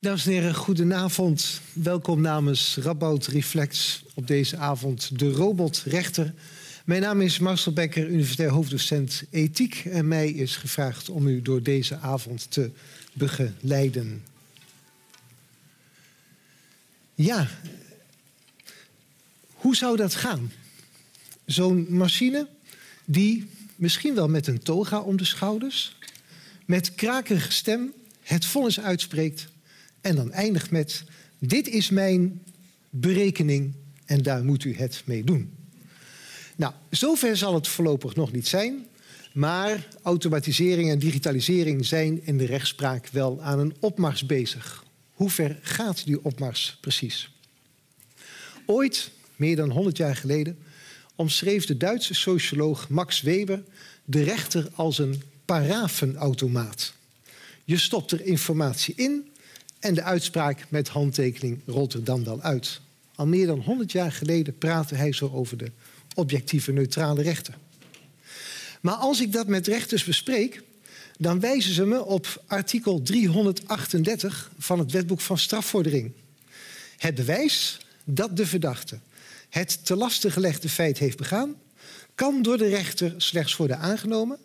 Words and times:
Dames 0.00 0.26
en 0.26 0.32
heren, 0.32 0.54
goedenavond. 0.54 1.60
Welkom 1.72 2.20
namens 2.20 2.76
Radboud 2.76 3.26
Reflex 3.26 4.02
op 4.14 4.26
deze 4.26 4.56
avond 4.56 5.18
de 5.18 5.30
robotrechter. 5.30 6.34
Mijn 6.84 7.02
naam 7.02 7.20
is 7.20 7.38
Marcel 7.38 7.72
Becker, 7.72 8.08
universitair 8.08 8.50
hoofddocent 8.50 9.22
ethiek. 9.30 9.82
En 9.84 10.08
mij 10.08 10.30
is 10.30 10.56
gevraagd 10.56 11.08
om 11.08 11.26
u 11.26 11.42
door 11.42 11.62
deze 11.62 11.96
avond 11.96 12.50
te 12.50 12.70
begeleiden. 13.12 14.24
Ja, 17.14 17.48
hoe 19.52 19.76
zou 19.76 19.96
dat 19.96 20.14
gaan? 20.14 20.52
Zo'n 21.44 21.86
machine 21.88 22.48
die 23.04 23.50
misschien 23.76 24.14
wel 24.14 24.28
met 24.28 24.46
een 24.46 24.62
toga 24.62 25.00
om 25.00 25.16
de 25.16 25.24
schouders, 25.24 25.96
met 26.64 26.94
krakerige 26.94 27.52
stem 27.52 27.92
het 28.22 28.44
vonnis 28.44 28.80
uitspreekt 28.80 29.48
en 30.08 30.16
dan 30.16 30.32
eindigt 30.32 30.70
met: 30.70 31.04
Dit 31.38 31.68
is 31.68 31.90
mijn 31.90 32.42
berekening 32.90 33.74
en 34.04 34.22
daar 34.22 34.44
moet 34.44 34.64
u 34.64 34.76
het 34.76 35.02
mee 35.04 35.24
doen. 35.24 35.52
Nou, 36.56 36.72
zover 36.90 37.36
zal 37.36 37.54
het 37.54 37.68
voorlopig 37.68 38.14
nog 38.14 38.32
niet 38.32 38.46
zijn. 38.46 38.86
Maar 39.32 39.88
automatisering 40.02 40.90
en 40.90 40.98
digitalisering 40.98 41.86
zijn 41.86 42.26
in 42.26 42.38
de 42.38 42.46
rechtspraak 42.46 43.08
wel 43.08 43.42
aan 43.42 43.58
een 43.58 43.74
opmars 43.80 44.26
bezig. 44.26 44.84
Hoe 45.12 45.30
ver 45.30 45.58
gaat 45.62 46.04
die 46.04 46.24
opmars 46.24 46.78
precies? 46.80 47.30
Ooit, 48.66 49.10
meer 49.36 49.56
dan 49.56 49.70
100 49.70 49.96
jaar 49.96 50.16
geleden, 50.16 50.58
omschreef 51.14 51.66
de 51.66 51.76
Duitse 51.76 52.14
socioloog 52.14 52.88
Max 52.88 53.20
Weber 53.20 53.62
de 54.04 54.22
rechter 54.22 54.68
als 54.74 54.98
een 54.98 55.22
parafenautomaat. 55.44 56.92
Je 57.64 57.78
stopt 57.78 58.10
er 58.10 58.26
informatie 58.26 58.94
in 58.96 59.28
en 59.80 59.94
de 59.94 60.02
uitspraak 60.02 60.64
met 60.68 60.88
handtekening 60.88 61.60
rolt 61.66 61.92
er 61.92 62.04
dan 62.04 62.24
wel 62.24 62.42
uit. 62.42 62.80
Al 63.14 63.26
meer 63.26 63.46
dan 63.46 63.60
100 63.60 63.92
jaar 63.92 64.12
geleden 64.12 64.58
praatte 64.58 64.94
hij 64.94 65.12
zo 65.12 65.30
over 65.32 65.56
de 65.56 65.70
objectieve 66.14 66.72
neutrale 66.72 67.22
rechten. 67.22 67.54
Maar 68.80 68.94
als 68.94 69.20
ik 69.20 69.32
dat 69.32 69.46
met 69.46 69.66
rechters 69.66 70.04
bespreek, 70.04 70.62
dan 71.18 71.40
wijzen 71.40 71.74
ze 71.74 71.84
me 71.84 72.04
op 72.04 72.42
artikel 72.46 73.02
338 73.02 74.50
van 74.58 74.78
het 74.78 74.92
wetboek 74.92 75.20
van 75.20 75.38
strafvordering. 75.38 76.12
Het 76.96 77.14
bewijs 77.14 77.78
dat 78.04 78.36
de 78.36 78.46
verdachte 78.46 78.98
het 79.48 79.84
te 79.84 79.96
lastig 79.96 80.32
gelegde 80.32 80.68
feit 80.68 80.98
heeft 80.98 81.16
begaan, 81.16 81.54
kan 82.14 82.42
door 82.42 82.58
de 82.58 82.68
rechter 82.68 83.14
slechts 83.16 83.56
worden 83.56 83.78
aangenomen 83.78 84.38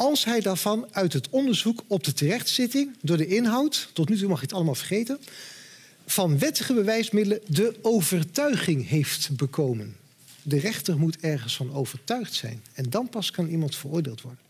als 0.00 0.24
hij 0.24 0.40
daarvan 0.40 0.88
uit 0.90 1.12
het 1.12 1.28
onderzoek 1.30 1.82
op 1.86 2.04
de 2.04 2.12
terechtzitting 2.12 2.96
door 3.00 3.16
de 3.16 3.26
inhoud, 3.26 3.90
tot 3.92 4.08
nu 4.08 4.18
toe 4.18 4.28
mag 4.28 4.38
je 4.38 4.44
het 4.44 4.54
allemaal 4.54 4.74
vergeten, 4.74 5.18
van 6.06 6.38
wettige 6.38 6.74
bewijsmiddelen 6.74 7.40
de 7.46 7.78
overtuiging 7.82 8.88
heeft 8.88 9.36
bekomen. 9.36 9.96
De 10.42 10.58
rechter 10.58 10.98
moet 10.98 11.20
ergens 11.20 11.56
van 11.56 11.72
overtuigd 11.72 12.34
zijn 12.34 12.62
en 12.72 12.90
dan 12.90 13.08
pas 13.08 13.30
kan 13.30 13.48
iemand 13.48 13.76
veroordeeld 13.76 14.20
worden. 14.20 14.40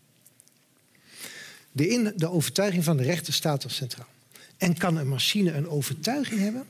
De, 1.71 1.87
in, 1.87 2.13
de 2.15 2.29
overtuiging 2.29 2.83
van 2.83 2.97
de 2.97 3.03
rechter 3.03 3.33
staat 3.33 3.63
er 3.63 3.71
centraal. 3.71 4.09
En 4.57 4.77
kan 4.77 4.97
een 4.97 5.07
machine 5.07 5.51
een 5.51 5.69
overtuiging 5.69 6.39
hebben? 6.39 6.65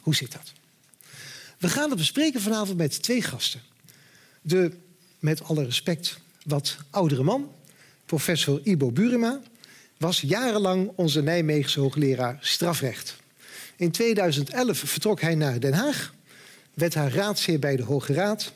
Hoe 0.00 0.14
zit 0.14 0.32
dat? 0.32 0.52
We 1.58 1.68
gaan 1.68 1.90
het 1.90 1.98
bespreken 1.98 2.40
vanavond 2.40 2.78
met 2.78 3.02
twee 3.02 3.22
gasten. 3.22 3.60
De, 4.42 4.72
met 5.18 5.42
alle 5.42 5.64
respect, 5.64 6.18
wat 6.44 6.76
oudere 6.90 7.22
man 7.22 7.50
professor 8.06 8.60
Ibo 8.62 8.90
Burema, 8.90 9.40
was 9.96 10.20
jarenlang 10.20 10.92
onze 10.94 11.22
Nijmeegse 11.22 11.80
hoogleraar 11.80 12.38
strafrecht. 12.40 13.16
In 13.76 13.90
2011 13.90 14.78
vertrok 14.78 15.20
hij 15.20 15.34
naar 15.34 15.60
Den 15.60 15.72
Haag, 15.72 16.14
werd 16.74 16.94
haar 16.94 17.12
raadsheer 17.12 17.58
bij 17.58 17.76
de 17.76 17.82
Hoge 17.82 18.12
Raad. 18.12 18.52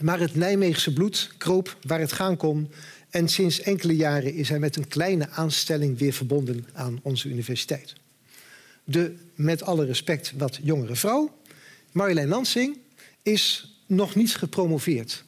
Maar 0.00 0.20
het 0.20 0.34
Nijmeegse 0.34 0.92
bloed 0.92 1.30
kroop 1.38 1.76
waar 1.86 2.00
het 2.00 2.12
gaan 2.12 2.36
kon. 2.36 2.70
En 3.10 3.28
sinds 3.28 3.60
enkele 3.60 3.96
jaren 3.96 4.34
is 4.34 4.48
hij 4.48 4.58
met 4.58 4.76
een 4.76 4.88
kleine 4.88 5.28
aanstelling 5.28 5.98
weer 5.98 6.12
verbonden 6.12 6.66
aan 6.72 7.00
onze 7.02 7.28
universiteit. 7.28 7.94
De, 8.84 9.14
met 9.34 9.62
alle 9.62 9.84
respect, 9.84 10.32
wat 10.36 10.58
jongere 10.62 10.96
vrouw, 10.96 11.36
Marjolein 11.92 12.28
Lansing, 12.28 12.78
is 13.22 13.74
nog 13.86 14.14
niet 14.14 14.36
gepromoveerd. 14.36 15.24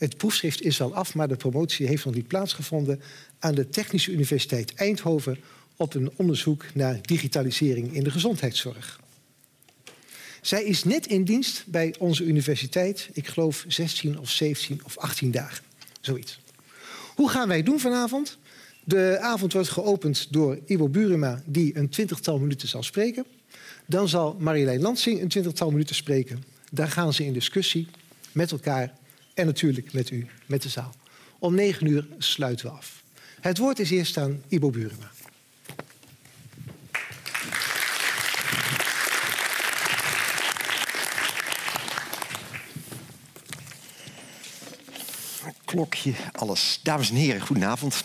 Het 0.00 0.16
proefschrift 0.16 0.62
is 0.62 0.80
al 0.80 0.94
af, 0.94 1.14
maar 1.14 1.28
de 1.28 1.36
promotie 1.36 1.86
heeft 1.86 2.04
nog 2.04 2.14
niet 2.14 2.26
plaatsgevonden 2.26 3.00
aan 3.38 3.54
de 3.54 3.68
Technische 3.68 4.12
Universiteit 4.12 4.74
Eindhoven 4.74 5.38
op 5.76 5.94
een 5.94 6.10
onderzoek 6.16 6.64
naar 6.74 6.98
digitalisering 7.02 7.94
in 7.94 8.04
de 8.04 8.10
gezondheidszorg. 8.10 9.00
Zij 10.40 10.64
is 10.64 10.84
net 10.84 11.06
in 11.06 11.24
dienst 11.24 11.64
bij 11.66 11.94
onze 11.98 12.24
universiteit, 12.24 13.08
ik 13.12 13.26
geloof 13.26 13.64
16 13.68 14.18
of 14.18 14.30
17 14.30 14.80
of 14.84 14.98
18 14.98 15.30
dagen, 15.30 15.64
zoiets. 16.00 16.40
Hoe 17.14 17.30
gaan 17.30 17.48
wij 17.48 17.62
doen 17.62 17.80
vanavond? 17.80 18.38
De 18.84 19.18
avond 19.20 19.52
wordt 19.52 19.68
geopend 19.68 20.32
door 20.32 20.58
Ivo 20.66 20.88
Burema, 20.88 21.42
die 21.46 21.76
een 21.76 21.88
twintigtal 21.88 22.38
minuten 22.38 22.68
zal 22.68 22.82
spreken. 22.82 23.24
Dan 23.86 24.08
zal 24.08 24.36
Marjolein 24.38 24.80
Lansing 24.80 25.20
een 25.20 25.28
twintigtal 25.28 25.70
minuten 25.70 25.94
spreken. 25.94 26.44
Daar 26.70 26.88
gaan 26.88 27.12
ze 27.12 27.24
in 27.24 27.32
discussie 27.32 27.88
met 28.32 28.50
elkaar 28.50 28.98
en 29.40 29.46
natuurlijk 29.46 29.92
met 29.92 30.10
u, 30.10 30.26
met 30.46 30.62
de 30.62 30.68
zaal. 30.68 30.94
Om 31.38 31.54
negen 31.54 31.86
uur 31.86 32.06
sluiten 32.18 32.66
we 32.66 32.72
af. 32.72 33.02
Het 33.40 33.58
woord 33.58 33.78
is 33.78 33.90
eerst 33.90 34.16
aan 34.16 34.42
Ibo 34.48 34.70
Burema. 34.70 35.10
Klokje, 45.64 46.12
alles. 46.32 46.80
Dames 46.82 47.10
en 47.10 47.16
heren, 47.16 47.40
goedenavond. 47.40 48.04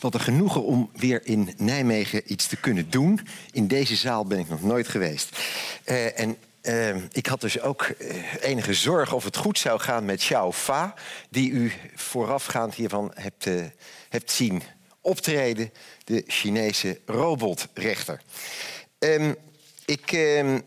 Wat 0.00 0.14
een 0.14 0.20
genoegen 0.20 0.64
om 0.64 0.90
weer 0.94 1.26
in 1.26 1.54
Nijmegen 1.56 2.32
iets 2.32 2.46
te 2.46 2.56
kunnen 2.56 2.90
doen. 2.90 3.20
In 3.50 3.66
deze 3.66 3.96
zaal 3.96 4.24
ben 4.24 4.38
ik 4.38 4.48
nog 4.48 4.62
nooit 4.62 4.88
geweest. 4.88 5.38
Uh, 5.84 6.20
en 6.20 6.36
uh, 6.62 6.96
ik 7.12 7.26
had 7.26 7.40
dus 7.40 7.60
ook 7.60 7.88
uh, 7.98 8.34
enige 8.40 8.74
zorg 8.74 9.12
of 9.12 9.24
het 9.24 9.36
goed 9.36 9.58
zou 9.58 9.80
gaan 9.80 10.04
met 10.04 10.18
Xiao 10.18 10.52
Fa, 10.52 10.94
die 11.30 11.50
u 11.50 11.72
voorafgaand 11.94 12.74
hiervan 12.74 13.12
hebt, 13.14 13.46
uh, 13.46 13.64
hebt 14.08 14.30
zien 14.30 14.62
optreden, 15.00 15.72
de 16.04 16.24
Chinese 16.26 17.00
robotrechter. 17.06 18.20
Um, 18.98 19.36
ik 19.84 20.12
ehm, 20.12 20.60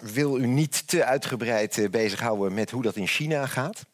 wil 0.00 0.38
u 0.38 0.46
niet 0.46 0.88
te 0.88 1.04
uitgebreid 1.04 1.90
bezighouden 1.90 2.54
met 2.54 2.70
hoe 2.70 2.82
dat 2.82 2.96
in 2.96 3.06
China 3.06 3.46
gaat. 3.46 3.84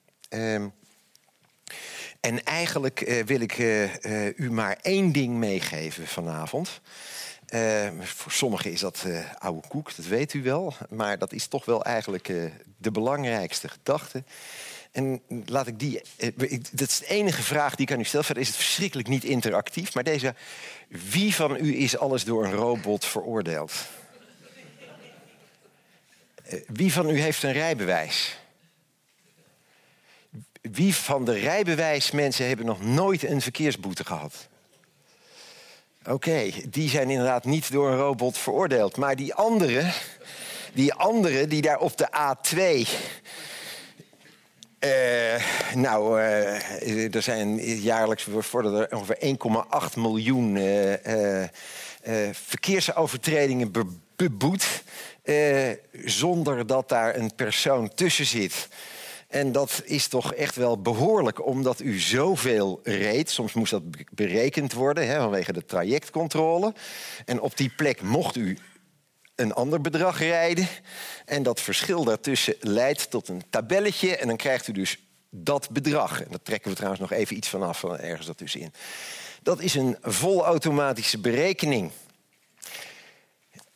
En 2.21 2.45
eigenlijk 2.45 3.23
wil 3.27 3.41
ik 3.41 3.59
u 4.37 4.51
maar 4.51 4.79
één 4.83 5.13
ding 5.13 5.35
meegeven 5.35 6.07
vanavond. 6.07 6.81
Uh, 7.57 7.89
voor 8.01 8.33
sommigen 8.33 8.73
is 8.73 8.81
dat 8.81 9.05
uh, 9.07 9.35
oude 9.39 9.69
koek, 9.69 9.97
dat 9.97 10.07
weet 10.07 10.33
u 10.33 10.43
wel. 10.43 10.75
Maar 10.89 11.19
dat 11.19 11.33
is 11.33 11.47
toch 11.47 11.65
wel 11.65 11.85
eigenlijk 11.85 12.29
uh, 12.29 12.51
de 12.77 12.91
belangrijkste 12.91 13.69
gedachte. 13.69 14.25
En 14.93 15.23
laat 15.47 15.67
ik 15.67 15.79
die. 15.79 16.03
dat 16.73 16.89
is 16.89 16.99
de 16.99 17.07
enige 17.07 17.43
vraag 17.43 17.75
die 17.75 17.87
ik 17.87 17.93
aan 17.93 18.01
u 18.01 18.05
stel. 18.05 18.23
Verder 18.23 18.43
is 18.43 18.49
het 18.49 18.57
verschrikkelijk 18.57 19.09
niet 19.09 19.25
interactief. 19.25 19.95
Maar 19.95 20.05
deze. 20.05 20.35
Wie 20.89 21.35
van 21.35 21.57
u 21.57 21.77
is 21.77 21.99
alles 21.99 22.25
door 22.25 22.45
een 22.45 22.53
robot 22.53 23.05
veroordeeld? 23.05 23.73
wie 26.67 26.93
van 26.93 27.11
u 27.11 27.21
heeft 27.21 27.43
een 27.43 27.53
rijbewijs? 27.53 28.39
Wie 30.61 30.95
van 30.95 31.25
de 31.25 31.39
rijbewijsmensen 31.39 32.47
hebben 32.49 32.67
nog 32.67 32.83
nooit 32.83 33.23
een 33.23 33.41
verkeersboete 33.41 34.05
gehad? 34.05 34.49
Oké, 36.09 36.51
die 36.69 36.89
zijn 36.89 37.11
inderdaad 37.11 37.45
niet 37.45 37.73
door 37.73 37.91
een 37.91 37.97
robot 37.97 38.39
veroordeeld. 38.39 38.97
Maar 38.97 39.17
die 39.17 39.35
anderen, 39.35 39.93
die 40.73 40.95
anderen 40.95 41.49
die 41.49 41.63
daar 41.63 41.79
op 41.79 41.97
de 41.97 42.09
A2 42.09 42.89
uh, 44.81 45.35
eh, 45.35 45.43
nou, 45.75 46.21
uh, 46.21 47.15
er 47.15 47.23
zijn 47.23 47.61
jaarlijks 47.81 48.27
worden 48.51 48.75
er 48.75 48.97
ongeveer 48.97 49.37
1,8 49.93 49.95
miljoen 49.97 50.57
uh, 50.57 51.45
verkeersovertredingen 52.33 53.73
beboet. 54.17 54.83
zonder 56.05 56.67
dat 56.67 56.89
daar 56.89 57.17
een 57.17 57.35
persoon 57.35 57.95
tussen 57.95 58.27
zit. 58.27 58.69
En 59.29 59.53
dat 59.53 59.83
is 59.85 60.09
toch 60.09 60.35
echt 60.35 60.57
wel 60.57 60.81
behoorlijk, 60.81 61.47
omdat 61.47 61.81
u 61.81 61.99
zoveel 61.99 62.81
reed. 62.83 63.31
Soms 63.31 63.53
moest 63.53 63.71
dat 63.71 63.83
berekend 64.11 64.73
worden 64.73 65.07
hè, 65.07 65.21
vanwege 65.21 65.53
de 65.53 65.65
trajectcontrole. 65.65 66.75
En 67.25 67.41
op 67.41 67.57
die 67.57 67.73
plek 67.77 68.03
mocht 68.03 68.37
u 68.37 68.59
een 69.35 69.53
ander 69.53 69.81
bedrag 69.81 70.19
rijden. 70.19 70.69
En 71.25 71.43
dat 71.43 71.61
verschil 71.61 72.05
daartussen 72.05 72.55
leidt 72.61 73.11
tot 73.11 73.29
een 73.29 73.43
tabelletje. 73.51 74.17
En 74.17 74.27
dan 74.29 74.37
krijgt 74.37 74.69
u 74.69 74.73
dus 74.73 74.99
dat 75.31 75.71
bedrag. 75.71 76.23
En 76.23 76.31
daar 76.31 76.43
trekken 76.43 76.71
we 76.71 76.77
trouwens 76.77 77.03
nog 77.03 77.13
even 77.13 77.37
iets 77.37 77.49
vanaf, 77.49 77.79
van 77.79 77.99
ergens 77.99 78.27
dat 78.27 78.39
dus 78.39 78.57
in. 78.57 78.73
Dat 79.43 79.61
is 79.61 79.75
een 79.75 79.97
volautomatische 80.03 81.19
berekening. 81.19 81.91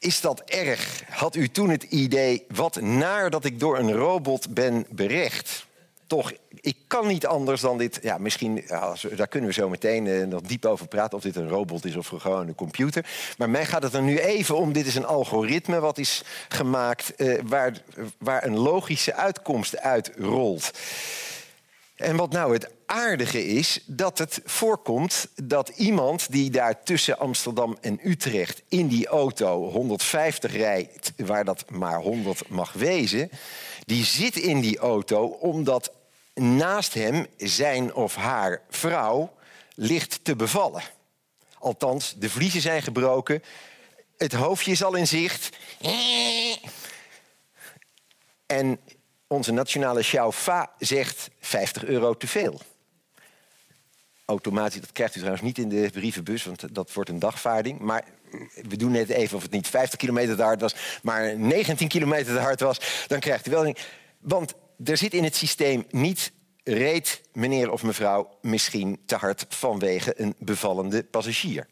Is 0.00 0.20
dat 0.20 0.40
erg? 0.40 1.02
Had 1.08 1.36
u 1.36 1.48
toen 1.48 1.70
het 1.70 1.82
idee, 1.82 2.44
wat 2.48 2.80
naar 2.80 3.30
dat 3.30 3.44
ik 3.44 3.60
door 3.60 3.78
een 3.78 3.92
robot 3.92 4.54
ben 4.54 4.86
berecht? 4.90 5.66
Toch, 6.06 6.32
ik 6.60 6.76
kan 6.86 7.06
niet 7.06 7.26
anders 7.26 7.60
dan 7.60 7.78
dit. 7.78 7.98
Ja, 8.02 8.18
misschien, 8.18 8.64
daar 9.16 9.28
kunnen 9.28 9.48
we 9.48 9.54
zo 9.54 9.68
meteen 9.68 10.06
uh, 10.06 10.26
nog 10.26 10.40
diep 10.40 10.64
over 10.66 10.88
praten. 10.88 11.16
Of 11.16 11.22
dit 11.22 11.36
een 11.36 11.48
robot 11.48 11.84
is 11.84 11.96
of 11.96 12.06
gewoon 12.06 12.48
een 12.48 12.54
computer. 12.54 13.06
Maar 13.38 13.50
mij 13.50 13.66
gaat 13.66 13.82
het 13.82 13.94
er 13.94 14.02
nu 14.02 14.18
even 14.18 14.56
om. 14.56 14.72
Dit 14.72 14.86
is 14.86 14.94
een 14.94 15.06
algoritme 15.06 15.80
wat 15.80 15.98
is 15.98 16.22
gemaakt. 16.48 17.12
Uh, 17.16 17.40
waar, 17.44 17.82
waar 18.18 18.44
een 18.44 18.58
logische 18.58 19.14
uitkomst 19.14 19.78
uit 19.78 20.10
rolt. 20.18 20.70
En 21.96 22.16
wat 22.16 22.32
nou 22.32 22.52
het 22.52 22.70
aardige 22.90 23.46
is, 23.46 23.80
dat 23.86 24.18
het 24.18 24.40
voorkomt 24.44 25.28
dat 25.42 25.68
iemand 25.68 26.32
die 26.32 26.50
daar 26.50 26.82
tussen 26.82 27.18
Amsterdam 27.18 27.76
en 27.80 28.08
Utrecht 28.08 28.62
in 28.68 28.88
die 28.88 29.06
auto 29.06 29.70
150 29.70 30.52
rijdt, 30.52 31.12
waar 31.16 31.44
dat 31.44 31.70
maar 31.70 32.00
100 32.00 32.48
mag 32.48 32.72
wezen, 32.72 33.30
die 33.86 34.04
zit 34.04 34.36
in 34.36 34.60
die 34.60 34.78
auto 34.78 35.26
omdat 35.26 35.92
naast 36.34 36.94
hem 36.94 37.26
zijn 37.36 37.94
of 37.94 38.14
haar 38.14 38.62
vrouw 38.70 39.32
ligt 39.74 40.24
te 40.24 40.36
bevallen. 40.36 40.82
Althans, 41.58 42.14
de 42.18 42.30
vliezen 42.30 42.60
zijn 42.60 42.82
gebroken, 42.82 43.42
het 44.16 44.32
hoofdje 44.32 44.70
is 44.70 44.84
al 44.84 44.94
in 44.94 45.06
zicht. 45.06 45.56
En 48.46 48.80
onze 49.26 49.52
nationale 49.52 50.00
Xiaofa 50.00 50.70
zegt 50.78 51.30
50 51.40 51.84
euro 51.84 52.16
te 52.16 52.26
veel. 52.26 52.60
Automatisch, 54.30 54.80
dat 54.80 54.92
krijgt 54.92 55.14
u 55.14 55.18
trouwens 55.18 55.44
niet 55.44 55.58
in 55.58 55.68
de 55.68 55.90
brievenbus, 55.92 56.44
want 56.44 56.74
dat 56.74 56.92
wordt 56.92 57.10
een 57.10 57.18
dagvaarding. 57.18 57.78
Maar 57.78 58.04
we 58.68 58.76
doen 58.76 58.90
net 58.90 59.08
even 59.08 59.36
of 59.36 59.42
het 59.42 59.50
niet 59.50 59.68
50 59.68 59.98
kilometer 59.98 60.36
te 60.36 60.42
hard 60.42 60.60
was, 60.60 60.74
maar 61.02 61.38
19 61.38 61.88
kilometer 61.88 62.34
te 62.34 62.40
hard 62.40 62.60
was. 62.60 63.04
Dan 63.06 63.20
krijgt 63.20 63.46
u 63.46 63.50
wel 63.50 63.66
een. 63.66 63.76
Want 64.20 64.54
er 64.84 64.96
zit 64.96 65.14
in 65.14 65.24
het 65.24 65.36
systeem 65.36 65.84
niet 65.90 66.32
reed 66.64 67.22
meneer 67.32 67.70
of 67.70 67.82
mevrouw 67.82 68.38
misschien 68.42 69.00
te 69.06 69.16
hard 69.16 69.46
vanwege 69.48 70.20
een 70.20 70.34
bevallende 70.38 71.04
passagier. 71.04 71.66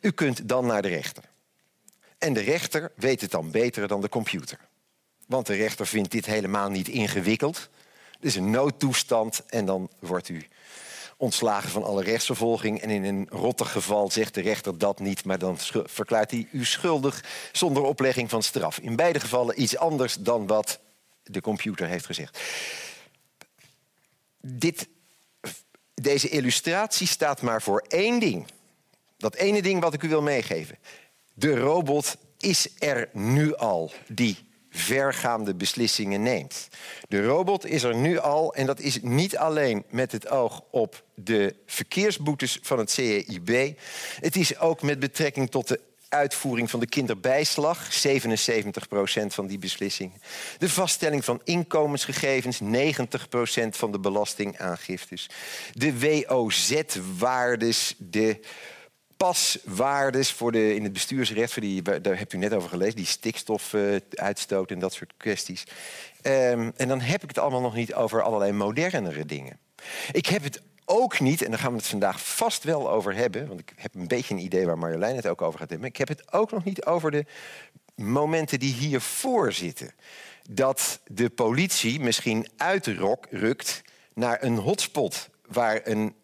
U 0.00 0.10
kunt 0.10 0.48
dan 0.48 0.66
naar 0.66 0.82
de 0.82 0.88
rechter. 0.88 1.24
En 2.18 2.32
de 2.32 2.40
rechter 2.40 2.92
weet 2.96 3.20
het 3.20 3.30
dan 3.30 3.50
beter 3.50 3.88
dan 3.88 4.00
de 4.00 4.08
computer. 4.08 4.58
Want 5.26 5.46
de 5.46 5.54
rechter 5.54 5.86
vindt 5.86 6.10
dit 6.10 6.26
helemaal 6.26 6.70
niet 6.70 6.88
ingewikkeld. 6.88 7.68
Het 8.10 8.24
is 8.24 8.36
een 8.36 8.50
noodtoestand 8.50 9.42
en 9.46 9.64
dan 9.64 9.90
wordt 9.98 10.28
u 10.28 10.46
ontslagen 11.18 11.70
van 11.70 11.84
alle 11.84 12.02
rechtsvervolging. 12.02 12.80
En 12.80 12.90
in 12.90 13.04
een 13.04 13.26
rottig 13.30 13.72
geval 13.72 14.10
zegt 14.10 14.34
de 14.34 14.40
rechter 14.40 14.78
dat 14.78 15.00
niet, 15.00 15.24
maar 15.24 15.38
dan 15.38 15.58
verklaart 15.84 16.30
hij 16.30 16.48
u 16.52 16.64
schuldig 16.64 17.24
zonder 17.52 17.82
oplegging 17.82 18.30
van 18.30 18.42
straf. 18.42 18.78
In 18.78 18.96
beide 18.96 19.20
gevallen 19.20 19.62
iets 19.62 19.76
anders 19.76 20.14
dan 20.14 20.46
wat 20.46 20.80
de 21.22 21.40
computer 21.40 21.86
heeft 21.86 22.06
gezegd. 22.06 22.40
Dit, 24.40 24.88
deze 25.94 26.28
illustratie 26.28 27.06
staat 27.06 27.42
maar 27.42 27.62
voor 27.62 27.84
één 27.88 28.20
ding. 28.20 28.46
Dat 29.16 29.34
ene 29.34 29.62
ding 29.62 29.80
wat 29.80 29.94
ik 29.94 30.02
u 30.02 30.08
wil 30.08 30.22
meegeven. 30.22 30.78
De 31.34 31.56
robot 31.56 32.16
is 32.38 32.68
er 32.78 33.08
nu 33.12 33.56
al 33.56 33.92
die 34.06 34.47
vergaande 34.70 35.54
beslissingen 35.54 36.22
neemt. 36.22 36.68
De 37.08 37.24
robot 37.24 37.66
is 37.66 37.82
er 37.82 37.94
nu 37.94 38.18
al 38.18 38.54
en 38.54 38.66
dat 38.66 38.80
is 38.80 38.98
niet 39.02 39.36
alleen 39.36 39.84
met 39.90 40.12
het 40.12 40.30
oog 40.30 40.62
op 40.70 41.04
de 41.14 41.54
verkeersboetes 41.66 42.58
van 42.62 42.78
het 42.78 42.90
CEIB. 42.90 43.78
Het 44.20 44.36
is 44.36 44.58
ook 44.58 44.82
met 44.82 44.98
betrekking 44.98 45.50
tot 45.50 45.68
de 45.68 45.80
uitvoering 46.08 46.70
van 46.70 46.80
de 46.80 46.86
kinderbijslag, 46.86 48.06
77% 48.06 49.26
van 49.26 49.46
die 49.46 49.58
beslissingen. 49.58 50.20
De 50.58 50.68
vaststelling 50.68 51.24
van 51.24 51.40
inkomensgegevens, 51.44 52.60
90% 52.60 52.64
van 53.70 53.92
de 53.92 53.98
belastingaangiftes. 53.98 55.30
De 55.72 55.98
WOZ-waardes, 55.98 57.94
de 57.98 58.40
paswaardes 59.18 60.32
voor 60.32 60.52
de, 60.52 60.74
in 60.74 60.82
het 60.82 60.92
bestuursrecht, 60.92 61.52
voor 61.52 61.62
die, 61.62 61.82
daar 61.82 62.18
hebt 62.18 62.32
u 62.32 62.38
net 62.38 62.52
over 62.52 62.68
gelezen, 62.68 62.96
die 62.96 63.06
stikstofuitstoot 63.06 64.70
en 64.70 64.78
dat 64.78 64.92
soort 64.92 65.12
kwesties. 65.16 65.64
Um, 66.22 66.72
en 66.76 66.88
dan 66.88 67.00
heb 67.00 67.22
ik 67.22 67.28
het 67.28 67.38
allemaal 67.38 67.60
nog 67.60 67.74
niet 67.74 67.94
over 67.94 68.22
allerlei 68.22 68.52
modernere 68.52 69.24
dingen. 69.24 69.58
Ik 70.12 70.26
heb 70.26 70.42
het 70.42 70.62
ook 70.84 71.20
niet, 71.20 71.42
en 71.42 71.50
daar 71.50 71.58
gaan 71.58 71.70
we 71.70 71.76
het 71.76 71.86
vandaag 71.86 72.24
vast 72.24 72.64
wel 72.64 72.90
over 72.90 73.14
hebben, 73.14 73.48
want 73.48 73.60
ik 73.60 73.72
heb 73.76 73.94
een 73.94 74.08
beetje 74.08 74.34
een 74.34 74.40
idee 74.40 74.66
waar 74.66 74.78
Marjolein 74.78 75.16
het 75.16 75.26
ook 75.26 75.42
over 75.42 75.58
gaat 75.58 75.70
hebben. 75.70 75.88
Ik 75.88 75.96
heb 75.96 76.08
het 76.08 76.32
ook 76.32 76.50
nog 76.50 76.64
niet 76.64 76.84
over 76.84 77.10
de 77.10 77.24
momenten 77.94 78.58
die 78.58 78.74
hiervoor 78.74 79.52
zitten. 79.52 79.90
Dat 80.50 81.00
de 81.06 81.30
politie 81.30 82.00
misschien 82.00 82.48
uitrukt 82.56 83.82
naar 84.14 84.42
een 84.42 84.56
hotspot 84.56 85.28
waar 85.46 85.80
een 85.84 86.14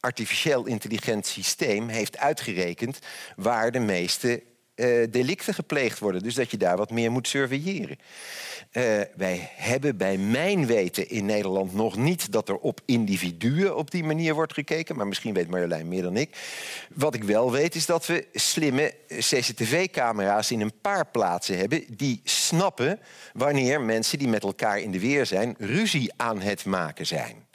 artificieel 0.00 0.66
intelligent 0.66 1.26
systeem 1.26 1.88
heeft 1.88 2.18
uitgerekend 2.18 2.98
waar 3.36 3.72
de 3.72 3.78
meeste 3.78 4.42
uh, 4.76 5.06
delicten 5.10 5.54
gepleegd 5.54 5.98
worden. 5.98 6.22
Dus 6.22 6.34
dat 6.34 6.50
je 6.50 6.56
daar 6.56 6.76
wat 6.76 6.90
meer 6.90 7.12
moet 7.12 7.28
surveilleren. 7.28 7.98
Uh, 8.72 8.82
wij 9.16 9.50
hebben 9.54 9.96
bij 9.96 10.18
mijn 10.18 10.66
weten 10.66 11.08
in 11.08 11.24
Nederland 11.24 11.74
nog 11.74 11.96
niet 11.96 12.32
dat 12.32 12.48
er 12.48 12.56
op 12.56 12.80
individuen 12.84 13.76
op 13.76 13.90
die 13.90 14.04
manier 14.04 14.34
wordt 14.34 14.52
gekeken. 14.52 14.96
Maar 14.96 15.06
misschien 15.06 15.34
weet 15.34 15.48
Marjolein 15.48 15.88
meer 15.88 16.02
dan 16.02 16.16
ik. 16.16 16.36
Wat 16.94 17.14
ik 17.14 17.24
wel 17.24 17.52
weet 17.52 17.74
is 17.74 17.86
dat 17.86 18.06
we 18.06 18.26
slimme 18.32 18.94
CCTV-camera's 19.08 20.50
in 20.50 20.60
een 20.60 20.80
paar 20.80 21.06
plaatsen 21.06 21.58
hebben 21.58 21.84
die 21.88 22.20
snappen 22.24 23.00
wanneer 23.32 23.80
mensen 23.80 24.18
die 24.18 24.28
met 24.28 24.42
elkaar 24.42 24.78
in 24.78 24.90
de 24.90 25.00
weer 25.00 25.26
zijn 25.26 25.54
ruzie 25.58 26.12
aan 26.16 26.40
het 26.40 26.64
maken 26.64 27.06
zijn. 27.06 27.45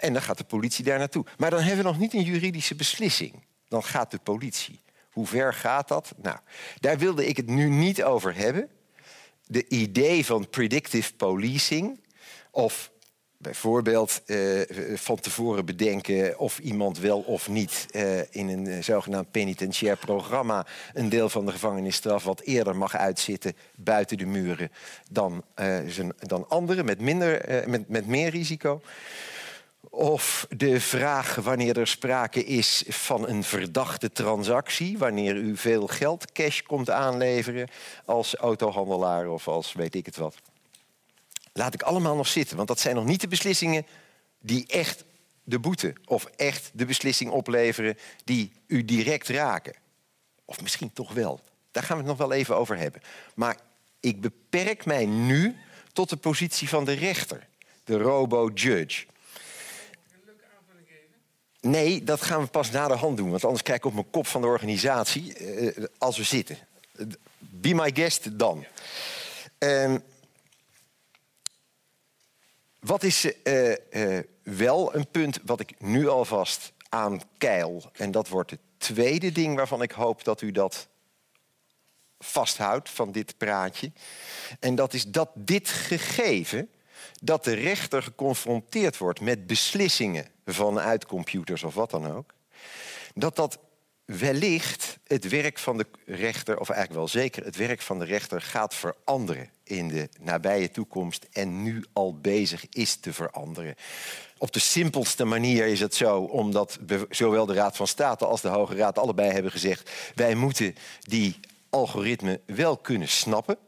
En 0.00 0.12
dan 0.12 0.22
gaat 0.22 0.38
de 0.38 0.44
politie 0.44 0.84
daar 0.84 0.98
naartoe. 0.98 1.24
Maar 1.38 1.50
dan 1.50 1.60
hebben 1.60 1.84
we 1.84 1.90
nog 1.90 1.98
niet 1.98 2.14
een 2.14 2.22
juridische 2.22 2.74
beslissing. 2.74 3.44
Dan 3.68 3.84
gaat 3.84 4.10
de 4.10 4.18
politie. 4.18 4.80
Hoe 5.10 5.26
ver 5.26 5.54
gaat 5.54 5.88
dat? 5.88 6.12
Nou, 6.22 6.38
daar 6.80 6.98
wilde 6.98 7.26
ik 7.26 7.36
het 7.36 7.46
nu 7.46 7.68
niet 7.68 8.02
over 8.02 8.36
hebben. 8.36 8.68
De 9.46 9.68
idee 9.68 10.26
van 10.26 10.48
predictive 10.48 11.14
policing 11.14 12.00
of 12.50 12.90
bijvoorbeeld 13.36 14.22
eh, 14.26 14.38
van 14.94 15.20
tevoren 15.20 15.64
bedenken 15.64 16.38
of 16.38 16.58
iemand 16.58 16.98
wel 16.98 17.20
of 17.20 17.48
niet 17.48 17.86
eh, 17.90 18.18
in 18.18 18.48
een 18.48 18.66
uh, 18.66 18.82
zogenaamd 18.82 19.30
penitentiair 19.30 19.96
programma 19.96 20.66
een 20.92 21.08
deel 21.08 21.28
van 21.28 21.46
de 21.46 21.52
gevangenisstraf 21.52 22.24
wat 22.24 22.40
eerder 22.40 22.76
mag 22.76 22.96
uitzitten 22.96 23.56
buiten 23.74 24.18
de 24.18 24.26
muren 24.26 24.70
dan, 25.10 25.44
dan 26.18 26.48
anderen 26.48 26.84
met, 26.84 27.00
minder, 27.00 27.64
met, 27.68 27.88
met 27.88 28.06
meer 28.06 28.30
risico. 28.30 28.82
Of 29.88 30.46
de 30.56 30.80
vraag 30.80 31.34
wanneer 31.34 31.78
er 31.78 31.86
sprake 31.86 32.44
is 32.44 32.84
van 32.88 33.28
een 33.28 33.44
verdachte 33.44 34.12
transactie, 34.12 34.98
wanneer 34.98 35.36
u 35.36 35.56
veel 35.56 35.86
geld, 35.86 36.32
cash 36.32 36.60
komt 36.60 36.90
aanleveren 36.90 37.68
als 38.04 38.34
autohandelaar 38.34 39.28
of 39.28 39.48
als 39.48 39.72
weet 39.72 39.94
ik 39.94 40.06
het 40.06 40.16
wat. 40.16 40.34
Laat 41.52 41.74
ik 41.74 41.82
allemaal 41.82 42.16
nog 42.16 42.26
zitten, 42.26 42.56
want 42.56 42.68
dat 42.68 42.80
zijn 42.80 42.94
nog 42.94 43.04
niet 43.04 43.20
de 43.20 43.28
beslissingen 43.28 43.86
die 44.38 44.66
echt 44.66 45.04
de 45.44 45.58
boete 45.58 45.94
of 46.04 46.24
echt 46.24 46.70
de 46.74 46.84
beslissing 46.84 47.30
opleveren 47.30 47.98
die 48.24 48.52
u 48.66 48.84
direct 48.84 49.28
raken. 49.28 49.74
Of 50.44 50.62
misschien 50.62 50.92
toch 50.92 51.12
wel. 51.12 51.40
Daar 51.70 51.82
gaan 51.82 51.96
we 51.96 52.02
het 52.02 52.18
nog 52.18 52.28
wel 52.28 52.36
even 52.36 52.56
over 52.56 52.76
hebben. 52.76 53.02
Maar 53.34 53.56
ik 54.00 54.20
beperk 54.20 54.84
mij 54.84 55.06
nu 55.06 55.56
tot 55.92 56.08
de 56.08 56.16
positie 56.16 56.68
van 56.68 56.84
de 56.84 56.92
rechter, 56.92 57.46
de 57.84 57.98
robo-judge. 57.98 59.06
Nee, 61.60 62.04
dat 62.04 62.22
gaan 62.22 62.42
we 62.42 62.46
pas 62.46 62.70
na 62.70 62.88
de 62.88 62.94
hand 62.94 63.16
doen. 63.16 63.30
Want 63.30 63.44
anders 63.44 63.62
kijk 63.62 63.78
ik 63.78 63.84
op 63.84 63.94
mijn 63.94 64.10
kop 64.10 64.26
van 64.26 64.40
de 64.40 64.46
organisatie 64.46 65.38
uh, 65.38 65.84
als 65.98 66.16
we 66.16 66.22
zitten. 66.22 66.58
Be 67.38 67.74
my 67.74 67.90
guest 67.94 68.38
dan. 68.38 68.64
Uh, 69.58 69.94
wat 72.78 73.02
is 73.02 73.32
uh, 73.44 74.18
wel 74.42 74.94
een 74.94 75.08
punt 75.10 75.38
wat 75.44 75.60
ik 75.60 75.80
nu 75.80 76.08
alvast 76.08 76.72
aankeil. 76.88 77.90
En 77.92 78.10
dat 78.10 78.28
wordt 78.28 78.50
het 78.50 78.60
tweede 78.78 79.32
ding 79.32 79.56
waarvan 79.56 79.82
ik 79.82 79.90
hoop 79.90 80.24
dat 80.24 80.40
u 80.40 80.52
dat 80.52 80.88
vasthoudt 82.18 82.90
van 82.90 83.12
dit 83.12 83.36
praatje. 83.38 83.92
En 84.60 84.74
dat 84.74 84.94
is 84.94 85.04
dat 85.04 85.30
dit 85.34 85.68
gegeven 85.68 86.70
dat 87.20 87.44
de 87.44 87.52
rechter 87.52 88.02
geconfronteerd 88.02 88.98
wordt 88.98 89.20
met 89.20 89.46
beslissingen 89.46 90.26
vanuit 90.54 91.06
computers 91.06 91.62
of 91.62 91.74
wat 91.74 91.90
dan 91.90 92.12
ook, 92.12 92.34
dat 93.14 93.36
dat 93.36 93.58
wellicht 94.04 94.98
het 95.06 95.28
werk 95.28 95.58
van 95.58 95.76
de 95.76 95.86
rechter, 96.06 96.58
of 96.58 96.68
eigenlijk 96.68 97.00
wel 97.00 97.08
zeker 97.08 97.44
het 97.44 97.56
werk 97.56 97.80
van 97.80 97.98
de 97.98 98.04
rechter, 98.04 98.42
gaat 98.42 98.74
veranderen 98.74 99.50
in 99.64 99.88
de 99.88 100.08
nabije 100.20 100.70
toekomst 100.70 101.26
en 101.32 101.62
nu 101.62 101.84
al 101.92 102.18
bezig 102.20 102.68
is 102.68 102.96
te 102.96 103.12
veranderen. 103.12 103.74
Op 104.38 104.52
de 104.52 104.58
simpelste 104.58 105.24
manier 105.24 105.66
is 105.66 105.80
het 105.80 105.94
zo, 105.94 106.20
omdat 106.20 106.78
zowel 107.08 107.46
de 107.46 107.54
Raad 107.54 107.76
van 107.76 107.86
State 107.86 108.26
als 108.26 108.40
de 108.40 108.48
Hoge 108.48 108.74
Raad 108.74 108.98
allebei 108.98 109.32
hebben 109.32 109.52
gezegd: 109.52 109.90
wij 110.14 110.34
moeten 110.34 110.74
die 111.00 111.40
algoritme 111.70 112.40
wel 112.46 112.76
kunnen 112.76 113.08
snappen. 113.08 113.58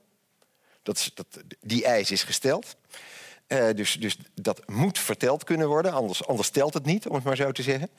Dat 0.82 1.10
dat, 1.14 1.26
die 1.60 1.84
eis 1.84 2.10
is 2.10 2.22
gesteld. 2.22 2.76
Uh, 3.52 3.68
dus, 3.74 3.94
dus 3.94 4.18
dat 4.34 4.68
moet 4.68 4.98
verteld 4.98 5.44
kunnen 5.44 5.68
worden, 5.68 5.92
anders, 5.92 6.26
anders 6.26 6.50
telt 6.50 6.74
het 6.74 6.84
niet, 6.84 7.08
om 7.08 7.14
het 7.14 7.24
maar 7.24 7.36
zo 7.36 7.52
te 7.52 7.62
zeggen. 7.62 7.90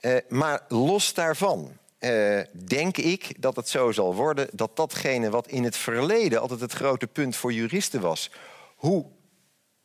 Uh, 0.00 0.16
maar 0.28 0.64
los 0.68 1.14
daarvan 1.14 1.72
uh, 2.00 2.40
denk 2.66 2.96
ik 2.96 3.42
dat 3.42 3.56
het 3.56 3.68
zo 3.68 3.92
zal 3.92 4.14
worden 4.14 4.48
dat 4.52 4.76
datgene 4.76 5.30
wat 5.30 5.48
in 5.48 5.64
het 5.64 5.76
verleden 5.76 6.40
altijd 6.40 6.60
het 6.60 6.72
grote 6.72 7.06
punt 7.06 7.36
voor 7.36 7.52
juristen 7.52 8.00
was, 8.00 8.30
hoe 8.76 9.06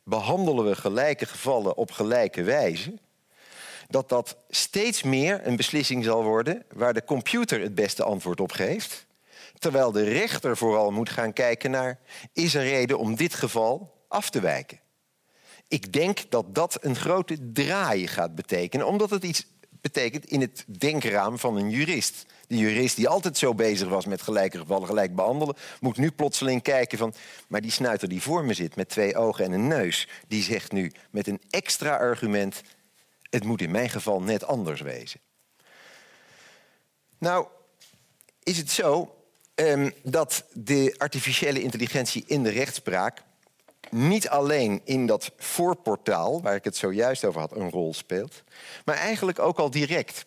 behandelen 0.02 0.64
we 0.64 0.74
gelijke 0.74 1.26
gevallen 1.26 1.76
op 1.76 1.90
gelijke 1.90 2.42
wijze, 2.42 2.94
dat 3.88 4.08
dat 4.08 4.36
steeds 4.48 5.02
meer 5.02 5.46
een 5.46 5.56
beslissing 5.56 6.04
zal 6.04 6.22
worden 6.22 6.64
waar 6.72 6.94
de 6.94 7.04
computer 7.04 7.60
het 7.60 7.74
beste 7.74 8.02
antwoord 8.02 8.40
op 8.40 8.52
geeft. 8.52 9.06
Terwijl 9.58 9.92
de 9.92 10.04
rechter 10.04 10.56
vooral 10.56 10.90
moet 10.90 11.10
gaan 11.10 11.32
kijken 11.32 11.70
naar, 11.70 11.98
is 12.32 12.54
er 12.54 12.62
reden 12.62 12.98
om 12.98 13.14
dit 13.16 13.34
geval 13.34 13.94
af 14.08 14.30
te 14.30 14.40
wijken? 14.40 14.82
Ik 15.68 15.92
denk 15.92 16.30
dat 16.30 16.54
dat 16.54 16.78
een 16.80 16.96
grote 16.96 17.52
draai 17.52 18.06
gaat 18.06 18.34
betekenen, 18.34 18.86
omdat 18.86 19.10
het 19.10 19.24
iets 19.24 19.46
betekent 19.84 20.24
in 20.24 20.40
het 20.40 20.64
denkraam 20.66 21.38
van 21.38 21.56
een 21.56 21.70
jurist. 21.70 22.26
De 22.46 22.56
jurist 22.56 22.96
die 22.96 23.08
altijd 23.08 23.38
zo 23.38 23.54
bezig 23.54 23.88
was 23.88 24.06
met 24.06 24.22
gelijke 24.22 24.58
gevallen 24.58 24.86
gelijk 24.86 25.14
behandelen, 25.14 25.56
moet 25.80 25.96
nu 25.96 26.10
plotseling 26.10 26.62
kijken 26.62 26.98
van, 26.98 27.14
maar 27.48 27.60
die 27.60 27.70
snuiter 27.70 28.08
die 28.08 28.22
voor 28.22 28.44
me 28.44 28.54
zit 28.54 28.76
met 28.76 28.88
twee 28.88 29.16
ogen 29.16 29.44
en 29.44 29.52
een 29.52 29.66
neus, 29.66 30.08
die 30.28 30.42
zegt 30.42 30.72
nu 30.72 30.92
met 31.10 31.26
een 31.26 31.40
extra 31.50 31.96
argument, 31.96 32.62
het 33.30 33.44
moet 33.44 33.60
in 33.60 33.70
mijn 33.70 33.90
geval 33.90 34.22
net 34.22 34.44
anders 34.44 34.80
wezen. 34.80 35.20
Nou, 37.18 37.46
is 38.42 38.56
het 38.56 38.70
zo 38.70 39.14
um, 39.54 39.92
dat 40.02 40.44
de 40.52 40.94
artificiële 40.98 41.62
intelligentie 41.62 42.24
in 42.26 42.42
de 42.42 42.50
rechtspraak 42.50 43.22
niet 43.90 44.28
alleen 44.28 44.80
in 44.84 45.06
dat 45.06 45.30
voorportaal, 45.36 46.42
waar 46.42 46.54
ik 46.54 46.64
het 46.64 46.76
zojuist 46.76 47.24
over 47.24 47.40
had, 47.40 47.56
een 47.56 47.70
rol 47.70 47.94
speelt, 47.94 48.42
maar 48.84 48.96
eigenlijk 48.96 49.38
ook 49.38 49.58
al 49.58 49.70
direct. 49.70 50.26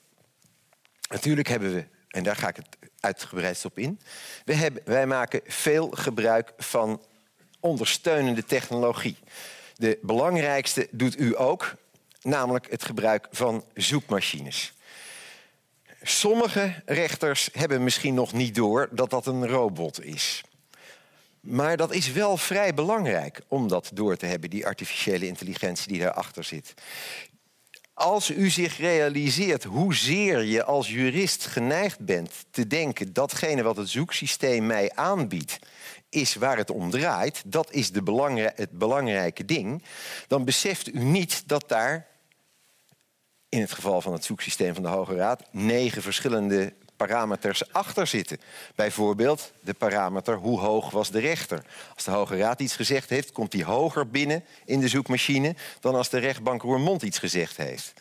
Natuurlijk 1.10 1.48
hebben 1.48 1.74
we, 1.74 1.86
en 2.08 2.24
daar 2.24 2.36
ga 2.36 2.48
ik 2.48 2.56
het 2.56 2.78
uitgebreid 3.00 3.66
op 3.66 3.78
in, 3.78 4.00
we 4.46 4.54
hebben, 4.54 4.82
wij 4.86 5.08
maken 5.08 5.42
veel 5.46 5.90
gebruik 5.90 6.54
van 6.58 7.02
ondersteunende 7.60 8.44
technologie. 8.44 9.18
De 9.76 10.00
belangrijkste 10.02 10.88
doet 10.92 11.20
u 11.20 11.40
ook, 11.40 11.76
namelijk 12.22 12.72
het 12.72 12.86
gebruik 12.86 13.28
van 13.32 13.66
zoekmachines. 13.74 14.74
Sommige 16.02 16.82
rechters 16.86 17.50
hebben 17.52 17.84
misschien 17.84 18.14
nog 18.14 18.34
niet 18.34 18.56
door 18.56 18.90
dat 18.92 19.10
dat 19.10 19.26
een 19.26 19.48
robot 19.48 20.04
is. 20.04 20.44
Maar 21.42 21.78
dat 21.78 21.94
is 21.94 22.12
wel 22.12 22.38
vrij 22.38 22.74
belangrijk 22.74 23.42
om 23.48 23.68
dat 23.68 23.92
door 23.94 24.18
te 24.18 24.26
hebben, 24.26 24.50
die 24.50 24.66
artificiële 24.66 25.28
intelligentie 25.28 25.88
die 25.88 26.02
daarachter 26.02 26.44
zit. 26.44 26.74
Als 27.94 28.30
u 28.30 28.50
zich 28.50 28.78
realiseert 28.78 29.64
hoezeer 29.64 30.44
je 30.44 30.64
als 30.64 30.90
jurist 30.90 31.46
geneigd 31.46 32.00
bent 32.00 32.32
te 32.52 32.68
denken 32.68 33.14
datgene 33.14 33.64
wat 33.64 33.78
het 33.78 33.90
zoeksysteem 33.90 34.66
mij 34.66 34.92
aanbiedt, 34.96 35.60
is 36.10 36.36
waar 36.36 36.58
het 36.58 36.70
om 36.70 36.90
draait, 36.90 37.42
dat 37.46 37.72
is 37.72 37.92
de 37.92 38.52
het 38.56 38.72
belangrijke 38.72 39.46
ding, 39.46 39.84
dan 40.28 40.46
beseft 40.46 40.88
u 40.88 41.00
niet 41.00 41.48
dat 41.48 41.64
daar, 41.68 42.08
in 43.50 43.62
het 43.62 43.72
geval 43.72 44.02
van 44.02 44.14
het 44.14 44.26
zoeksysteem 44.26 44.74
van 44.74 44.84
de 44.84 44.90
Hoge 44.90 45.16
Raad, 45.16 45.44
negen 45.52 46.02
verschillende 46.02 46.74
parameters 46.98 47.74
achter 47.74 48.08
zitten. 48.08 48.40
Bijvoorbeeld 48.76 49.52
de 49.60 49.74
parameter 49.74 50.36
hoe 50.36 50.60
hoog 50.60 50.90
was 50.92 51.12
de 51.12 51.20
rechter. 51.20 51.66
Als 51.96 52.04
de 52.04 52.12
Hoge 52.12 52.38
Raad 52.38 52.60
iets 52.60 52.76
gezegd 52.76 53.10
heeft, 53.10 53.32
komt 53.32 53.52
die 53.52 53.64
hoger 53.64 54.10
binnen 54.10 54.44
in 54.66 54.80
de 54.80 54.88
zoekmachine 54.88 55.56
dan 55.80 55.96
als 55.96 56.10
de 56.10 56.20
rechtbank 56.20 56.62
Roermond 56.62 57.02
iets 57.02 57.20
gezegd 57.20 57.58
heeft. 57.58 57.94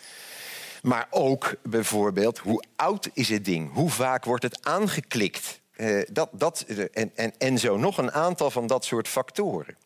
Maar 0.83 1.07
ook 1.11 1.55
bijvoorbeeld 1.63 2.39
hoe 2.39 2.65
oud 2.77 3.11
is 3.13 3.29
het 3.29 3.45
ding? 3.45 3.73
Hoe 3.73 3.91
vaak 3.91 4.25
wordt 4.25 4.43
het 4.43 4.65
aangeklikt? 4.65 5.61
Uh, 5.77 6.03
dat, 6.13 6.29
dat, 6.33 6.61
en, 6.93 7.11
en, 7.15 7.33
en 7.39 7.59
zo 7.59 7.77
nog 7.77 7.99
een 7.99 8.13
aantal 8.13 8.51
van 8.51 8.67
dat 8.67 8.85
soort 8.85 9.09
factoren. 9.09 9.77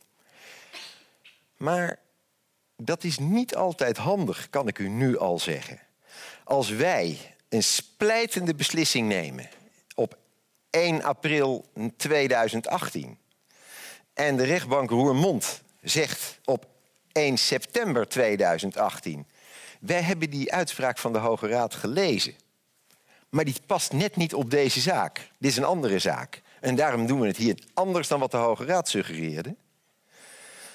Maar 1.56 1.98
dat 2.76 3.04
is 3.04 3.18
niet 3.18 3.54
altijd 3.56 3.96
handig, 3.96 4.50
kan 4.50 4.68
ik 4.68 4.78
u 4.78 4.88
nu 4.88 5.18
al 5.18 5.38
zeggen. 5.38 5.80
Als 6.44 6.68
wij 6.68 7.34
een 7.50 7.62
splijtende 7.62 8.54
beslissing 8.54 9.08
nemen 9.08 9.48
op 9.94 10.18
1 10.70 11.02
april 11.02 11.64
2018 11.96 13.18
en 14.14 14.36
de 14.36 14.44
rechtbank 14.44 14.90
Roermond 14.90 15.62
zegt 15.82 16.38
op 16.44 16.66
1 17.12 17.38
september 17.38 18.08
2018: 18.08 19.26
wij 19.80 20.02
hebben 20.02 20.30
die 20.30 20.52
uitspraak 20.52 20.98
van 20.98 21.12
de 21.12 21.18
Hoge 21.18 21.48
Raad 21.48 21.74
gelezen, 21.74 22.34
maar 23.28 23.44
die 23.44 23.56
past 23.66 23.92
net 23.92 24.16
niet 24.16 24.34
op 24.34 24.50
deze 24.50 24.80
zaak. 24.80 25.30
Dit 25.38 25.50
is 25.50 25.56
een 25.56 25.64
andere 25.64 25.98
zaak. 25.98 26.42
En 26.60 26.74
daarom 26.74 27.06
doen 27.06 27.20
we 27.20 27.26
het 27.26 27.36
hier 27.36 27.58
anders 27.74 28.08
dan 28.08 28.20
wat 28.20 28.30
de 28.30 28.36
Hoge 28.36 28.64
Raad 28.64 28.88
suggereerde. 28.88 29.54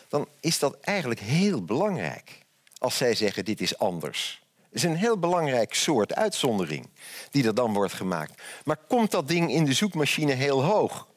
Dan 0.07 0.27
is 0.39 0.59
dat 0.59 0.79
eigenlijk 0.79 1.19
heel 1.19 1.63
belangrijk 1.63 2.45
als 2.77 2.97
zij 2.97 3.15
zeggen 3.15 3.45
dit 3.45 3.61
is 3.61 3.77
anders 3.77 4.44
is 4.75 4.83
een 4.83 4.95
heel 4.95 5.19
belangrijk 5.19 5.73
soort 5.73 6.15
uitzondering 6.15 6.89
die 7.31 7.45
er 7.45 7.55
dan 7.55 7.73
wordt 7.73 7.93
gemaakt. 7.93 8.41
Maar 8.63 8.77
komt 8.87 9.11
dat 9.11 9.27
ding 9.27 9.51
in 9.51 9.65
de 9.65 9.73
zoekmachine 9.73 10.33
heel 10.33 10.63
hoog? 10.63 11.07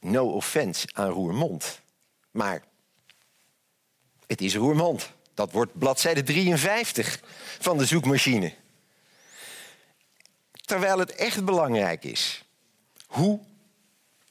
No 0.00 0.30
offense 0.30 0.88
aan 0.92 1.08
Roermond. 1.10 1.80
Maar 2.30 2.62
het 4.26 4.40
is 4.40 4.54
Roermond. 4.54 5.12
Dat 5.34 5.52
wordt 5.52 5.78
bladzijde 5.78 6.22
53 6.22 7.20
van 7.58 7.78
de 7.78 7.86
zoekmachine. 7.86 8.54
Terwijl 10.52 10.98
het 10.98 11.14
echt 11.14 11.44
belangrijk 11.44 12.04
is. 12.04 12.44
Hoe 13.06 13.40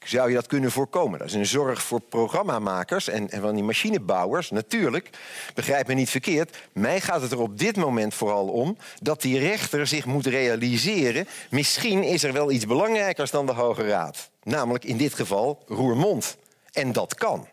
zou 0.04 0.28
je 0.28 0.34
dat 0.34 0.46
kunnen 0.46 0.70
voorkomen? 0.70 1.18
Dat 1.18 1.28
is 1.28 1.34
een 1.34 1.46
zorg 1.46 1.82
voor 1.82 2.00
programmamakers 2.00 3.08
en, 3.08 3.30
en 3.30 3.40
van 3.40 3.54
die 3.54 3.64
machinebouwers. 3.64 4.50
Natuurlijk, 4.50 5.10
begrijp 5.54 5.86
me 5.86 5.94
niet 5.94 6.10
verkeerd. 6.10 6.56
Mij 6.72 7.00
gaat 7.00 7.20
het 7.20 7.32
er 7.32 7.40
op 7.40 7.58
dit 7.58 7.76
moment 7.76 8.14
vooral 8.14 8.48
om 8.48 8.76
dat 9.02 9.22
die 9.22 9.38
rechter 9.38 9.86
zich 9.86 10.04
moet 10.04 10.26
realiseren... 10.26 11.28
misschien 11.50 12.02
is 12.02 12.22
er 12.22 12.32
wel 12.32 12.50
iets 12.50 12.66
belangrijkers 12.66 13.30
dan 13.30 13.46
de 13.46 13.52
Hoge 13.52 13.86
Raad. 13.86 14.30
Namelijk 14.42 14.84
in 14.84 14.96
dit 14.96 15.14
geval 15.14 15.62
Roermond. 15.66 16.36
En 16.72 16.92
dat 16.92 17.14
kan. 17.14 17.48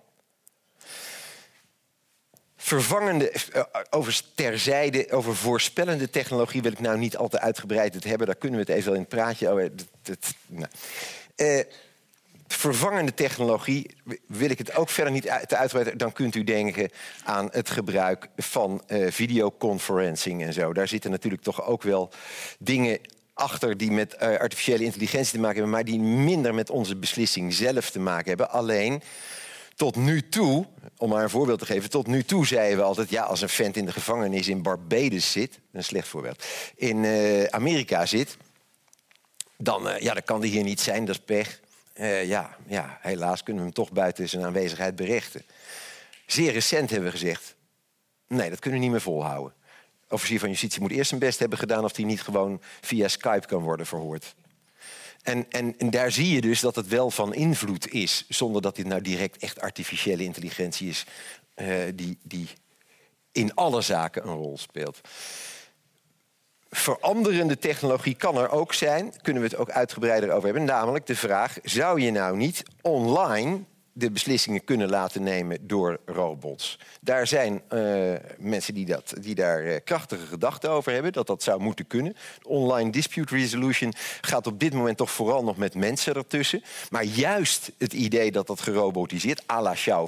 Vervangende, 2.55 3.29
eh, 3.29 3.63
over 3.89 4.21
terzijde, 4.35 5.11
over 5.11 5.35
voorspellende 5.35 6.09
technologie 6.09 6.61
wil 6.61 6.71
ik 6.71 6.79
nou 6.79 6.97
niet 6.97 7.17
al 7.17 7.27
te 7.27 7.39
uitgebreid 7.39 7.93
het 7.93 8.03
hebben. 8.03 8.27
Daar 8.27 8.35
kunnen 8.35 8.59
we 8.59 8.71
het 8.71 8.79
even 8.79 8.93
in 8.93 8.99
het 8.99 9.09
praatje 9.09 9.49
over. 9.49 9.71
Nou. 10.47 10.69
Uh, 11.35 11.59
vervangende 12.53 13.13
technologie 13.13 13.95
wil 14.27 14.49
ik 14.49 14.57
het 14.57 14.75
ook 14.75 14.89
verder 14.89 15.13
niet 15.13 15.23
te 15.47 15.57
uitbreiden. 15.57 15.97
Dan 15.97 16.13
kunt 16.13 16.35
u 16.35 16.43
denken 16.43 16.89
aan 17.23 17.49
het 17.51 17.69
gebruik 17.69 18.27
van 18.37 18.83
uh, 18.87 19.11
videoconferencing 19.11 20.43
en 20.43 20.53
zo. 20.53 20.73
Daar 20.73 20.87
zitten 20.87 21.11
natuurlijk 21.11 21.43
toch 21.43 21.65
ook 21.65 21.83
wel 21.83 22.11
dingen 22.59 22.99
achter 23.33 23.77
die 23.77 23.91
met 23.91 24.13
uh, 24.13 24.37
artificiële 24.37 24.83
intelligentie 24.83 25.31
te 25.31 25.39
maken 25.39 25.55
hebben, 25.55 25.73
maar 25.73 25.85
die 25.85 25.99
minder 25.99 26.53
met 26.53 26.69
onze 26.69 26.95
beslissing 26.95 27.53
zelf 27.53 27.89
te 27.89 27.99
maken 27.99 28.27
hebben. 28.27 28.49
Alleen 28.49 29.01
tot 29.75 29.95
nu 29.95 30.29
toe, 30.29 30.65
om 30.97 31.09
maar 31.09 31.23
een 31.23 31.29
voorbeeld 31.29 31.59
te 31.59 31.65
geven, 31.65 31.89
tot 31.89 32.07
nu 32.07 32.23
toe 32.23 32.47
zeiden 32.47 32.77
we 32.77 32.83
altijd: 32.83 33.09
ja, 33.09 33.23
als 33.23 33.41
een 33.41 33.49
vent 33.49 33.77
in 33.77 33.85
de 33.85 33.91
gevangenis 33.91 34.47
in 34.47 34.61
Barbados 34.61 35.31
zit, 35.31 35.59
een 35.71 35.83
slecht 35.83 36.07
voorbeeld, 36.07 36.43
in 36.75 37.03
uh, 37.03 37.43
Amerika 37.43 38.05
zit, 38.05 38.37
dan, 39.57 39.89
ja, 39.99 40.13
dan 40.13 40.23
kan 40.23 40.41
die 40.41 40.51
hier 40.51 40.63
niet 40.63 40.81
zijn, 40.81 41.05
dat 41.05 41.15
is 41.15 41.21
pech. 41.25 41.59
Uh, 41.93 42.27
ja, 42.27 42.57
ja, 42.67 42.97
helaas 43.01 43.43
kunnen 43.43 43.63
we 43.63 43.67
hem 43.67 43.77
toch 43.77 43.91
buiten 43.91 44.29
zijn 44.29 44.45
aanwezigheid 44.45 44.95
berichten. 44.95 45.41
Zeer 46.25 46.51
recent 46.51 46.89
hebben 46.89 47.11
we 47.11 47.17
gezegd, 47.17 47.55
nee, 48.27 48.49
dat 48.49 48.59
kunnen 48.59 48.79
we 48.79 48.85
niet 48.85 48.93
meer 48.93 49.03
volhouden. 49.03 49.53
Officier 50.09 50.39
van 50.39 50.49
Justitie 50.49 50.81
moet 50.81 50.91
eerst 50.91 51.09
zijn 51.09 51.19
best 51.19 51.39
hebben 51.39 51.57
gedaan 51.57 51.83
of 51.83 51.95
hij 51.95 52.05
niet 52.05 52.21
gewoon 52.21 52.61
via 52.81 53.07
Skype 53.07 53.47
kan 53.47 53.61
worden 53.61 53.85
verhoord. 53.85 54.35
En, 55.21 55.45
en, 55.49 55.89
daar 55.89 56.11
zie 56.11 56.29
je 56.35 56.41
dus 56.41 56.59
dat 56.59 56.75
het 56.75 56.87
wel 56.87 57.11
van 57.11 57.33
invloed 57.33 57.89
is, 57.89 58.25
zonder 58.29 58.61
dat 58.61 58.75
dit 58.75 58.85
nou 58.85 59.01
direct 59.01 59.37
echt 59.37 59.61
artificiële 59.61 60.23
intelligentie 60.23 60.89
is, 60.89 61.05
uh, 61.55 61.75
die, 61.95 62.17
die 62.21 62.47
in 63.31 63.53
alle 63.53 63.81
zaken 63.81 64.27
een 64.27 64.35
rol 64.35 64.57
speelt 64.57 65.01
veranderende 66.71 67.57
technologie 67.57 68.15
kan 68.15 68.37
er 68.37 68.49
ook 68.49 68.73
zijn. 68.73 69.13
Kunnen 69.21 69.43
we 69.43 69.49
het 69.49 69.57
ook 69.57 69.69
uitgebreider 69.69 70.31
over 70.31 70.43
hebben. 70.43 70.63
Namelijk 70.63 71.05
de 71.05 71.15
vraag, 71.15 71.57
zou 71.63 72.01
je 72.01 72.11
nou 72.11 72.37
niet 72.37 72.63
online 72.81 73.59
de 73.93 74.11
beslissingen 74.11 74.63
kunnen 74.63 74.89
laten 74.89 75.23
nemen 75.23 75.67
door 75.67 75.99
robots. 76.05 76.79
Daar 77.01 77.27
zijn 77.27 77.61
uh, 77.73 78.13
mensen 78.37 78.73
die, 78.73 78.85
dat, 78.85 79.13
die 79.21 79.35
daar 79.35 79.63
uh, 79.63 79.75
krachtige 79.83 80.25
gedachten 80.25 80.69
over 80.69 80.93
hebben, 80.93 81.13
dat 81.13 81.27
dat 81.27 81.43
zou 81.43 81.61
moeten 81.61 81.87
kunnen. 81.87 82.15
Online 82.41 82.91
dispute 82.91 83.35
resolution 83.35 83.93
gaat 84.21 84.47
op 84.47 84.59
dit 84.59 84.73
moment 84.73 84.97
toch 84.97 85.11
vooral 85.11 85.43
nog 85.43 85.57
met 85.57 85.75
mensen 85.75 86.13
ertussen. 86.13 86.63
Maar 86.89 87.03
juist 87.03 87.71
het 87.77 87.93
idee 87.93 88.31
dat 88.31 88.47
dat 88.47 88.61
gerobotiseerd, 88.61 89.43
à 89.51 89.61
la 89.61 89.73
Xiao 89.73 90.07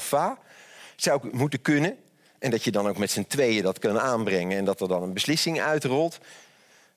zou 0.96 1.30
moeten 1.32 1.62
kunnen. 1.62 1.98
En 2.40 2.52
dat 2.52 2.64
je 2.64 2.72
dan 2.72 2.88
ook 2.88 2.98
met 2.98 3.12
z'n 3.12 3.26
tweeën 3.28 3.64
dat 3.64 3.80
kan 3.80 4.00
aanbrengen 4.00 4.58
en 4.58 4.66
dat 4.66 4.82
er 4.82 4.88
dan 4.88 5.04
een 5.04 5.14
beslissing 5.14 5.62
uitrolt. 5.62 6.20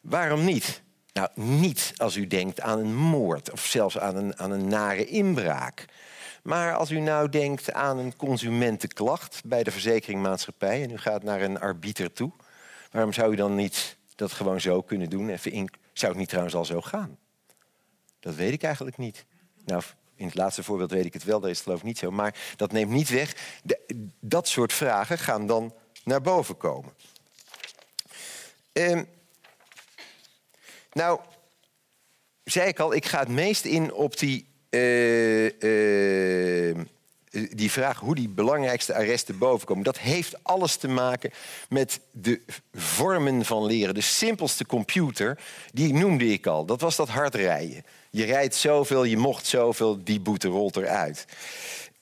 Waarom 0.08 0.44
niet? 0.44 0.82
Nou, 1.12 1.28
niet 1.34 1.92
als 1.96 2.16
u 2.16 2.26
denkt 2.26 2.60
aan 2.60 2.78
een 2.78 2.94
moord 2.94 3.50
of 3.50 3.64
zelfs 3.64 3.98
aan 3.98 4.16
een, 4.16 4.38
aan 4.38 4.50
een 4.50 4.68
nare 4.68 5.06
inbraak. 5.06 5.84
Maar 6.42 6.74
als 6.74 6.90
u 6.90 7.00
nou 7.00 7.28
denkt 7.28 7.72
aan 7.72 7.98
een 7.98 8.16
consumentenklacht 8.16 9.42
bij 9.44 9.62
de 9.62 9.70
verzekeringmaatschappij 9.70 10.82
en 10.82 10.90
u 10.90 10.98
gaat 10.98 11.22
naar 11.22 11.42
een 11.42 11.60
arbiter 11.60 12.12
toe, 12.12 12.30
waarom 12.90 13.12
zou 13.12 13.32
u 13.32 13.36
dan 13.36 13.54
niet 13.54 13.96
dat 14.14 14.32
gewoon 14.32 14.60
zo 14.60 14.82
kunnen 14.82 15.10
doen? 15.10 15.28
Even 15.28 15.52
in, 15.52 15.70
zou 15.92 16.10
het 16.10 16.20
niet 16.20 16.28
trouwens 16.28 16.54
al 16.54 16.64
zo 16.64 16.80
gaan? 16.80 17.18
Dat 18.20 18.34
weet 18.34 18.52
ik 18.52 18.62
eigenlijk 18.62 18.96
niet. 18.96 19.24
Nou, 19.64 19.82
in 20.14 20.26
het 20.26 20.34
laatste 20.34 20.62
voorbeeld 20.62 20.90
weet 20.90 21.04
ik 21.04 21.12
het 21.12 21.24
wel, 21.24 21.40
dat 21.40 21.50
is 21.50 21.60
geloof 21.60 21.78
ik 21.78 21.84
niet 21.84 21.98
zo. 21.98 22.10
Maar 22.10 22.34
dat 22.56 22.72
neemt 22.72 22.90
niet 22.90 23.08
weg. 23.08 23.58
dat 24.20 24.48
soort 24.48 24.72
vragen 24.72 25.18
gaan 25.18 25.46
dan 25.46 25.74
naar 26.04 26.20
boven 26.20 26.56
komen. 26.56 26.92
Um, 28.72 29.06
nou, 30.96 31.20
zei 32.44 32.68
ik 32.68 32.80
al, 32.80 32.94
ik 32.94 33.06
ga 33.06 33.18
het 33.18 33.28
meest 33.28 33.64
in 33.64 33.92
op 33.92 34.18
die, 34.18 34.46
uh, 34.70 35.44
uh, 35.44 36.76
die 37.30 37.70
vraag 37.70 37.98
hoe 37.98 38.14
die 38.14 38.28
belangrijkste 38.28 38.94
arresten 38.94 39.38
bovenkomen. 39.38 39.84
Dat 39.84 39.98
heeft 39.98 40.44
alles 40.44 40.76
te 40.76 40.88
maken 40.88 41.30
met 41.68 42.00
de 42.10 42.40
vormen 42.72 43.44
van 43.44 43.66
leren. 43.66 43.94
De 43.94 44.00
simpelste 44.00 44.66
computer, 44.66 45.38
die 45.72 45.92
noemde 45.92 46.26
ik 46.26 46.46
al. 46.46 46.64
Dat 46.64 46.80
was 46.80 46.96
dat 46.96 47.08
hard 47.08 47.34
rijden. 47.34 47.84
Je 48.10 48.24
rijdt 48.24 48.54
zoveel, 48.54 49.04
je 49.04 49.16
mocht 49.16 49.46
zoveel, 49.46 50.04
die 50.04 50.20
boete 50.20 50.48
rolt 50.48 50.76
eruit. 50.76 51.24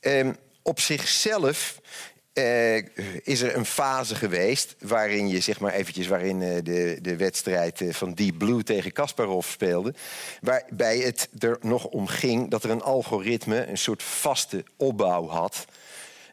Um, 0.01 0.37
op 0.63 0.81
zichzelf 0.81 1.81
uh, 2.35 2.77
is 3.23 3.41
er 3.41 3.57
een 3.57 3.65
fase 3.65 4.15
geweest 4.15 4.77
waarin 4.79 5.29
je 5.29 5.41
zeg 5.41 5.61
maar 5.61 5.73
eventjes 5.73 6.07
waarin 6.07 6.41
uh, 6.41 6.55
de, 6.63 6.99
de 7.03 7.17
wedstrijd 7.17 7.81
uh, 7.81 7.93
van 7.93 8.15
Deep 8.15 8.39
Blue 8.39 8.63
tegen 8.63 8.93
Kasparov 8.93 9.51
speelde, 9.51 9.95
waarbij 10.41 10.99
het 10.99 11.29
er 11.39 11.59
nog 11.61 11.85
om 11.85 12.07
ging 12.07 12.51
dat 12.51 12.65
er 12.65 12.71
een 12.71 12.83
algoritme 12.83 13.67
een 13.67 13.79
soort 13.79 14.03
vaste 14.03 14.65
opbouw 14.77 15.29
had 15.29 15.65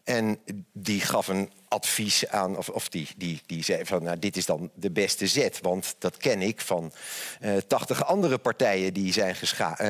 en 0.03 0.39
die 0.71 1.01
gaf 1.01 1.27
een 1.27 1.51
advies 1.67 2.27
aan, 2.27 2.57
of, 2.57 2.69
of 2.69 2.89
die, 2.89 3.07
die, 3.17 3.41
die 3.45 3.63
zei 3.63 3.85
van 3.85 4.03
nou, 4.03 4.19
dit 4.19 4.37
is 4.37 4.45
dan 4.45 4.69
de 4.73 4.91
beste 4.91 5.27
zet, 5.27 5.59
want 5.61 5.95
dat 5.99 6.17
ken 6.17 6.41
ik 6.41 6.61
van 6.61 6.91
tachtig 7.67 8.05
andere 8.05 8.37
partijen 8.37 8.93
die 8.93 9.13
zijn, 9.13 9.35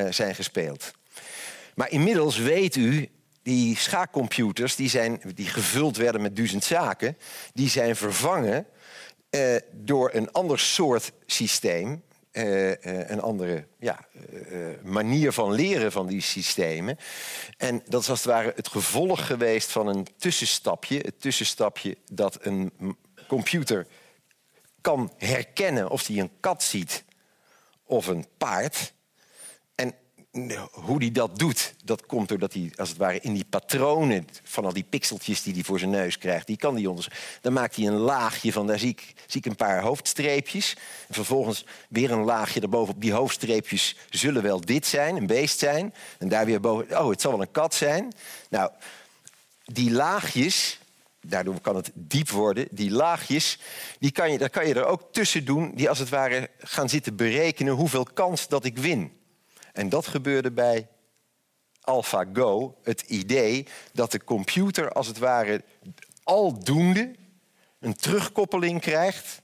zijn 0.10 0.36
gespeeld. 0.36 0.92
Maar 1.76 1.92
inmiddels 1.92 2.38
weet 2.38 2.76
u 2.76 3.10
die 3.44 3.78
schaakcomputers 3.78 4.76
die, 4.76 4.90
zijn, 4.90 5.22
die 5.36 5.48
gevuld 5.48 5.98
werden 5.98 6.22
met 6.22 6.36
duizend 6.36 6.64
zaken, 6.64 7.18
die 7.54 7.70
zijn 7.70 7.96
vervangen 7.96 8.66
uh, 9.32 9.56
door 9.72 10.10
een 10.14 10.32
ander 10.32 10.60
soort 10.60 11.12
systeem. 11.26 12.04
Uh, 12.32 12.70
uh, 12.70 12.76
een 12.84 13.22
andere 13.22 13.66
ja, 13.80 14.06
manier 14.84 15.32
van 15.32 15.52
leren 15.52 15.92
van 15.92 16.08
die 16.08 16.22
systemen. 16.22 16.98
En 17.58 17.82
dat 17.88 18.02
is 18.02 18.10
als 18.10 18.20
het 18.24 18.28
ware 18.28 18.54
het 18.56 18.68
gevolg 18.68 19.28
geweest 19.28 19.72
van 19.72 19.88
een 19.88 20.08
tussenstapje. 20.18 20.98
Het 20.98 21.22
tussenstapje 21.22 21.98
dat 22.12 22.38
een 22.42 22.72
computer 23.28 23.88
kan 24.82 25.14
herkennen 25.18 25.90
of 25.90 26.08
hij 26.08 26.18
een 26.18 26.32
kat 26.40 26.64
ziet 26.64 27.04
of 27.84 28.08
een 28.08 28.26
paard 28.38 28.94
hoe 30.72 30.98
hij 30.98 31.12
dat 31.12 31.40
doet, 31.40 31.74
dat 31.84 32.06
komt 32.06 32.28
doordat 32.28 32.54
hij 32.54 32.72
als 32.76 32.90
het 32.90 32.98
ware 32.98 33.20
in 33.20 33.34
die 33.34 33.46
patronen 33.50 34.28
van 34.44 34.66
al 34.66 34.74
die 34.74 34.86
pixeltjes 34.90 35.44
die 35.44 35.54
hij 35.54 35.64
voor 35.64 35.80
zijn 35.80 35.92
neus 35.92 36.18
krijgt, 36.18 36.48
die 36.48 36.58
kan 36.58 36.76
hij 36.76 36.86
onderzoeken. 36.86 37.22
Dan 37.42 37.54
maakt 37.54 37.76
hij 37.76 37.88
een 37.88 37.94
laagje 37.94 38.52
van, 38.52 38.68
daar 38.68 38.80
zie 38.80 38.90
ik, 38.90 39.14
zie 39.28 39.40
ik 39.40 39.46
een 39.46 39.56
paar 39.56 39.82
hoofdstreepjes. 39.82 40.78
En 41.08 41.14
vervolgens 41.14 41.66
weer 41.90 42.12
een 42.12 42.24
laagje 42.24 42.62
erboven. 42.62 42.94
Op 42.94 43.02
die 43.02 43.14
hoofdstreepjes 43.14 43.96
zullen 44.10 44.44
wel 44.44 44.62
dit 44.62 44.86
zijn, 44.86 45.16
een 45.16 45.28
beest 45.28 45.60
zijn. 45.60 45.94
En 46.20 46.30
daar 46.30 46.46
weer 46.46 46.60
boven, 46.60 47.00
oh, 47.00 47.10
het 47.10 47.22
zal 47.22 47.32
wel 47.32 47.42
een 47.42 47.52
kat 47.52 47.74
zijn. 47.74 48.14
Nou, 48.50 48.72
die 49.66 49.92
laagjes, 49.92 50.80
daardoor 51.22 51.60
kan 51.62 51.76
het 51.76 51.92
diep 51.94 52.30
worden. 52.30 52.68
Die 52.72 52.92
laagjes, 52.92 53.60
die 54.00 54.12
kan 54.12 54.32
je, 54.32 54.38
daar 54.38 54.50
kan 54.50 54.68
je 54.68 54.74
er 54.74 54.86
ook 54.86 55.04
tussen 55.12 55.46
doen, 55.46 55.72
die 55.76 55.90
als 55.90 56.00
het 56.00 56.10
ware 56.10 56.50
gaan 56.60 56.90
zitten 56.90 57.16
berekenen 57.16 57.74
hoeveel 57.74 58.08
kans 58.14 58.48
dat 58.48 58.66
ik 58.66 58.78
win. 58.78 59.20
En 59.74 59.90
dat 59.90 60.08
gebeurde 60.08 60.52
bij 60.52 60.88
AlphaGo, 61.82 62.78
het 62.84 63.02
idee 63.02 63.68
dat 63.94 64.12
de 64.12 64.24
computer 64.24 64.92
als 64.92 65.08
het 65.08 65.18
ware 65.18 65.64
aldoende 66.24 67.12
een 67.80 67.96
terugkoppeling 67.96 68.82
krijgt 68.82 69.42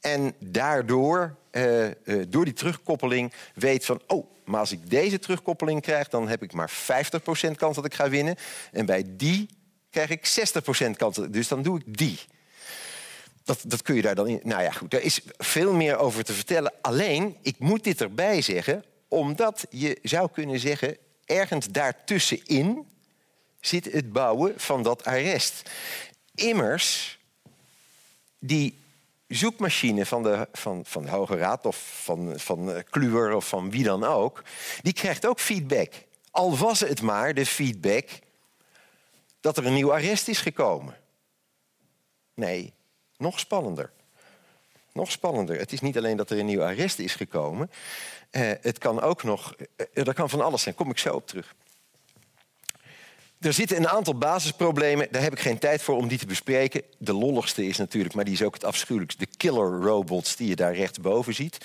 en 0.00 0.34
daardoor, 0.38 1.36
uh, 1.52 1.84
uh, 1.84 1.90
door 2.28 2.44
die 2.44 2.54
terugkoppeling, 2.54 3.32
weet 3.54 3.84
van... 3.84 4.00
oh, 4.06 4.26
maar 4.44 4.60
als 4.60 4.72
ik 4.72 4.90
deze 4.90 5.18
terugkoppeling 5.18 5.82
krijg... 5.82 6.08
dan 6.08 6.28
heb 6.28 6.42
ik 6.42 6.52
maar 6.52 6.70
50% 6.70 7.50
kans 7.56 7.76
dat 7.76 7.84
ik 7.84 7.94
ga 7.94 8.08
winnen. 8.08 8.36
En 8.72 8.86
bij 8.86 9.04
die 9.06 9.48
krijg 9.90 10.10
ik 10.10 10.50
60% 10.86 10.90
kans. 10.96 11.20
Dus 11.30 11.48
dan 11.48 11.62
doe 11.62 11.78
ik 11.78 11.98
die. 11.98 12.18
Dat, 13.44 13.62
dat 13.66 13.82
kun 13.82 13.94
je 13.94 14.02
daar 14.02 14.14
dan 14.14 14.28
in... 14.28 14.40
Nou 14.42 14.62
ja, 14.62 14.70
goed, 14.70 14.90
daar 14.90 15.00
is 15.00 15.20
veel 15.36 15.72
meer 15.72 15.96
over 15.96 16.24
te 16.24 16.32
vertellen. 16.32 16.72
Alleen, 16.80 17.36
ik 17.42 17.58
moet 17.58 17.84
dit 17.84 18.00
erbij 18.00 18.42
zeggen 18.42 18.84
omdat 19.08 19.66
je 19.70 19.98
zou 20.02 20.30
kunnen 20.30 20.58
zeggen, 20.58 20.96
ergens 21.24 21.68
daartussenin 21.68 22.86
zit 23.60 23.92
het 23.92 24.12
bouwen 24.12 24.60
van 24.60 24.82
dat 24.82 25.04
arrest. 25.04 25.70
Immers, 26.34 27.18
die 28.38 28.78
zoekmachine 29.28 30.06
van 30.06 30.22
de, 30.22 30.48
van, 30.52 30.84
van 30.84 31.02
de 31.02 31.10
Hoge 31.10 31.36
Raad 31.36 31.66
of 31.66 32.02
van, 32.02 32.38
van 32.38 32.72
eh, 32.72 32.82
Kluwer 32.90 33.34
of 33.34 33.48
van 33.48 33.70
wie 33.70 33.84
dan 33.84 34.04
ook, 34.04 34.42
die 34.82 34.92
krijgt 34.92 35.26
ook 35.26 35.40
feedback. 35.40 35.92
Al 36.30 36.56
was 36.56 36.80
het 36.80 37.02
maar 37.02 37.34
de 37.34 37.46
feedback 37.46 38.08
dat 39.40 39.56
er 39.56 39.66
een 39.66 39.74
nieuw 39.74 39.92
arrest 39.92 40.28
is 40.28 40.40
gekomen. 40.40 40.96
Nee, 42.34 42.72
nog 43.16 43.38
spannender. 43.38 43.90
Nog 44.92 45.10
spannender. 45.10 45.58
Het 45.58 45.72
is 45.72 45.80
niet 45.80 45.96
alleen 45.96 46.16
dat 46.16 46.30
er 46.30 46.38
een 46.38 46.46
nieuw 46.46 46.62
arrest 46.62 46.98
is 46.98 47.14
gekomen. 47.14 47.70
Eh, 48.36 48.50
het 48.60 48.78
kan 48.78 49.00
ook 49.00 49.22
nog, 49.22 49.54
eh, 49.76 50.06
er 50.06 50.14
kan 50.14 50.30
van 50.30 50.40
alles 50.40 50.62
zijn, 50.62 50.74
kom 50.74 50.90
ik 50.90 50.98
zo 50.98 51.14
op 51.14 51.26
terug. 51.26 51.54
Er 53.40 53.52
zitten 53.52 53.76
een 53.76 53.88
aantal 53.88 54.14
basisproblemen, 54.14 55.08
daar 55.10 55.22
heb 55.22 55.32
ik 55.32 55.40
geen 55.40 55.58
tijd 55.58 55.82
voor 55.82 55.96
om 55.96 56.08
die 56.08 56.18
te 56.18 56.26
bespreken. 56.26 56.82
De 56.98 57.12
lolligste 57.12 57.66
is 57.66 57.76
natuurlijk, 57.76 58.14
maar 58.14 58.24
die 58.24 58.34
is 58.34 58.42
ook 58.42 58.54
het 58.54 58.64
afschuwelijkste, 58.64 59.24
de 59.24 59.36
killer 59.36 59.80
robots 59.80 60.36
die 60.36 60.48
je 60.48 60.56
daar 60.56 60.74
rechtsboven 60.74 61.34
ziet. 61.34 61.58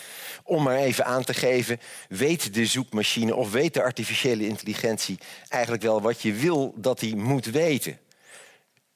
Om 0.43 0.63
maar 0.63 0.77
even 0.77 1.05
aan 1.05 1.23
te 1.23 1.34
geven, 1.34 1.79
weet 2.10 2.53
de 2.53 2.65
zoekmachine 2.65 3.36
of 3.36 3.51
weet 3.51 3.73
de 3.73 3.84
artificiële 3.84 4.47
intelligentie 4.47 5.17
eigenlijk 5.49 5.84
wel 5.84 6.01
wat 6.01 6.21
je 6.21 6.34
wil 6.34 6.73
dat 6.75 6.99
hij 6.99 7.13
moet 7.13 7.45
weten? 7.45 7.99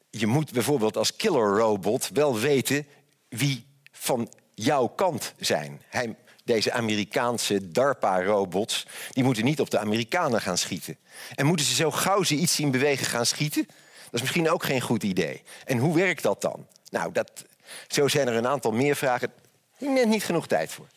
Je 0.09 0.27
moet 0.27 0.51
bijvoorbeeld 0.51 0.97
als 0.97 1.15
killer 1.15 1.57
robot 1.57 2.09
wel 2.13 2.39
weten 2.39 2.85
wie 3.29 3.65
van 3.91 4.29
jouw 4.53 4.88
kant 4.88 5.33
zijn. 5.38 5.81
Hij 5.88 6.15
deze 6.45 6.71
Amerikaanse 6.71 7.71
DARPA-robots, 7.71 8.86
die 9.12 9.23
moeten 9.23 9.43
niet 9.43 9.60
op 9.60 9.69
de 9.69 9.79
Amerikanen 9.79 10.41
gaan 10.41 10.58
schieten. 10.58 10.97
En 11.36 11.45
moeten 11.45 11.65
ze 11.65 11.75
zo 11.75 11.91
gauw 11.91 12.23
ze 12.23 12.36
iets 12.36 12.55
zien 12.55 12.71
bewegen 12.71 13.05
gaan 13.05 13.25
schieten? 13.25 13.65
Dat 13.65 14.13
is 14.13 14.21
misschien 14.21 14.49
ook 14.49 14.63
geen 14.63 14.81
goed 14.81 15.03
idee. 15.03 15.43
En 15.65 15.77
hoe 15.77 15.95
werkt 15.95 16.23
dat 16.23 16.41
dan? 16.41 16.67
Nou, 16.89 17.12
dat, 17.12 17.45
zo 17.88 18.08
zijn 18.08 18.27
er 18.27 18.34
een 18.34 18.47
aantal 18.47 18.71
meer 18.71 18.95
vragen. 18.95 19.34
Net 19.77 20.08
niet 20.08 20.23
genoeg 20.23 20.47
tijd 20.47 20.71
voor. 20.71 20.88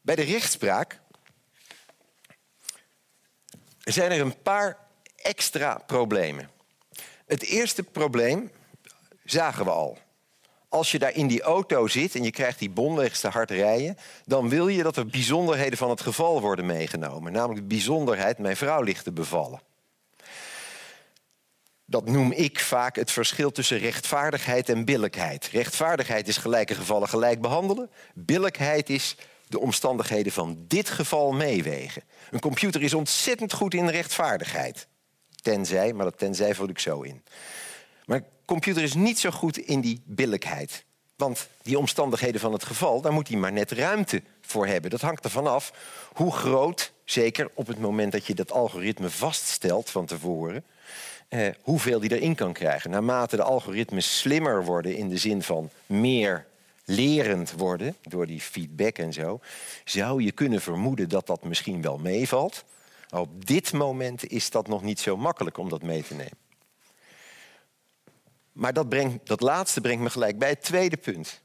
Bij 0.00 0.14
de 0.14 0.22
rechtspraak 0.22 1.00
zijn 3.78 4.10
er 4.10 4.20
een 4.20 4.42
paar 4.42 4.76
extra 5.16 5.82
problemen. 5.86 6.50
Het 7.26 7.42
eerste 7.42 7.82
probleem 7.82 8.50
zagen 9.24 9.64
we 9.64 9.70
al 9.70 9.98
als 10.68 10.90
je 10.90 10.98
daar 10.98 11.14
in 11.14 11.26
die 11.26 11.42
auto 11.42 11.86
zit 11.86 12.14
en 12.14 12.22
je 12.22 12.30
krijgt 12.30 12.58
die 12.58 12.70
bon 12.70 12.96
wegens 12.96 13.20
te 13.20 13.28
hard 13.28 13.50
rijden, 13.50 13.96
dan 14.24 14.48
wil 14.48 14.68
je 14.68 14.82
dat 14.82 14.96
er 14.96 15.06
bijzonderheden 15.06 15.78
van 15.78 15.90
het 15.90 16.00
geval 16.00 16.40
worden 16.40 16.66
meegenomen. 16.66 17.32
Namelijk 17.32 17.60
de 17.60 17.66
bijzonderheid, 17.66 18.38
mijn 18.38 18.56
vrouw 18.56 18.82
ligt 18.82 19.04
te 19.04 19.12
bevallen. 19.12 19.60
Dat 21.84 22.08
noem 22.08 22.32
ik 22.32 22.60
vaak 22.60 22.96
het 22.96 23.10
verschil 23.10 23.50
tussen 23.50 23.78
rechtvaardigheid 23.78 24.68
en 24.68 24.84
billijkheid. 24.84 25.48
Rechtvaardigheid 25.52 26.28
is 26.28 26.36
gelijke 26.36 26.74
gevallen 26.74 27.08
gelijk 27.08 27.40
behandelen. 27.40 27.90
Billijkheid 28.14 28.90
is 28.90 29.16
de 29.46 29.58
omstandigheden 29.58 30.32
van 30.32 30.64
dit 30.66 30.88
geval 30.88 31.32
meewegen. 31.32 32.02
Een 32.30 32.40
computer 32.40 32.82
is 32.82 32.94
ontzettend 32.94 33.52
goed 33.52 33.74
in 33.74 33.88
rechtvaardigheid. 33.88 34.86
Tenzij, 35.42 35.92
maar 35.92 36.04
dat 36.04 36.18
tenzij 36.18 36.54
vul 36.54 36.68
ik 36.68 36.78
zo 36.78 37.00
in. 37.00 37.22
Computer 38.48 38.82
is 38.82 38.94
niet 38.94 39.18
zo 39.18 39.30
goed 39.30 39.58
in 39.58 39.80
die 39.80 40.00
billijkheid. 40.04 40.84
Want 41.16 41.48
die 41.62 41.78
omstandigheden 41.78 42.40
van 42.40 42.52
het 42.52 42.64
geval, 42.64 43.00
daar 43.00 43.12
moet 43.12 43.28
hij 43.28 43.36
maar 43.36 43.52
net 43.52 43.70
ruimte 43.70 44.22
voor 44.40 44.66
hebben. 44.66 44.90
Dat 44.90 45.00
hangt 45.00 45.24
ervan 45.24 45.46
af 45.46 45.72
hoe 46.12 46.32
groot, 46.32 46.92
zeker 47.04 47.50
op 47.54 47.66
het 47.66 47.78
moment 47.78 48.12
dat 48.12 48.26
je 48.26 48.34
dat 48.34 48.52
algoritme 48.52 49.10
vaststelt 49.10 49.90
van 49.90 50.06
tevoren, 50.06 50.64
eh, 51.28 51.48
hoeveel 51.60 52.00
die 52.00 52.16
erin 52.16 52.34
kan 52.34 52.52
krijgen. 52.52 52.90
Naarmate 52.90 53.36
de 53.36 53.42
algoritmes 53.42 54.18
slimmer 54.18 54.64
worden 54.64 54.96
in 54.96 55.08
de 55.08 55.18
zin 55.18 55.42
van 55.42 55.70
meer 55.86 56.46
lerend 56.84 57.52
worden 57.52 57.96
door 58.02 58.26
die 58.26 58.40
feedback 58.40 58.98
en 58.98 59.12
zo, 59.12 59.40
zou 59.84 60.22
je 60.22 60.32
kunnen 60.32 60.60
vermoeden 60.60 61.08
dat 61.08 61.26
dat 61.26 61.44
misschien 61.44 61.82
wel 61.82 61.98
meevalt. 61.98 62.64
Op 63.10 63.46
dit 63.46 63.72
moment 63.72 64.30
is 64.30 64.50
dat 64.50 64.68
nog 64.68 64.82
niet 64.82 65.00
zo 65.00 65.16
makkelijk 65.16 65.58
om 65.58 65.68
dat 65.68 65.82
mee 65.82 66.02
te 66.02 66.14
nemen. 66.14 66.47
Maar 68.58 68.72
dat, 68.72 68.88
brengt, 68.88 69.26
dat 69.26 69.40
laatste 69.40 69.80
brengt 69.80 70.02
me 70.02 70.10
gelijk 70.10 70.38
bij 70.38 70.48
het 70.48 70.62
tweede 70.62 70.96
punt. 70.96 71.40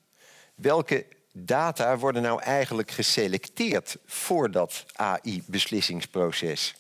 Welke 0.55 1.05
data 1.31 1.97
worden 1.97 2.21
nou 2.21 2.41
eigenlijk 2.41 2.91
geselecteerd 2.91 3.97
voor 4.05 4.51
dat 4.51 4.85
AI-beslissingsproces? 4.93 6.75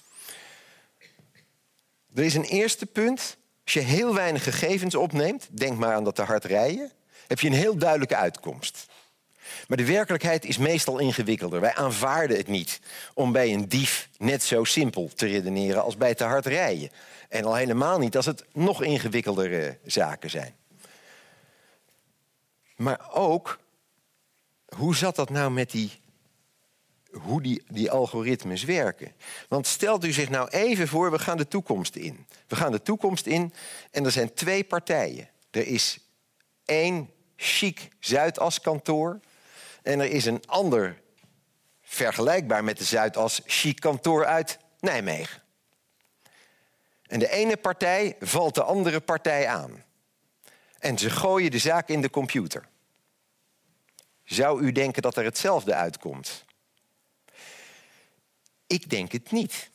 Er 2.13 2.23
is 2.23 2.35
een 2.35 2.43
eerste 2.43 2.85
punt. 2.85 3.37
Als 3.63 3.73
je 3.73 3.79
heel 3.79 4.13
weinig 4.13 4.43
gegevens 4.43 4.95
opneemt, 4.95 5.47
denk 5.51 5.77
maar 5.77 5.93
aan 5.95 6.03
dat 6.03 6.15
te 6.15 6.21
hard 6.21 6.45
rijden, 6.45 6.91
heb 7.27 7.39
je 7.39 7.47
een 7.47 7.53
heel 7.53 7.77
duidelijke 7.77 8.15
uitkomst. 8.15 8.85
Maar 9.67 9.77
de 9.77 9.85
werkelijkheid 9.85 10.45
is 10.45 10.57
meestal 10.57 10.99
ingewikkelder. 10.99 11.61
Wij 11.61 11.75
aanvaarden 11.75 12.37
het 12.37 12.47
niet 12.47 12.79
om 13.13 13.31
bij 13.31 13.53
een 13.53 13.69
dief 13.69 14.09
net 14.17 14.43
zo 14.43 14.63
simpel 14.63 15.11
te 15.15 15.25
redeneren 15.25 15.83
als 15.83 15.97
bij 15.97 16.15
te 16.15 16.23
hard 16.23 16.45
rijden. 16.45 16.89
En 17.33 17.45
al 17.45 17.55
helemaal 17.55 17.99
niet 17.99 18.15
als 18.15 18.25
het 18.25 18.45
nog 18.51 18.83
ingewikkeldere 18.83 19.77
zaken 19.85 20.29
zijn. 20.29 20.55
Maar 22.75 23.09
ook, 23.13 23.59
hoe 24.75 24.95
zat 24.95 25.15
dat 25.15 25.29
nou 25.29 25.51
met 25.51 25.71
die, 25.71 25.91
hoe 27.11 27.41
die, 27.41 27.63
die 27.67 27.91
algoritmes 27.91 28.63
werken? 28.63 29.13
Want 29.47 29.67
stelt 29.67 30.05
u 30.05 30.11
zich 30.11 30.29
nou 30.29 30.49
even 30.49 30.87
voor, 30.87 31.11
we 31.11 31.19
gaan 31.19 31.37
de 31.37 31.47
toekomst 31.47 31.95
in. 31.95 32.27
We 32.47 32.55
gaan 32.55 32.71
de 32.71 32.81
toekomst 32.81 33.25
in 33.25 33.53
en 33.91 34.05
er 34.05 34.11
zijn 34.11 34.33
twee 34.33 34.63
partijen. 34.63 35.29
Er 35.51 35.67
is 35.67 35.99
één 36.65 37.09
chic 37.35 37.87
Zuidas-kantoor 37.99 39.19
en 39.81 39.99
er 39.99 40.09
is 40.09 40.25
een 40.25 40.43
ander, 40.45 41.01
vergelijkbaar 41.81 42.63
met 42.63 42.77
de 42.77 42.83
Zuidas, 42.83 43.41
chic 43.45 43.79
kantoor 43.79 44.25
uit 44.25 44.57
Nijmegen. 44.79 45.42
En 47.13 47.19
de 47.19 47.29
ene 47.29 47.57
partij 47.57 48.15
valt 48.19 48.55
de 48.55 48.63
andere 48.63 48.99
partij 48.99 49.47
aan. 49.47 49.83
En 50.79 50.97
ze 50.97 51.09
gooien 51.09 51.51
de 51.51 51.57
zaak 51.57 51.89
in 51.89 52.01
de 52.01 52.09
computer. 52.09 52.67
Zou 54.23 54.61
u 54.61 54.71
denken 54.71 55.01
dat 55.01 55.17
er 55.17 55.23
hetzelfde 55.23 55.73
uitkomt? 55.73 56.45
Ik 58.67 58.89
denk 58.89 59.11
het 59.11 59.31
niet. 59.31 59.69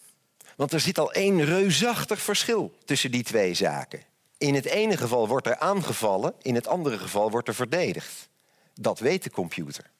Want 0.57 0.73
er 0.73 0.81
zit 0.81 0.99
al 0.99 1.13
één 1.13 1.45
reusachtig 1.45 2.21
verschil 2.21 2.79
tussen 2.85 3.11
die 3.11 3.23
twee 3.23 3.55
zaken. 3.55 4.03
In 4.39 4.55
het 4.55 4.65
ene 4.65 4.97
geval 4.97 5.29
wordt 5.29 5.47
er 5.47 5.59
aangevallen, 5.59 6.35
in 6.43 6.55
het 6.55 6.67
andere 6.67 6.99
geval 6.99 7.31
wordt 7.31 7.49
er 7.49 7.55
verdedigd. 7.55 8.29
Dat 8.75 8.99
weet 8.99 9.23
de 9.23 9.31
computer. 9.31 9.91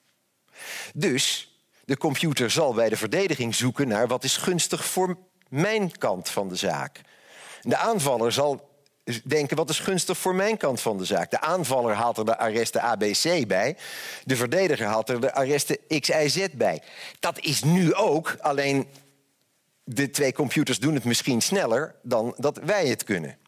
Dus 0.95 1.55
de 1.85 1.97
computer 1.97 2.51
zal 2.51 2.75
bij 2.75 2.89
de 2.89 2.97
verdediging 2.97 3.55
zoeken 3.55 3.89
naar 3.89 4.07
wat 4.07 4.25
is 4.25 4.37
gunstig 4.37 4.85
voor 4.85 5.19
mijn 5.49 5.99
kant 5.99 6.29
van 6.29 6.49
de 6.49 6.57
zaak. 6.57 7.01
De 7.61 7.77
aanvaller 7.77 8.33
zal 8.33 8.69
denken 9.25 9.57
wat 9.57 9.71
is 9.71 9.79
gunstig 9.79 10.19
voor 10.19 10.35
mijn 10.35 10.57
kant 10.57 10.81
van 10.81 10.99
de 10.99 11.05
zaak. 11.05 11.31
De 11.31 11.41
aanvaller 11.41 11.95
haalt 11.95 12.19
er 12.19 12.25
de 12.25 12.39
arresten 12.39 12.83
ABC 12.83 13.47
bij. 13.47 13.77
De 14.25 14.37
verdediger 14.37 14.87
haalt 14.87 15.09
er 15.09 15.21
de 15.21 15.35
arresten 15.35 15.79
XYZ 16.01 16.47
bij. 16.53 16.83
Dat 17.21 17.39
is 17.41 17.63
nu 17.63 17.95
ook, 17.95 18.37
alleen 18.41 18.89
de 19.85 20.11
twee 20.11 20.33
computers 20.33 20.79
doen 20.79 20.95
het 20.95 21.05
misschien 21.05 21.41
sneller 21.41 21.95
dan 22.03 22.35
dat 22.37 22.59
wij 22.65 22.87
het 22.87 23.05
kunnen. 23.05 23.39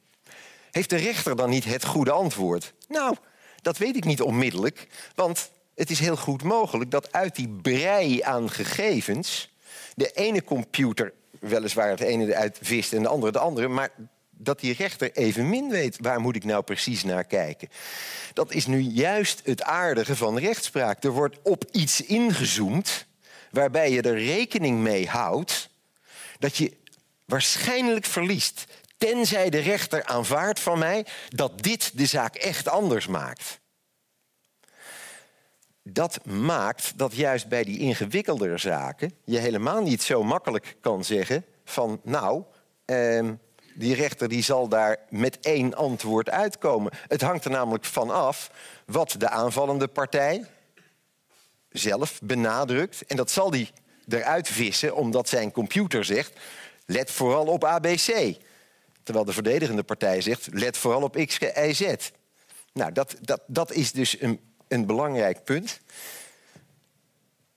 Heeft 0.71 0.91
de 0.91 0.97
rechter 0.97 1.37
dan 1.37 1.51
niet 1.51 1.65
het 1.65 1.85
goede 1.85 2.11
antwoord? 2.11 2.73
Nou, 2.89 3.17
dat 3.63 3.79
weet 3.79 3.97
ik 3.97 4.05
niet 4.05 4.23
onmiddellijk, 4.23 4.87
want 5.15 5.51
het 5.75 5.91
is 5.91 5.99
heel 5.99 6.17
goed 6.17 6.43
mogelijk 6.43 6.91
dat 6.91 7.13
uit 7.13 7.37
die 7.37 7.49
brei 7.49 8.21
aan 8.23 8.51
gegevens 8.51 9.55
de 9.95 10.11
ene 10.11 10.45
computer 10.45 11.13
weliswaar 11.41 11.89
het 11.89 12.01
ene 12.01 12.27
eruit 12.27 12.59
vist 12.63 12.93
en 12.93 13.03
de 13.03 13.09
andere 13.09 13.33
de 13.33 13.39
andere, 13.39 13.69
maar 13.69 13.91
dat 14.31 14.61
die 14.61 14.75
rechter 14.75 15.13
even 15.13 15.49
min 15.49 15.71
weet 15.71 15.97
waar 16.01 16.21
moet 16.21 16.37
ik 16.37 16.45
nou 16.45 16.63
precies 16.63 17.05
naar 17.05 17.25
kijken. 17.25 17.69
Dat 18.33 18.53
is 18.53 18.67
nu 18.67 18.79
juist 18.79 19.41
het 19.45 19.63
aardige 19.63 20.17
van 20.17 20.39
rechtspraak. 20.39 21.05
Er 21.05 21.11
wordt 21.11 21.37
op 21.43 21.65
iets 21.73 22.01
ingezoomd 22.01 23.07
waarbij 23.51 23.91
je 23.91 24.03
er 24.03 24.19
rekening 24.19 24.79
mee 24.79 25.09
houdt 25.09 25.71
dat 26.39 26.57
je 26.57 26.77
waarschijnlijk 27.25 28.05
verliest. 28.05 28.65
Tenzij 28.97 29.51
de 29.51 29.59
rechter 29.59 30.05
aanvaardt 30.05 30.61
van 30.61 30.79
mij 30.79 31.07
dat 31.29 31.63
dit 31.63 31.99
de 31.99 32.07
zaak 32.07 32.35
echt 32.35 32.69
anders 32.69 33.07
maakt. 33.07 33.61
Dat 35.83 36.25
maakt 36.25 36.99
dat 36.99 37.15
juist 37.15 37.49
bij 37.49 37.65
die 37.65 37.79
ingewikkeldere 37.79 38.59
zaken 38.59 39.13
je 39.25 39.39
helemaal 39.39 39.83
niet 39.83 40.03
zo 40.03 40.23
makkelijk 40.23 40.77
kan 40.81 41.05
zeggen 41.05 41.45
van 41.65 42.01
nou, 42.03 42.43
ehm, 42.85 43.35
die 43.75 43.95
rechter 43.95 44.29
die 44.29 44.43
zal 44.43 44.69
daar 44.69 44.99
met 45.09 45.41
één 45.41 45.75
antwoord 45.75 46.31
uitkomen. 46.31 46.93
Het 47.09 47.21
hangt 47.21 47.45
er 47.45 47.51
namelijk 47.51 47.85
van 47.85 48.11
af 48.11 48.51
wat 48.87 49.15
de 49.19 49.29
aanvallende 49.29 49.89
partij 49.89 50.47
zelf 51.69 52.21
benadrukt. 52.23 53.07
En 53.07 53.17
dat 53.17 53.31
zal 53.31 53.51
die 53.51 53.71
eruit 54.09 54.49
vissen 54.49 54.95
omdat 54.95 55.29
zijn 55.29 55.53
computer 55.53 56.05
zegt... 56.05 56.33
let 56.87 57.11
vooral 57.11 57.47
op 57.47 57.65
ABC. 57.65 58.37
Terwijl 59.03 59.25
de 59.25 59.33
verdedigende 59.33 59.83
partij 59.83 60.21
zegt, 60.21 60.49
let 60.53 60.77
vooral 60.77 61.03
op 61.03 61.17
X, 61.27 61.39
Y, 61.39 61.73
Z. 61.73 62.11
Nou, 62.73 62.93
dat, 62.93 63.17
dat, 63.21 63.41
dat 63.47 63.73
is 63.73 63.93
dus 63.93 64.21
een, 64.21 64.41
een 64.71 64.87
belangrijk 64.87 65.45
punt. 65.45 65.81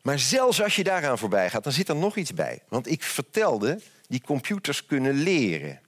Maar 0.01 0.19
zelfs 0.19 0.61
als 0.61 0.75
je 0.75 0.83
daaraan 0.83 1.17
voorbij 1.17 1.49
gaat, 1.49 1.63
dan 1.63 1.73
zit 1.73 1.89
er 1.89 1.95
nog 1.95 2.15
iets 2.15 2.33
bij. 2.33 2.61
Want 2.67 2.91
ik 2.91 3.03
vertelde, 3.03 3.79
die 4.07 4.21
computers 4.21 4.85
kunnen 4.85 5.13
leren. 5.13 5.81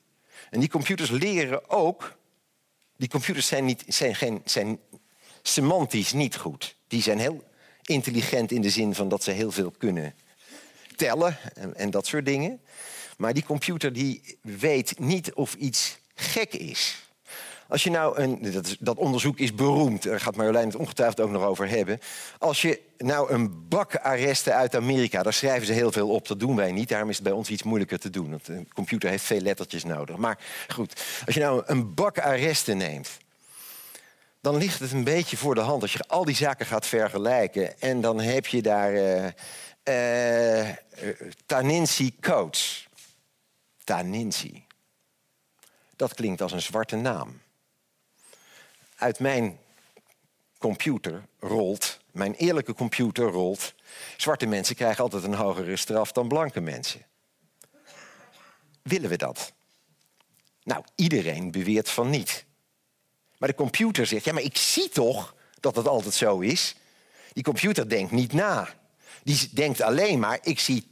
En 0.50 0.60
die 0.60 0.70
computers 0.70 1.10
leren 1.10 1.70
ook. 1.70 2.18
Die 2.98 3.10
computers 3.10 3.48
zijn, 3.48 3.66
niet, 3.66 3.84
zijn, 3.88 4.16
geen, 4.16 4.42
zijn 4.46 4.80
semantisch 5.42 6.14
niet 6.14 6.36
goed. 6.36 6.76
Die 6.88 7.02
zijn 7.02 7.20
heel 7.20 7.44
intelligent 7.82 8.52
in 8.52 8.62
de 8.62 8.70
zin 8.70 8.96
van 8.96 9.10
dat 9.10 9.24
ze 9.24 9.32
heel 9.32 9.52
veel 9.52 9.72
kunnen 9.72 10.16
tellen 10.96 11.38
en, 11.54 11.76
en 11.76 11.90
dat 11.90 12.08
soort 12.08 12.26
dingen. 12.26 12.62
Maar 13.18 13.34
die 13.34 13.44
computer 13.44 13.94
die 13.94 14.38
weet 14.42 15.00
niet 15.00 15.34
of 15.34 15.54
iets 15.54 15.98
gek 16.16 16.54
is. 16.54 17.05
Als 17.68 17.84
je 17.84 17.90
nou 17.90 18.20
een, 18.20 18.64
dat, 18.80 18.98
onderzoek 18.98 19.40
is 19.40 19.56
beroemd, 19.56 20.04
daar 20.04 20.20
gaat 20.20 20.36
Marjolein 20.36 20.68
het 20.68 20.76
ongetwijfeld 20.76 21.20
ook 21.20 21.32
nog 21.32 21.44
over 21.44 21.70
hebben. 21.70 22.00
Als 22.38 22.62
je 22.62 22.82
nou 22.98 23.32
een 23.32 23.68
bak 23.68 23.96
arresten 23.96 24.56
uit 24.56 24.76
Amerika, 24.76 25.24
daar 25.24 25.34
schrijven 25.34 25.68
ze 25.68 25.74
heel 25.74 25.92
veel 25.92 26.10
op, 26.10 26.28
dat 26.28 26.40
doen 26.40 26.56
wij 26.56 26.72
niet. 26.72 26.90
Daarom 26.90 27.10
is 27.10 27.16
het 27.16 27.24
bij 27.24 27.34
ons 27.34 27.50
iets 27.50 27.64
moeilijker 27.64 28.00
te 28.00 28.10
doen. 28.10 28.30
Want 28.30 28.48
een 28.48 28.70
computer 28.74 29.10
heeft 29.10 29.24
veel 29.24 29.40
lettertjes 29.40 29.84
nodig. 29.84 30.18
Maar 30.18 30.40
goed, 30.68 31.04
als 31.26 31.36
je 31.36 31.42
nou 31.42 31.64
een 31.66 31.94
bak 31.94 32.20
arresten 32.20 32.78
neemt, 32.78 33.18
dan 34.42 34.58
ligt 34.58 34.80
het 34.80 34.92
een 34.92 35.04
beetje 35.04 35.38
voor 35.38 35.56
de 35.56 35.62
hand 35.62 35.82
als 35.82 35.94
je 35.94 36.08
al 36.08 36.26
die 36.26 36.36
zaken 36.36 36.66
gaat 36.66 36.88
vergelijken. 36.88 37.80
En 37.82 38.02
dan 38.02 38.20
heb 38.20 38.46
je 38.46 38.62
daar 38.62 38.94
uh, 38.94 39.26
uh, 39.84 40.70
Taninsi 41.46 42.16
Coates. 42.20 42.88
Taninsi. 43.84 44.66
Dat 45.96 46.14
klinkt 46.14 46.42
als 46.42 46.52
een 46.52 46.62
zwarte 46.62 46.96
naam 46.96 47.44
uit 48.96 49.20
mijn 49.20 49.60
computer 50.58 51.26
rolt, 51.40 52.00
mijn 52.12 52.34
eerlijke 52.34 52.74
computer 52.74 53.26
rolt, 53.26 53.74
zwarte 54.18 54.46
mensen 54.46 54.76
krijgen 54.76 55.04
altijd 55.04 55.24
een 55.24 55.34
hogere 55.34 55.76
straf 55.76 56.12
dan 56.12 56.28
blanke 56.28 56.62
mensen. 56.62 57.06
Willen 58.82 59.10
we 59.10 59.18
dat? 59.18 59.54
Nou, 60.64 60.84
iedereen 60.96 61.52
beweert 61.52 61.90
van 61.90 62.10
niet. 62.10 62.46
Maar 63.38 63.50
de 63.50 63.56
computer 63.56 64.06
zegt, 64.06 64.26
ja, 64.26 64.34
maar 64.34 64.42
ik 64.42 64.58
zie 64.58 64.90
toch 64.90 65.36
dat 65.60 65.76
het 65.76 65.88
altijd 65.88 66.14
zo 66.14 66.40
is. 66.40 66.76
Die 67.34 67.44
computer 67.44 67.90
denkt 67.90 68.12
niet 68.12 68.34
na. 68.34 68.76
Die 69.24 69.50
denkt 69.52 69.82
alleen 69.82 70.20
maar, 70.20 70.40
ik 70.42 70.60
zie 70.60 70.88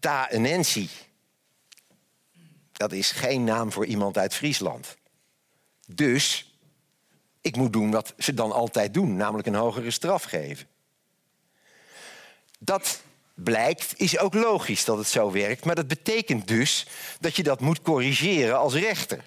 Ta 0.00 0.28
Nancy. 0.32 0.88
Dat 2.72 2.92
is 2.92 3.10
geen 3.10 3.44
naam 3.44 3.72
voor 3.72 3.86
iemand 3.86 4.18
uit 4.18 4.34
Friesland. 4.34 4.96
Dus 5.86 6.53
ik 7.44 7.56
moet 7.56 7.72
doen 7.72 7.90
wat 7.90 8.14
ze 8.18 8.34
dan 8.34 8.52
altijd 8.52 8.94
doen, 8.94 9.16
namelijk 9.16 9.48
een 9.48 9.54
hogere 9.54 9.90
straf 9.90 10.22
geven. 10.22 10.66
Dat 12.58 13.00
blijkt, 13.34 13.94
is 13.96 14.18
ook 14.18 14.34
logisch 14.34 14.84
dat 14.84 14.98
het 14.98 15.06
zo 15.06 15.32
werkt. 15.32 15.64
Maar 15.64 15.74
dat 15.74 15.88
betekent 15.88 16.48
dus 16.48 16.86
dat 17.20 17.36
je 17.36 17.42
dat 17.42 17.60
moet 17.60 17.82
corrigeren 17.82 18.58
als 18.58 18.74
rechter. 18.74 19.24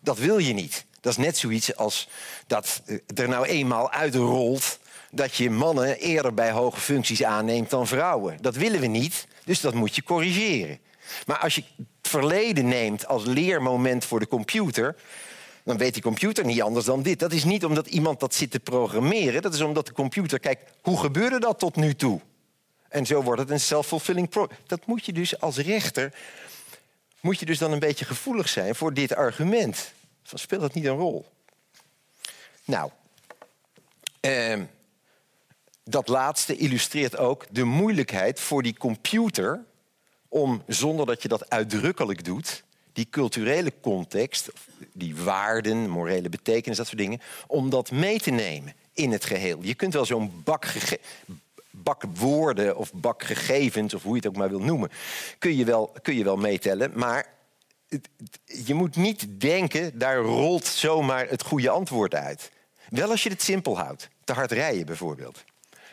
Dat 0.00 0.18
wil 0.18 0.38
je 0.38 0.52
niet. 0.52 0.84
Dat 1.00 1.12
is 1.12 1.24
net 1.24 1.36
zoiets 1.36 1.76
als 1.76 2.08
dat 2.46 2.82
eh, 2.86 2.96
er 3.14 3.28
nou 3.28 3.46
eenmaal 3.46 3.90
uitrolt 3.90 4.78
dat 5.10 5.36
je 5.36 5.50
mannen 5.50 5.98
eerder 5.98 6.34
bij 6.34 6.50
hoge 6.50 6.80
functies 6.80 7.24
aanneemt 7.24 7.70
dan 7.70 7.86
vrouwen. 7.86 8.38
Dat 8.40 8.54
willen 8.54 8.80
we 8.80 8.86
niet, 8.86 9.26
dus 9.44 9.60
dat 9.60 9.74
moet 9.74 9.94
je 9.94 10.02
corrigeren. 10.02 10.78
Maar 11.26 11.38
als 11.38 11.54
je 11.54 11.64
het 11.76 11.86
verleden 12.02 12.68
neemt 12.68 13.06
als 13.06 13.24
leermoment 13.24 14.04
voor 14.04 14.20
de 14.20 14.28
computer, 14.28 14.96
dan 15.68 15.76
weet 15.76 15.92
die 15.92 16.02
computer 16.02 16.44
niet 16.44 16.62
anders 16.62 16.84
dan 16.86 17.02
dit. 17.02 17.18
Dat 17.18 17.32
is 17.32 17.44
niet 17.44 17.64
omdat 17.64 17.86
iemand 17.86 18.20
dat 18.20 18.34
zit 18.34 18.50
te 18.50 18.60
programmeren, 18.60 19.42
dat 19.42 19.54
is 19.54 19.60
omdat 19.60 19.86
de 19.86 19.92
computer 19.92 20.38
kijkt, 20.38 20.70
hoe 20.82 20.98
gebeurde 20.98 21.40
dat 21.40 21.58
tot 21.58 21.76
nu 21.76 21.94
toe? 21.94 22.20
En 22.88 23.06
zo 23.06 23.22
wordt 23.22 23.40
het 23.40 23.50
een 23.50 23.60
self-fulfilling 23.60 24.28
pro. 24.28 24.48
Dat 24.66 24.86
moet 24.86 25.06
je 25.06 25.12
dus 25.12 25.40
als 25.40 25.56
rechter, 25.56 26.14
moet 27.20 27.38
je 27.38 27.46
dus 27.46 27.58
dan 27.58 27.72
een 27.72 27.78
beetje 27.78 28.04
gevoelig 28.04 28.48
zijn 28.48 28.74
voor 28.74 28.94
dit 28.94 29.14
argument. 29.14 29.92
Van 30.22 30.38
speelt 30.38 30.60
dat 30.60 30.74
niet 30.74 30.84
een 30.84 30.96
rol? 30.96 31.26
Nou, 32.64 32.90
eh, 34.20 34.60
dat 35.84 36.08
laatste 36.08 36.56
illustreert 36.56 37.16
ook 37.16 37.46
de 37.50 37.64
moeilijkheid 37.64 38.40
voor 38.40 38.62
die 38.62 38.76
computer 38.76 39.64
om, 40.28 40.62
zonder 40.66 41.06
dat 41.06 41.22
je 41.22 41.28
dat 41.28 41.50
uitdrukkelijk 41.50 42.24
doet, 42.24 42.62
die 42.98 43.08
culturele 43.10 43.72
context, 43.80 44.50
die 44.92 45.16
waarden, 45.16 45.88
morele 45.88 46.28
betekenis, 46.28 46.76
dat 46.76 46.86
soort 46.86 46.98
dingen, 46.98 47.20
om 47.46 47.70
dat 47.70 47.90
mee 47.90 48.20
te 48.20 48.30
nemen 48.30 48.74
in 48.92 49.12
het 49.12 49.24
geheel. 49.24 49.58
Je 49.62 49.74
kunt 49.74 49.92
wel 49.92 50.04
zo'n 50.04 50.42
bak, 50.44 50.66
bak 51.70 52.02
woorden 52.14 52.76
of 52.76 52.92
bak 52.92 53.22
gegevens, 53.22 53.94
of 53.94 54.02
hoe 54.02 54.10
je 54.10 54.18
het 54.18 54.26
ook 54.28 54.36
maar 54.36 54.48
wil 54.48 54.60
noemen, 54.60 54.90
kun 55.38 55.56
je 55.56 55.64
wel, 55.64 55.92
kun 56.02 56.16
je 56.16 56.24
wel 56.24 56.36
meetellen, 56.36 56.92
maar 56.94 57.26
je 58.44 58.74
moet 58.74 58.96
niet 58.96 59.40
denken, 59.40 59.98
daar 59.98 60.16
rolt 60.16 60.66
zomaar 60.66 61.28
het 61.28 61.42
goede 61.42 61.70
antwoord 61.70 62.14
uit. 62.14 62.50
Wel 62.88 63.10
als 63.10 63.22
je 63.22 63.30
het 63.30 63.42
simpel 63.42 63.78
houdt. 63.78 64.08
Te 64.24 64.32
hard 64.32 64.52
rijden 64.52 64.86
bijvoorbeeld. 64.86 65.44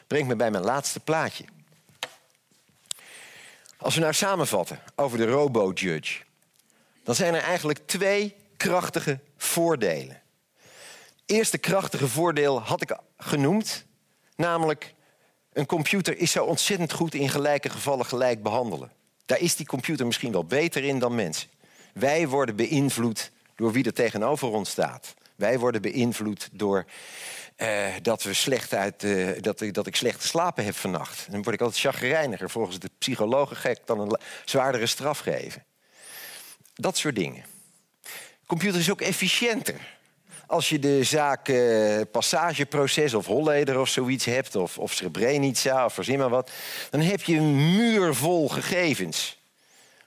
Brengt 0.07 0.27
me 0.27 0.35
bij 0.35 0.51
mijn 0.51 0.63
laatste 0.63 0.99
plaatje. 0.99 1.45
Als 3.77 3.95
we 3.95 4.01
nou 4.01 4.13
samenvatten 4.13 4.79
over 4.95 5.17
de 5.17 5.25
robo-judge, 5.25 6.24
dan 7.05 7.15
zijn 7.15 7.33
er 7.33 7.41
eigenlijk 7.41 7.79
twee 7.85 8.35
krachtige 8.57 9.19
voordelen. 9.37 10.21
Eerste 11.25 11.57
krachtige 11.57 12.07
voordeel 12.07 12.61
had 12.61 12.81
ik 12.81 12.97
genoemd, 13.17 13.85
namelijk 14.35 14.93
een 15.53 15.65
computer 15.65 16.17
is 16.17 16.31
zo 16.31 16.43
ontzettend 16.43 16.93
goed 16.93 17.13
in 17.13 17.29
gelijke 17.29 17.69
gevallen 17.69 18.05
gelijk 18.05 18.43
behandelen. 18.43 18.91
Daar 19.25 19.39
is 19.39 19.55
die 19.55 19.65
computer 19.65 20.05
misschien 20.05 20.31
wel 20.31 20.45
beter 20.45 20.83
in 20.83 20.99
dan 20.99 21.15
mensen. 21.15 21.49
Wij 21.93 22.27
worden 22.27 22.55
beïnvloed 22.55 23.31
door 23.55 23.71
wie 23.71 23.85
er 23.85 23.93
tegenover 23.93 24.47
ons 24.47 24.69
staat. 24.69 25.13
Wij 25.35 25.59
worden 25.59 25.81
beïnvloed 25.81 26.49
door 26.51 26.85
uh, 27.57 27.87
dat, 28.01 28.23
we 28.23 28.33
slecht 28.33 28.73
uit, 28.73 29.03
uh, 29.03 29.41
dat, 29.41 29.63
dat 29.71 29.87
ik 29.87 29.95
slecht 29.95 30.21
geslapen 30.21 30.65
heb 30.65 30.75
vannacht. 30.75 31.27
Dan 31.31 31.43
word 31.43 31.55
ik 31.55 31.61
altijd 31.61 31.79
chagrijniger. 31.79 32.49
Volgens 32.49 32.79
de 32.79 32.89
psychologen 32.97 33.55
gek 33.55 33.79
dan 33.85 33.99
een 33.99 34.19
zwaardere 34.45 34.85
straf 34.85 35.19
geven. 35.19 35.65
Dat 36.75 36.97
soort 36.97 37.15
dingen. 37.15 37.45
Computer 38.45 38.79
is 38.79 38.91
ook 38.91 39.01
efficiënter. 39.01 39.93
Als 40.47 40.69
je 40.69 40.79
de 40.79 41.03
zaak 41.03 41.47
uh, 41.47 42.01
passageproces 42.11 43.13
of 43.13 43.25
Holleder 43.25 43.79
of 43.79 43.89
zoiets 43.89 44.25
hebt... 44.25 44.55
of, 44.55 44.77
of 44.77 44.93
Srebrenica 44.93 45.85
of 45.85 45.93
verzin 45.93 46.17
maar 46.19 46.29
wat... 46.29 46.51
dan 46.89 47.01
heb 47.01 47.23
je 47.23 47.37
een 47.37 47.75
muur 47.75 48.15
vol 48.15 48.49
gegevens. 48.49 49.37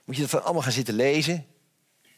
Moet 0.05 0.15
je 0.15 0.21
dat 0.21 0.31
dan 0.31 0.43
allemaal 0.43 0.61
gaan 0.61 0.71
zitten 0.71 0.93
lezen? 0.93 1.45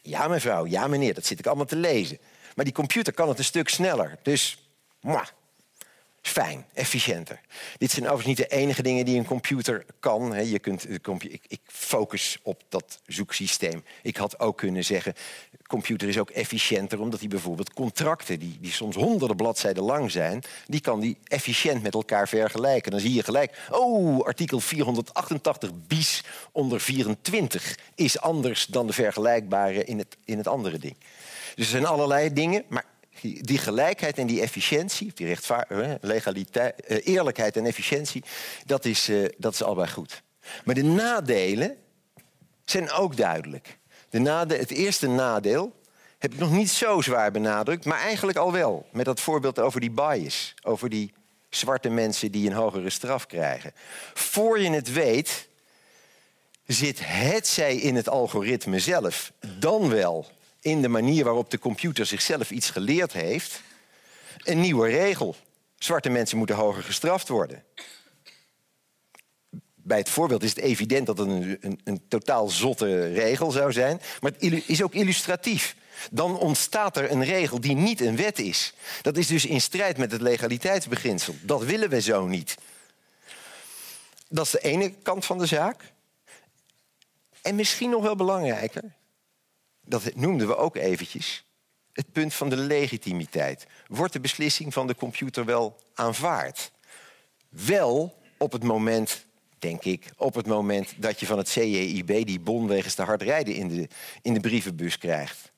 Ja, 0.02 0.28
mevrouw, 0.28 0.66
ja, 0.66 0.86
meneer, 0.86 1.14
dat 1.14 1.26
zit 1.26 1.38
ik 1.38 1.46
allemaal 1.46 1.64
te 1.64 1.76
lezen. 1.76 2.18
Maar 2.54 2.64
die 2.64 2.74
computer 2.74 3.12
kan 3.12 3.28
het 3.28 3.38
een 3.38 3.44
stuk 3.44 3.68
sneller. 3.68 4.18
Dus 4.22 4.58
Mwah. 5.00 5.26
Fijn, 6.22 6.66
efficiënter. 6.72 7.40
Dit 7.78 7.90
zijn 7.90 8.04
overigens 8.04 8.38
niet 8.38 8.48
de 8.48 8.56
enige 8.56 8.82
dingen 8.82 9.04
die 9.04 9.18
een 9.18 9.24
computer 9.24 9.84
kan. 10.00 10.48
Je 10.48 10.58
kunt, 10.58 10.86
ik, 11.22 11.58
focus 11.66 12.38
op 12.42 12.62
dat 12.68 13.00
zoeksysteem. 13.06 13.84
Ik 14.02 14.16
had 14.16 14.40
ook 14.40 14.56
kunnen 14.56 14.84
zeggen, 14.84 15.14
computer 15.66 16.08
is 16.08 16.18
ook 16.18 16.30
efficiënter... 16.30 17.00
omdat 17.00 17.20
hij 17.20 17.28
bijvoorbeeld 17.28 17.72
contracten, 17.72 18.38
die, 18.38 18.58
die 18.60 18.72
soms 18.72 18.96
honderden 18.96 19.36
bladzijden 19.36 19.82
lang 19.82 20.10
zijn... 20.10 20.42
die 20.66 20.80
kan 20.80 21.00
die 21.00 21.18
efficiënt 21.24 21.82
met 21.82 21.94
elkaar 21.94 22.28
vergelijken. 22.28 22.90
Dan 22.90 23.00
zie 23.00 23.14
je 23.14 23.22
gelijk, 23.22 23.58
oh, 23.70 24.24
artikel 24.24 24.60
488 24.60 25.70
bis 25.86 26.24
onder 26.52 26.80
24... 26.80 27.78
is 27.94 28.20
anders 28.20 28.66
dan 28.66 28.86
de 28.86 28.92
vergelijkbare 28.92 29.84
in 29.84 29.98
het, 29.98 30.16
in 30.24 30.38
het 30.38 30.46
andere 30.48 30.78
ding. 30.78 30.96
Dus 31.54 31.64
er 31.64 31.70
zijn 31.70 31.86
allerlei 31.86 32.32
dingen, 32.32 32.64
maar 32.68 32.84
die 33.22 33.58
gelijkheid 33.58 34.18
en 34.18 34.26
die 34.26 34.40
efficiëntie, 34.40 35.12
die 35.14 35.36
legaliteit, 36.00 36.80
eh, 36.80 37.06
eerlijkheid 37.06 37.56
en 37.56 37.66
efficiëntie, 37.66 38.24
dat 38.66 38.84
is, 38.84 39.08
uh, 39.08 39.28
dat 39.38 39.52
is 39.52 39.62
allebei 39.62 39.88
goed. 39.88 40.22
Maar 40.64 40.74
de 40.74 40.84
nadelen 40.84 41.76
zijn 42.64 42.90
ook 42.90 43.16
duidelijk. 43.16 43.78
De 44.10 44.18
nade 44.18 44.56
het 44.56 44.70
eerste 44.70 45.08
nadeel 45.08 45.80
heb 46.18 46.32
ik 46.32 46.38
nog 46.38 46.52
niet 46.52 46.70
zo 46.70 47.00
zwaar 47.00 47.30
benadrukt, 47.30 47.84
maar 47.84 48.00
eigenlijk 48.00 48.38
al 48.38 48.52
wel. 48.52 48.86
Met 48.92 49.04
dat 49.04 49.20
voorbeeld 49.20 49.58
over 49.58 49.80
die 49.80 49.90
bias, 49.90 50.54
over 50.62 50.88
die 50.88 51.12
zwarte 51.48 51.88
mensen 51.88 52.32
die 52.32 52.46
een 52.46 52.56
hogere 52.56 52.90
straf 52.90 53.26
krijgen. 53.26 53.72
Voor 54.14 54.60
je 54.60 54.70
het 54.70 54.92
weet, 54.92 55.48
zit 56.66 56.98
het 57.02 57.46
zij 57.46 57.76
in 57.76 57.96
het 57.96 58.08
algoritme 58.08 58.78
zelf, 58.78 59.32
dan 59.58 59.88
wel 59.88 60.26
in 60.62 60.82
de 60.82 60.88
manier 60.88 61.24
waarop 61.24 61.50
de 61.50 61.58
computer 61.58 62.06
zichzelf 62.06 62.50
iets 62.50 62.70
geleerd 62.70 63.12
heeft, 63.12 63.62
een 64.38 64.60
nieuwe 64.60 64.88
regel. 64.88 65.36
Zwarte 65.78 66.08
mensen 66.08 66.38
moeten 66.38 66.56
hoger 66.56 66.82
gestraft 66.82 67.28
worden. 67.28 67.64
Bij 69.74 69.98
het 69.98 70.08
voorbeeld 70.08 70.42
is 70.42 70.50
het 70.50 70.58
evident 70.58 71.06
dat 71.06 71.18
het 71.18 71.28
een, 71.28 71.58
een, 71.60 71.80
een 71.84 72.02
totaal 72.08 72.48
zotte 72.48 73.12
regel 73.12 73.50
zou 73.50 73.72
zijn, 73.72 74.00
maar 74.20 74.32
het 74.38 74.68
is 74.68 74.82
ook 74.82 74.94
illustratief. 74.94 75.76
Dan 76.10 76.38
ontstaat 76.38 76.96
er 76.96 77.10
een 77.10 77.24
regel 77.24 77.60
die 77.60 77.74
niet 77.74 78.00
een 78.00 78.16
wet 78.16 78.38
is. 78.38 78.74
Dat 79.02 79.16
is 79.16 79.26
dus 79.26 79.46
in 79.46 79.60
strijd 79.60 79.96
met 79.96 80.12
het 80.12 80.20
legaliteitsbeginsel. 80.20 81.34
Dat 81.40 81.64
willen 81.64 81.88
we 81.88 82.00
zo 82.00 82.26
niet. 82.26 82.54
Dat 84.28 84.44
is 84.44 84.50
de 84.50 84.60
ene 84.60 84.92
kant 85.02 85.24
van 85.24 85.38
de 85.38 85.46
zaak. 85.46 85.92
En 87.42 87.54
misschien 87.54 87.90
nog 87.90 88.02
wel 88.02 88.16
belangrijker, 88.16 88.82
dat 89.92 90.14
noemden 90.14 90.46
we 90.46 90.56
ook 90.56 90.76
eventjes, 90.76 91.44
het 91.92 92.12
punt 92.12 92.34
van 92.34 92.48
de 92.48 92.56
legitimiteit. 92.56 93.66
Wordt 93.86 94.12
de 94.12 94.20
beslissing 94.20 94.72
van 94.72 94.86
de 94.86 94.94
computer 94.94 95.44
wel 95.44 95.76
aanvaard? 95.94 96.72
Wel 97.48 98.22
op 98.36 98.52
het 98.52 98.62
moment, 98.62 99.24
denk 99.58 99.84
ik, 99.84 100.04
op 100.16 100.34
het 100.34 100.46
moment 100.46 100.94
dat 100.96 101.20
je 101.20 101.26
van 101.26 101.38
het 101.38 101.48
CJIB 101.48 102.26
die 102.26 102.40
bon 102.40 102.66
wegens 102.66 102.94
te 102.94 103.02
hard 103.02 103.22
rijden 103.22 103.54
in 103.54 103.68
de, 103.68 103.88
in 104.22 104.34
de 104.34 104.40
brievenbus 104.40 104.98
krijgt. 104.98 105.52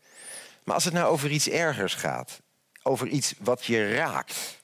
Maar 0.65 0.75
als 0.75 0.85
het 0.85 0.95
nou 0.95 1.13
over 1.13 1.31
iets 1.31 1.49
ergers 1.49 1.95
gaat, 1.95 2.41
over 2.83 3.09
iets 3.09 3.35
wat 3.39 3.65
je 3.65 3.95
raakt, 3.95 4.63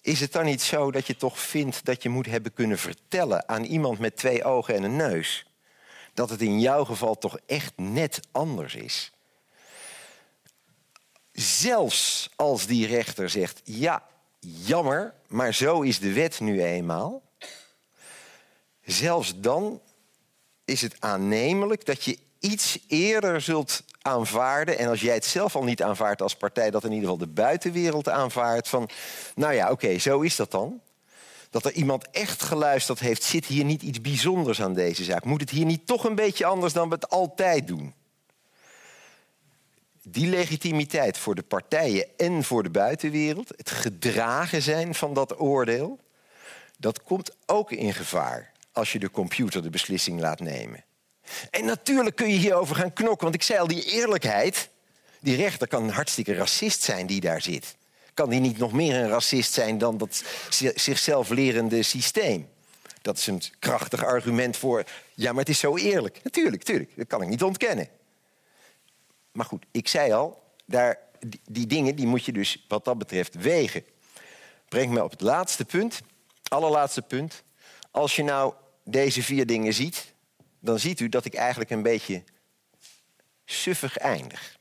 is 0.00 0.20
het 0.20 0.32
dan 0.32 0.44
niet 0.44 0.62
zo 0.62 0.90
dat 0.90 1.06
je 1.06 1.16
toch 1.16 1.40
vindt 1.40 1.84
dat 1.84 2.02
je 2.02 2.08
moet 2.08 2.26
hebben 2.26 2.52
kunnen 2.52 2.78
vertellen 2.78 3.48
aan 3.48 3.64
iemand 3.64 3.98
met 3.98 4.16
twee 4.16 4.44
ogen 4.44 4.74
en 4.74 4.82
een 4.82 4.96
neus 4.96 5.46
dat 6.16 6.30
het 6.30 6.42
in 6.42 6.60
jouw 6.60 6.84
geval 6.84 7.18
toch 7.18 7.38
echt 7.46 7.72
net 7.76 8.20
anders 8.32 8.74
is. 8.74 9.12
Zelfs 11.32 12.30
als 12.36 12.66
die 12.66 12.86
rechter 12.86 13.30
zegt, 13.30 13.60
ja, 13.64 14.02
jammer, 14.40 15.14
maar 15.26 15.54
zo 15.54 15.80
is 15.80 15.98
de 15.98 16.12
wet 16.12 16.40
nu 16.40 16.62
eenmaal. 16.62 17.22
Zelfs 18.84 19.40
dan 19.40 19.80
is 20.64 20.80
het 20.80 20.96
aannemelijk 20.98 21.84
dat 21.84 22.04
je 22.04 22.18
iets 22.38 22.78
eerder 22.88 23.40
zult 23.40 23.82
aanvaarden. 24.02 24.78
En 24.78 24.88
als 24.88 25.00
jij 25.00 25.14
het 25.14 25.24
zelf 25.24 25.56
al 25.56 25.64
niet 25.64 25.82
aanvaardt 25.82 26.22
als 26.22 26.36
partij, 26.36 26.70
dat 26.70 26.84
in 26.84 26.92
ieder 26.92 27.08
geval 27.08 27.26
de 27.26 27.32
buitenwereld 27.32 28.08
aanvaardt. 28.08 28.68
Van, 28.68 28.88
nou 29.34 29.54
ja, 29.54 29.70
oké, 29.70 29.98
zo 29.98 30.20
is 30.20 30.36
dat 30.36 30.50
dan 30.50 30.80
dat 31.50 31.64
er 31.64 31.72
iemand 31.72 32.10
echt 32.10 32.42
geluisterd 32.42 33.00
heeft, 33.00 33.22
zit 33.22 33.46
hier 33.46 33.64
niet 33.64 33.82
iets 33.82 34.00
bijzonders 34.00 34.60
aan 34.60 34.74
deze 34.74 35.04
zaak? 35.04 35.24
Moet 35.24 35.40
het 35.40 35.50
hier 35.50 35.64
niet 35.64 35.86
toch 35.86 36.04
een 36.04 36.14
beetje 36.14 36.44
anders 36.44 36.72
dan 36.72 36.88
we 36.88 36.94
het 36.94 37.08
altijd 37.08 37.66
doen? 37.66 37.94
Die 40.02 40.26
legitimiteit 40.26 41.18
voor 41.18 41.34
de 41.34 41.42
partijen 41.42 42.06
en 42.16 42.44
voor 42.44 42.62
de 42.62 42.70
buitenwereld, 42.70 43.52
het 43.56 43.70
gedragen 43.70 44.62
zijn 44.62 44.94
van 44.94 45.14
dat 45.14 45.40
oordeel, 45.40 46.00
dat 46.78 47.02
komt 47.02 47.30
ook 47.46 47.72
in 47.72 47.94
gevaar 47.94 48.52
als 48.72 48.92
je 48.92 48.98
de 48.98 49.10
computer 49.10 49.62
de 49.62 49.70
beslissing 49.70 50.20
laat 50.20 50.40
nemen. 50.40 50.84
En 51.50 51.64
natuurlijk 51.64 52.16
kun 52.16 52.28
je 52.28 52.38
hierover 52.38 52.76
gaan 52.76 52.92
knokken, 52.92 53.22
want 53.22 53.34
ik 53.34 53.42
zei 53.42 53.58
al, 53.58 53.66
die 53.66 53.84
eerlijkheid, 53.84 54.68
die 55.20 55.36
rechter 55.36 55.68
kan 55.68 55.82
een 55.82 55.90
hartstikke 55.90 56.34
racist 56.34 56.82
zijn 56.82 57.06
die 57.06 57.20
daar 57.20 57.42
zit 57.42 57.76
kan 58.16 58.30
die 58.30 58.40
niet 58.40 58.58
nog 58.58 58.72
meer 58.72 58.94
een 58.94 59.08
racist 59.08 59.52
zijn 59.52 59.78
dan 59.78 59.98
dat 59.98 60.24
zichzelf 60.74 61.28
lerende 61.28 61.82
systeem? 61.82 62.48
dat 63.06 63.18
is 63.18 63.26
een 63.26 63.42
krachtig 63.58 64.04
argument 64.04 64.56
voor. 64.56 64.84
Ja, 65.14 65.30
maar 65.30 65.40
het 65.40 65.48
is 65.48 65.58
zo 65.58 65.76
eerlijk. 65.76 66.20
Natuurlijk, 66.22 66.56
natuurlijk. 66.56 66.96
Dat 66.96 67.06
kan 67.06 67.22
ik 67.22 67.28
niet 67.28 67.42
ontkennen. 67.42 67.88
Maar 69.32 69.46
goed, 69.46 69.64
ik 69.70 69.88
zei 69.88 70.12
al, 70.12 70.42
daar, 70.64 70.98
die, 71.20 71.40
die 71.44 71.66
dingen 71.66 71.96
die 71.96 72.06
moet 72.06 72.24
je 72.24 72.32
dus 72.32 72.64
wat 72.68 72.84
dat 72.84 72.98
betreft 72.98 73.34
wegen. 73.34 73.84
Brengt 74.68 74.92
me 74.92 75.04
op 75.04 75.10
het 75.10 75.20
laatste 75.20 75.64
punt, 75.64 76.00
allerlaatste 76.48 77.02
punt. 77.02 77.42
Als 77.90 78.16
je 78.16 78.22
nou 78.22 78.54
deze 78.84 79.22
vier 79.22 79.46
dingen 79.46 79.74
ziet, 79.74 80.14
dan 80.60 80.78
ziet 80.78 81.00
u 81.00 81.08
dat 81.08 81.24
ik 81.24 81.34
eigenlijk 81.34 81.70
een 81.70 81.82
beetje 81.82 82.22
suffig 83.44 83.96
eindig. 83.96 84.55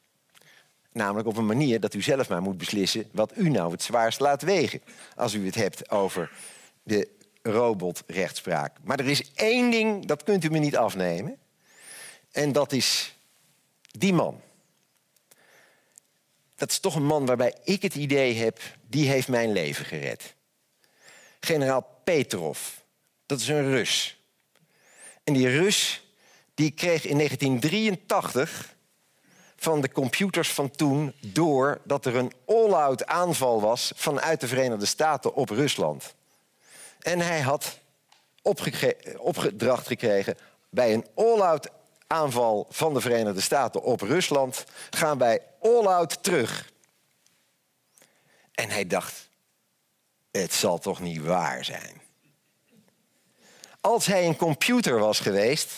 Namelijk 0.96 1.28
op 1.28 1.38
een 1.38 1.46
manier 1.46 1.80
dat 1.80 1.94
u 1.94 2.02
zelf 2.02 2.30
maar 2.30 2.42
moet 2.42 2.58
beslissen 2.58 3.10
wat 3.12 3.32
u 3.38 3.50
nou 3.50 3.72
het 3.72 3.84
zwaarst 3.84 4.20
laat 4.20 4.42
wegen. 4.42 4.82
Als 5.16 5.34
u 5.34 5.46
het 5.46 5.56
hebt 5.56 5.90
over 5.90 6.32
de 6.84 7.10
robotrechtspraak. 7.42 8.78
Maar 8.84 9.00
er 9.00 9.08
is 9.08 9.32
één 9.34 9.72
ding, 9.72 10.06
dat 10.06 10.24
kunt 10.24 10.44
u 10.44 10.50
me 10.50 10.60
niet 10.60 10.76
afnemen. 10.76 11.38
En 12.32 12.52
dat 12.52 12.72
is 12.72 13.16
die 13.92 14.14
man. 14.14 14.42
Dat 16.56 16.72
is 16.72 16.80
toch 16.80 16.96
een 16.96 17.06
man 17.06 17.26
waarbij 17.26 17.56
ik 17.64 17.82
het 17.82 17.96
idee 17.96 18.36
heb, 18.36 18.60
die 18.88 19.10
heeft 19.10 19.28
mijn 19.28 19.52
leven 19.52 19.86
gered. 19.86 20.36
Generaal 21.40 22.00
Petrov, 22.04 22.60
dat 23.26 23.40
is 23.40 23.48
een 23.48 23.70
Rus. 23.70 24.22
En 25.24 25.34
die 25.34 25.48
Rus 25.48 26.08
die 26.54 26.72
kreeg 26.72 27.06
in 27.06 27.18
1983 27.18 28.75
van 29.66 29.82
de 29.82 29.92
computers 29.92 30.52
van 30.54 30.72
toen 30.72 31.14
door 31.20 31.82
dat 31.84 32.06
er 32.06 32.16
een 32.16 32.34
all-out 32.46 33.06
aanval 33.06 33.62
was 33.62 33.92
vanuit 33.96 34.40
de 34.40 34.48
Verenigde 34.48 34.86
Staten 34.86 35.34
op 35.34 35.50
Rusland. 35.50 36.14
En 37.00 37.20
hij 37.20 37.42
had 37.42 37.80
opgedracht 39.18 39.88
gekregen 39.88 40.38
bij 40.70 40.94
een 40.94 41.08
all-out 41.16 41.70
aanval 42.08 42.68
van 42.70 42.94
de 42.94 43.02
Verenigde 43.02 43.42
Staten 43.42 43.82
op 43.82 44.02
Rusland 44.02 44.64
gaan 44.90 45.18
wij 45.18 45.42
all-out 45.62 46.24
terug. 46.24 46.72
En 48.52 48.70
hij 48.70 48.88
dacht, 48.88 49.30
het 50.32 50.54
zal 50.54 50.78
toch 50.78 51.00
niet 51.00 51.22
waar 51.22 51.66
zijn. 51.66 52.02
Als 53.82 54.06
hij 54.06 54.28
een 54.28 54.38
computer 54.38 55.00
was 55.00 55.20
geweest, 55.20 55.74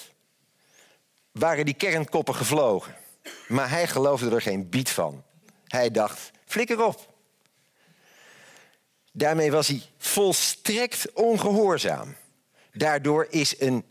waren 1.32 1.66
die 1.66 1.74
kernkoppen 1.74 2.36
gevlogen. 2.36 3.06
Maar 3.48 3.70
hij 3.70 3.88
geloofde 3.88 4.30
er 4.30 4.42
geen 4.42 4.70
biet 4.70 4.90
van. 4.90 5.24
Hij 5.68 5.92
dacht, 5.92 6.32
flikker 6.46 6.86
op. 6.86 7.14
Daarmee 9.12 9.52
was 9.52 9.68
hij 9.68 9.82
volstrekt 9.98 11.12
ongehoorzaam. 11.14 12.16
Daardoor 12.74 13.28
is 13.30 13.60
een 13.60 13.84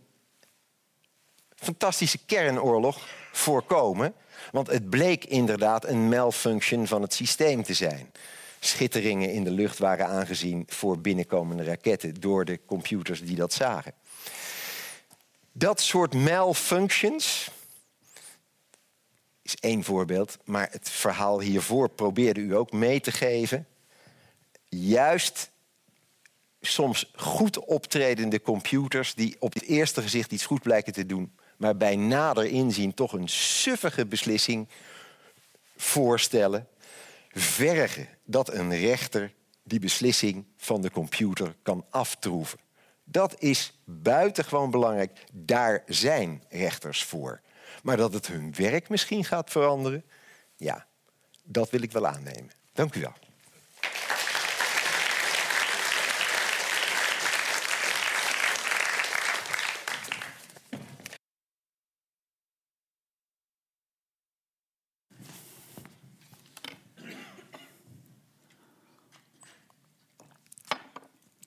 fantastische 1.54 2.18
kernoorlog 2.26 3.08
voorkomen. 3.32 4.14
Want 4.52 4.66
het 4.66 4.90
bleek 4.90 5.24
inderdaad 5.24 5.84
een 5.84 6.08
malfunction 6.08 6.86
van 6.86 7.02
het 7.02 7.14
systeem 7.14 7.62
te 7.62 7.74
zijn. 7.74 8.12
Schitteringen 8.60 9.32
in 9.32 9.44
de 9.44 9.50
lucht 9.50 9.78
waren 9.78 10.06
aangezien 10.06 10.64
voor 10.66 10.98
binnenkomende 10.98 11.64
raketten 11.64 12.20
door 12.20 12.44
de 12.44 12.60
computers 12.66 13.22
die 13.22 13.36
dat 13.36 13.52
zagen. 13.52 13.92
Dat 15.52 15.80
soort 15.80 16.14
malfunctions 16.14 17.50
is 19.46 19.56
één 19.56 19.84
voorbeeld, 19.84 20.38
maar 20.44 20.68
het 20.70 20.90
verhaal 20.90 21.40
hiervoor 21.40 21.88
probeerde 21.88 22.40
u 22.40 22.56
ook 22.56 22.72
mee 22.72 23.00
te 23.00 23.12
geven. 23.12 23.66
Juist 24.68 25.50
soms 26.60 27.12
goed 27.14 27.58
optredende 27.58 28.40
computers 28.40 29.14
die 29.14 29.36
op 29.38 29.54
het 29.54 29.62
eerste 29.62 30.02
gezicht 30.02 30.32
iets 30.32 30.46
goed 30.46 30.62
blijken 30.62 30.92
te 30.92 31.06
doen, 31.06 31.32
maar 31.56 31.76
bij 31.76 31.96
nader 31.96 32.44
inzien 32.44 32.94
toch 32.94 33.12
een 33.12 33.28
suffige 33.28 34.06
beslissing 34.06 34.68
voorstellen, 35.76 36.68
vergen 37.32 38.08
dat 38.24 38.52
een 38.52 38.78
rechter 38.78 39.32
die 39.62 39.78
beslissing 39.78 40.44
van 40.56 40.80
de 40.80 40.90
computer 40.90 41.54
kan 41.62 41.84
aftroeven. 41.90 42.58
Dat 43.04 43.34
is 43.38 43.78
buitengewoon 43.84 44.70
belangrijk. 44.70 45.24
Daar 45.32 45.82
zijn 45.86 46.42
rechters 46.48 47.04
voor. 47.04 47.40
Maar 47.82 47.96
dat 47.96 48.12
het 48.12 48.26
hun 48.26 48.54
werk 48.54 48.88
misschien 48.88 49.24
gaat 49.24 49.50
veranderen, 49.50 50.04
ja, 50.56 50.86
dat 51.44 51.70
wil 51.70 51.82
ik 51.82 51.92
wel 51.92 52.06
aannemen. 52.06 52.50
Dank 52.72 52.94
u 52.94 53.00
wel. 53.00 53.14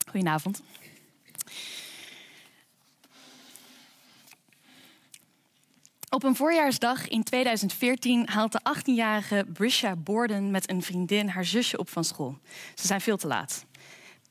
Goedenavond. 0.10 0.62
Op 6.20 6.26
een 6.26 6.36
voorjaarsdag 6.36 7.08
in 7.08 7.24
2014 7.24 8.30
haalt 8.30 8.52
de 8.52 8.60
18-jarige 8.78 9.46
Brisha 9.54 9.96
Borden 9.96 10.52
met 10.52 10.70
een 10.70 10.82
vriendin 10.82 11.28
haar 11.28 11.46
zusje 11.46 11.78
op 11.78 11.90
van 11.90 12.04
school. 12.04 12.38
Ze 12.76 12.88
zijn 12.88 13.02
veel 13.02 13.18
te 13.18 13.28
laat. 13.28 13.66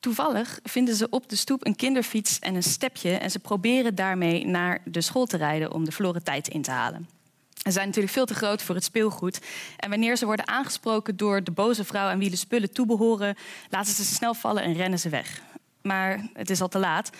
Toevallig 0.00 0.60
vinden 0.62 0.94
ze 0.94 1.08
op 1.10 1.28
de 1.28 1.36
stoep 1.36 1.66
een 1.66 1.76
kinderfiets 1.76 2.38
en 2.38 2.54
een 2.54 2.62
stepje 2.62 3.10
en 3.10 3.30
ze 3.30 3.38
proberen 3.38 3.94
daarmee 3.94 4.46
naar 4.46 4.80
de 4.84 5.00
school 5.00 5.26
te 5.26 5.36
rijden 5.36 5.72
om 5.72 5.84
de 5.84 5.92
verloren 5.92 6.24
tijd 6.24 6.48
in 6.48 6.62
te 6.62 6.70
halen. 6.70 7.08
Ze 7.52 7.70
zijn 7.70 7.86
natuurlijk 7.86 8.14
veel 8.14 8.26
te 8.26 8.34
groot 8.34 8.62
voor 8.62 8.74
het 8.74 8.84
speelgoed. 8.84 9.40
En 9.76 9.90
wanneer 9.90 10.16
ze 10.16 10.26
worden 10.26 10.48
aangesproken 10.48 11.16
door 11.16 11.44
de 11.44 11.50
boze 11.50 11.84
vrouw 11.84 12.08
aan 12.08 12.18
wie 12.18 12.30
de 12.30 12.36
spullen 12.36 12.72
toebehoren, 12.72 13.36
laten 13.70 13.94
ze 13.94 14.04
ze 14.04 14.14
snel 14.14 14.34
vallen 14.34 14.62
en 14.62 14.72
rennen 14.72 14.98
ze 14.98 15.08
weg 15.08 15.42
maar 15.88 16.28
het 16.32 16.50
is 16.50 16.60
al 16.60 16.68
te 16.68 16.78
laat. 16.78 17.10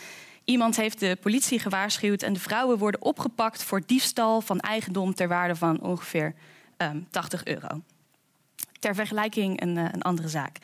Iemand 0.49 0.77
heeft 0.77 1.01
de 1.01 1.17
politie 1.21 1.59
gewaarschuwd 1.59 2.23
en 2.23 2.33
de 2.33 2.41
vrouwen 2.41 2.79
worden 2.79 3.03
opgepakt 3.03 3.63
voor 3.63 3.83
diefstal 3.87 4.41
van 4.41 4.61
eigendom 4.61 5.15
ter 5.15 5.29
waarde 5.29 5.57
van 5.57 5.81
ongeveer 5.81 6.35
80 7.11 7.43
ehm, 7.43 7.55
euro. 7.55 7.83
Ter 8.79 8.95
vergelijking 8.95 9.61
een, 9.61 9.77
uh, 9.77 9.85
een 9.93 10.03
andere 10.03 10.29
zaak. 10.29 10.59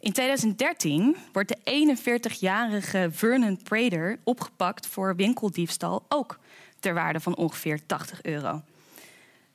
In 0.00 0.12
2013 0.12 1.16
wordt 1.32 1.48
de 1.48 1.96
41-jarige 1.96 3.08
Vernon 3.12 3.62
Prader 3.62 4.18
opgepakt 4.24 4.86
voor 4.86 5.16
winkeldiefstal, 5.16 6.04
ook 6.08 6.38
ter 6.80 6.94
waarde 6.94 7.20
van 7.20 7.36
ongeveer 7.36 7.86
80 7.86 8.22
euro. 8.22 8.62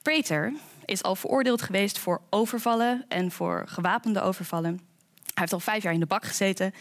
Prater 0.02 0.54
is 0.86 1.04
al 1.04 1.16
veroordeeld 1.16 1.62
geweest 1.62 1.98
voor 1.98 2.22
overvallen 2.30 3.06
en 3.08 3.32
voor 3.32 3.64
gewapende 3.68 4.22
overvallen. 4.22 4.74
Hij 4.74 5.34
heeft 5.34 5.54
al 5.54 5.60
vijf 5.60 5.84
jaar 5.84 5.94
in 5.94 6.00
de 6.00 6.06
bak 6.06 6.26
gezeten 6.26 6.74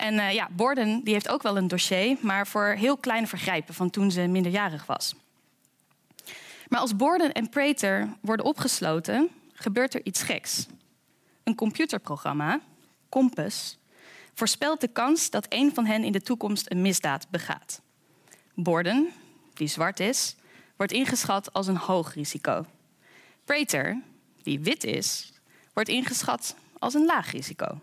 en 0.00 0.14
uh, 0.14 0.32
ja, 0.32 0.48
Borden 0.50 1.04
die 1.04 1.12
heeft 1.12 1.28
ook 1.28 1.42
wel 1.42 1.56
een 1.56 1.68
dossier, 1.68 2.16
maar 2.20 2.46
voor 2.46 2.66
heel 2.66 2.96
kleine 2.96 3.26
vergrijpen 3.26 3.74
van 3.74 3.90
toen 3.90 4.10
ze 4.10 4.26
minderjarig 4.26 4.86
was. 4.86 5.14
Maar 6.68 6.80
als 6.80 6.96
Borden 6.96 7.32
en 7.32 7.48
Prater 7.48 8.08
worden 8.20 8.46
opgesloten, 8.46 9.28
gebeurt 9.52 9.94
er 9.94 10.04
iets 10.04 10.22
geks. 10.22 10.66
Een 11.44 11.54
computerprogramma, 11.54 12.60
Compass, 13.08 13.78
voorspelt 14.34 14.80
de 14.80 14.88
kans 14.88 15.30
dat 15.30 15.46
een 15.48 15.74
van 15.74 15.86
hen 15.86 16.04
in 16.04 16.12
de 16.12 16.22
toekomst 16.22 16.70
een 16.70 16.82
misdaad 16.82 17.30
begaat. 17.30 17.80
Borden, 18.54 19.08
die 19.54 19.68
zwart 19.68 20.00
is, 20.00 20.36
wordt 20.76 20.92
ingeschat 20.92 21.52
als 21.52 21.66
een 21.66 21.76
hoog 21.76 22.14
risico. 22.14 22.66
Prater, 23.44 24.02
die 24.42 24.60
wit 24.60 24.84
is, 24.84 25.32
wordt 25.72 25.88
ingeschat 25.88 26.56
als 26.78 26.94
een 26.94 27.04
laag 27.04 27.30
risico. 27.30 27.80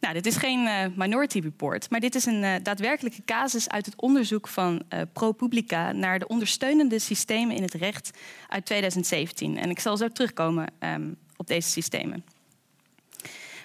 Nou, 0.00 0.14
dit 0.14 0.26
is 0.26 0.36
geen 0.36 0.64
uh, 0.64 0.84
Minority 0.94 1.40
Report, 1.40 1.90
maar 1.90 2.00
dit 2.00 2.14
is 2.14 2.26
een 2.26 2.42
uh, 2.42 2.54
daadwerkelijke 2.62 3.22
casus 3.24 3.68
uit 3.68 3.86
het 3.86 4.00
onderzoek 4.00 4.48
van 4.48 4.82
uh, 4.94 5.00
ProPublica 5.12 5.92
naar 5.92 6.18
de 6.18 6.28
ondersteunende 6.28 6.98
systemen 6.98 7.56
in 7.56 7.62
het 7.62 7.74
recht 7.74 8.10
uit 8.48 8.66
2017. 8.66 9.58
En 9.58 9.70
ik 9.70 9.80
zal 9.80 9.96
zo 9.96 10.08
terugkomen 10.08 10.66
um, 10.80 11.16
op 11.36 11.46
deze 11.46 11.68
systemen. 11.68 12.24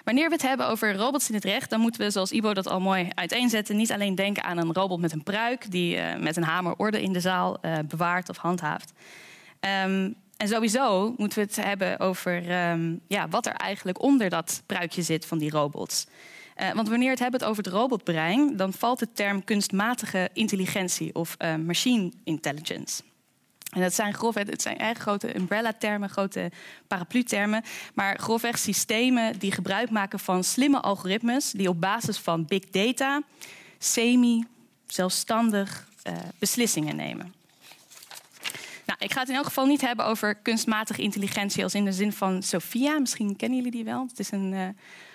Wanneer 0.04 0.28
we 0.28 0.34
het 0.34 0.42
hebben 0.42 0.68
over 0.68 0.96
robots 0.96 1.28
in 1.28 1.34
het 1.34 1.44
recht, 1.44 1.70
dan 1.70 1.80
moeten 1.80 2.00
we, 2.00 2.10
zoals 2.10 2.32
Ibo 2.32 2.54
dat 2.54 2.68
al 2.68 2.80
mooi 2.80 3.08
uiteenzetten, 3.14 3.76
niet 3.76 3.92
alleen 3.92 4.14
denken 4.14 4.44
aan 4.44 4.58
een 4.58 4.72
robot 4.72 5.00
met 5.00 5.12
een 5.12 5.22
pruik 5.22 5.70
die 5.70 5.98
met 6.18 6.36
een 6.36 6.42
hamer 6.42 6.74
orde 6.76 7.02
in 7.02 7.12
de 7.12 7.20
zaal 7.20 7.60
bewaart 7.88 8.28
of 8.28 8.36
handhaaft. 8.36 8.92
Um, 9.84 10.14
en 10.36 10.48
sowieso 10.48 11.14
moeten 11.16 11.38
we 11.38 11.44
het 11.44 11.64
hebben 11.64 12.00
over 12.00 12.70
um, 12.70 13.00
ja, 13.06 13.28
wat 13.28 13.46
er 13.46 13.52
eigenlijk 13.52 14.02
onder 14.02 14.30
dat 14.30 14.62
pruikje 14.66 15.02
zit 15.02 15.26
van 15.26 15.38
die 15.38 15.50
robots. 15.50 16.06
Uh, 16.56 16.72
want 16.72 16.88
wanneer 16.88 17.10
het 17.10 17.18
hebben 17.18 17.40
over 17.40 17.64
het 17.64 17.72
robotbrein, 17.72 18.56
dan 18.56 18.72
valt 18.72 18.98
de 18.98 19.12
term 19.12 19.44
kunstmatige 19.44 20.30
intelligentie 20.32 21.14
of 21.14 21.36
uh, 21.38 21.54
machine 21.54 22.12
intelligence. 22.24 23.02
En 23.70 23.80
dat 23.80 23.94
zijn 23.94 24.14
grofweg, 24.14 24.46
het 24.46 24.62
zijn 24.62 24.78
erg 24.78 24.98
grote 24.98 25.36
umbrella-termen, 25.36 26.10
grote 26.10 26.50
paraplu-termen, 26.86 27.62
maar 27.94 28.18
grofweg 28.18 28.58
systemen 28.58 29.38
die 29.38 29.52
gebruik 29.52 29.90
maken 29.90 30.18
van 30.18 30.44
slimme 30.44 30.80
algoritmes 30.80 31.50
die 31.50 31.68
op 31.68 31.80
basis 31.80 32.18
van 32.18 32.44
big 32.44 32.70
data, 32.70 33.22
semi, 33.78 34.44
zelfstandig 34.86 35.88
uh, 36.06 36.12
beslissingen 36.38 36.96
nemen. 36.96 37.34
Nou, 38.86 38.98
ik 38.98 39.12
ga 39.12 39.20
het 39.20 39.28
in 39.28 39.34
elk 39.34 39.44
geval 39.44 39.66
niet 39.66 39.80
hebben 39.80 40.04
over 40.04 40.34
kunstmatige 40.34 41.02
intelligentie 41.02 41.62
als 41.62 41.74
in 41.74 41.84
de 41.84 41.92
zin 41.92 42.12
van 42.12 42.42
Sophia. 42.42 42.98
Misschien 42.98 43.36
kennen 43.36 43.56
jullie 43.56 43.72
die 43.72 43.84
wel. 43.84 44.06
Het 44.08 44.18
is 44.18 44.30
een, 44.30 44.52
uh, 44.52 44.68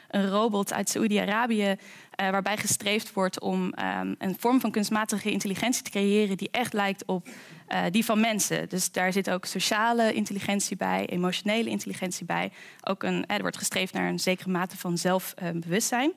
een 0.09 0.29
robot 0.29 0.73
uit 0.73 0.89
Saoedi-Arabië 0.89 1.63
uh, 1.65 1.75
waarbij 2.15 2.57
gestreefd 2.57 3.13
wordt 3.13 3.39
om 3.39 3.63
um, 3.63 4.15
een 4.17 4.35
vorm 4.39 4.59
van 4.59 4.71
kunstmatige 4.71 5.31
intelligentie 5.31 5.83
te 5.83 5.89
creëren 5.89 6.37
die 6.37 6.49
echt 6.51 6.73
lijkt 6.73 7.05
op 7.05 7.27
uh, 7.27 7.83
die 7.91 8.05
van 8.05 8.19
mensen. 8.19 8.69
Dus 8.69 8.91
daar 8.91 9.13
zit 9.13 9.29
ook 9.29 9.45
sociale 9.45 10.13
intelligentie 10.13 10.77
bij, 10.77 11.05
emotionele 11.05 11.69
intelligentie 11.69 12.25
bij. 12.25 12.51
Ook 12.83 13.03
een, 13.03 13.25
er 13.25 13.41
wordt 13.41 13.57
gestreefd 13.57 13.93
naar 13.93 14.09
een 14.09 14.19
zekere 14.19 14.49
mate 14.49 14.77
van 14.77 14.97
zelfbewustzijn. 14.97 16.13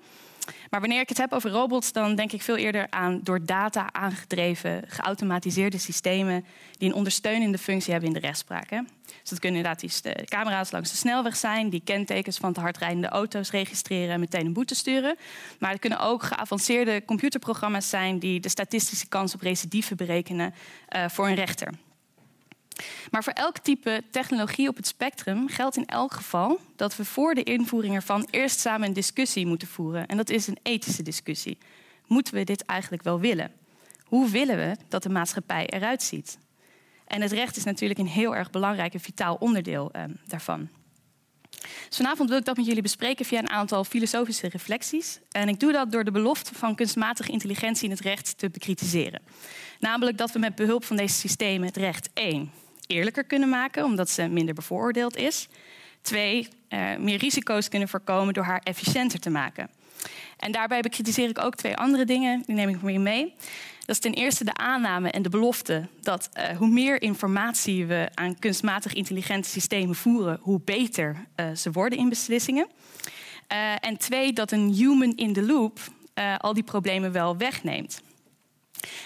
Maar 0.71 0.81
wanneer 0.81 1.01
ik 1.01 1.09
het 1.09 1.19
heb 1.19 1.33
over 1.33 1.51
robots, 1.51 1.93
dan 1.93 2.15
denk 2.15 2.33
ik 2.33 2.43
veel 2.43 2.57
eerder 2.57 2.87
aan 2.91 3.21
door 3.23 3.45
data 3.45 3.93
aangedreven, 3.93 4.83
geautomatiseerde 4.87 5.79
systemen 5.79 6.45
die 6.79 6.89
een 6.89 6.95
ondersteunende 6.95 7.59
functie 7.59 7.93
hebben 7.93 8.09
in 8.09 8.21
de 8.21 8.27
rechtspraak. 8.27 8.71
Hè. 8.71 8.81
Dus 9.21 9.31
dat 9.31 9.39
kunnen 9.39 9.59
inderdaad 9.59 9.81
die 9.81 10.25
camera's 10.25 10.71
langs 10.71 10.91
de 10.91 10.97
snelweg 10.97 11.37
zijn, 11.37 11.69
die 11.69 11.83
kentekens 11.85 12.39
van 12.39 12.53
te 12.53 12.61
hardrijdende 12.61 13.09
auto's 13.09 13.51
registreren 13.51 14.15
en 14.15 14.21
meteen 14.21 14.47
een 14.47 14.53
boete 14.53 14.75
sturen. 14.75 15.17
Maar 15.59 15.71
het 15.71 15.81
kunnen 15.81 16.01
ook 16.01 16.23
geavanceerde 16.23 17.05
computerprogramma's 17.05 17.89
zijn 17.89 18.19
die 18.19 18.41
de 18.41 18.49
statistische 18.49 19.09
kans 19.09 19.35
op 19.35 19.41
recidive 19.41 19.95
berekenen 19.95 20.55
uh, 20.97 21.09
voor 21.09 21.29
een 21.29 21.35
rechter. 21.35 21.69
Maar 23.11 23.25
voor 23.25 23.33
elk 23.33 23.59
type 23.59 24.03
technologie 24.11 24.69
op 24.69 24.77
het 24.77 24.87
spectrum 24.87 25.49
geldt 25.49 25.77
in 25.77 25.87
elk 25.87 26.13
geval 26.13 26.61
dat 26.77 26.97
we 26.97 27.05
voor 27.05 27.35
de 27.35 27.43
invoering 27.43 27.95
ervan 27.95 28.27
eerst 28.31 28.61
samen 28.61 28.89
een 28.89 28.93
discussie 28.93 29.47
moeten 29.47 29.69
voeren. 29.69 30.07
En 30.07 30.17
dat 30.17 30.31
is 30.31 30.47
een 30.47 30.59
ethische 30.63 31.03
discussie. 31.03 31.59
Moeten 32.07 32.35
we 32.35 32.45
dit 32.45 32.65
eigenlijk 32.65 33.03
wel 33.03 33.21
willen? 33.21 33.53
Hoe 34.05 34.31
willen 34.31 34.57
we 34.57 34.77
dat 34.89 35.03
de 35.03 35.09
maatschappij 35.09 35.67
eruit 35.67 36.03
ziet? 36.03 36.39
En 37.07 37.21
het 37.21 37.33
recht 37.33 37.57
is 37.57 37.65
natuurlijk 37.65 38.01
een 38.01 38.07
heel 38.07 38.37
erg 38.37 38.51
belangrijk 38.51 38.95
en 38.95 39.01
vitaal 39.01 39.37
onderdeel 39.41 39.91
eh, 39.93 40.05
daarvan. 40.27 40.69
Dus 41.89 41.97
vanavond 41.97 42.29
wil 42.29 42.39
ik 42.39 42.45
dat 42.45 42.57
met 42.57 42.67
jullie 42.67 42.83
bespreken 42.83 43.25
via 43.25 43.39
een 43.39 43.51
aantal 43.51 43.85
filosofische 43.85 44.49
reflecties. 44.49 45.21
En 45.31 45.49
ik 45.49 45.61
doe 45.61 45.73
dat 45.73 45.93
door 45.93 46.05
de 46.05 46.11
belofte 46.11 46.55
van 46.55 46.75
kunstmatige 46.75 47.33
intelligentie 47.33 47.85
in 47.85 47.91
het 47.91 48.01
recht 48.01 48.39
te 48.39 48.51
bekritiseren. 48.51 49.23
Namelijk 49.81 50.19
dat 50.19 50.33
we 50.33 50.39
met 50.39 50.55
behulp 50.55 50.85
van 50.85 50.97
deze 50.97 51.15
systemen 51.15 51.67
het 51.67 51.77
recht 51.77 52.11
1 52.15 52.51
eerlijker 52.87 53.25
kunnen 53.25 53.49
maken, 53.49 53.85
omdat 53.85 54.11
ze 54.11 54.29
minder 54.29 54.55
bevooroordeeld 54.55 55.17
is. 55.17 55.49
Twee, 56.03 56.49
uh, 56.69 56.97
meer 56.97 57.19
risico's 57.19 57.69
kunnen 57.69 57.89
voorkomen 57.89 58.35
door 58.35 58.45
haar 58.45 58.61
efficiënter 58.65 59.21
te 59.21 59.31
maken. 59.31 59.71
En 60.37 60.53
daarbij 60.53 60.81
bekritiseer 60.81 61.29
ik 61.29 61.39
ook 61.39 61.55
twee 61.55 61.77
andere 61.77 62.05
dingen, 62.05 62.43
die 62.47 62.55
neem 62.55 62.69
ik 62.69 62.91
je 62.91 62.99
mee. 62.99 63.35
Dat 63.79 63.95
is 63.95 63.99
ten 63.99 64.15
eerste 64.15 64.45
de 64.45 64.55
aanname 64.55 65.11
en 65.11 65.23
de 65.23 65.29
belofte 65.29 65.89
dat 66.01 66.29
uh, 66.35 66.57
hoe 66.57 66.69
meer 66.69 67.03
informatie 67.03 67.87
we 67.87 68.09
aan 68.15 68.39
kunstmatig 68.39 68.93
intelligente 68.93 69.49
systemen 69.49 69.95
voeren, 69.95 70.39
hoe 70.41 70.61
beter 70.65 71.27
uh, 71.37 71.51
ze 71.55 71.71
worden 71.71 71.99
in 71.99 72.09
beslissingen. 72.09 72.67
En 73.81 73.97
twee, 73.97 74.33
dat 74.33 74.51
een 74.51 74.73
human 74.73 75.13
in 75.17 75.33
the 75.33 75.43
loop 75.43 75.79
al 76.39 76.55
die 76.55 76.63
problemen 76.63 77.13
wel 77.13 77.37
wegneemt. 77.37 78.03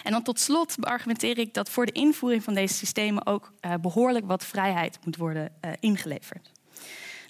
En 0.03 0.13
dan 0.13 0.23
tot 0.23 0.41
slot 0.41 0.77
beargumenteer 0.79 1.39
ik 1.39 1.55
dat 1.55 1.71
voor 1.71 1.87
de 1.87 1.93
invoering 1.93 2.43
van 2.43 2.55
deze 2.55 2.75
systemen 2.75 3.27
ook 3.27 3.53
uh, 3.61 3.75
behoorlijk 3.81 4.27
wat 4.27 4.45
vrijheid 4.45 4.99
moet 5.05 5.17
worden 5.17 5.53
uh, 5.65 5.71
ingeleverd. 5.81 6.51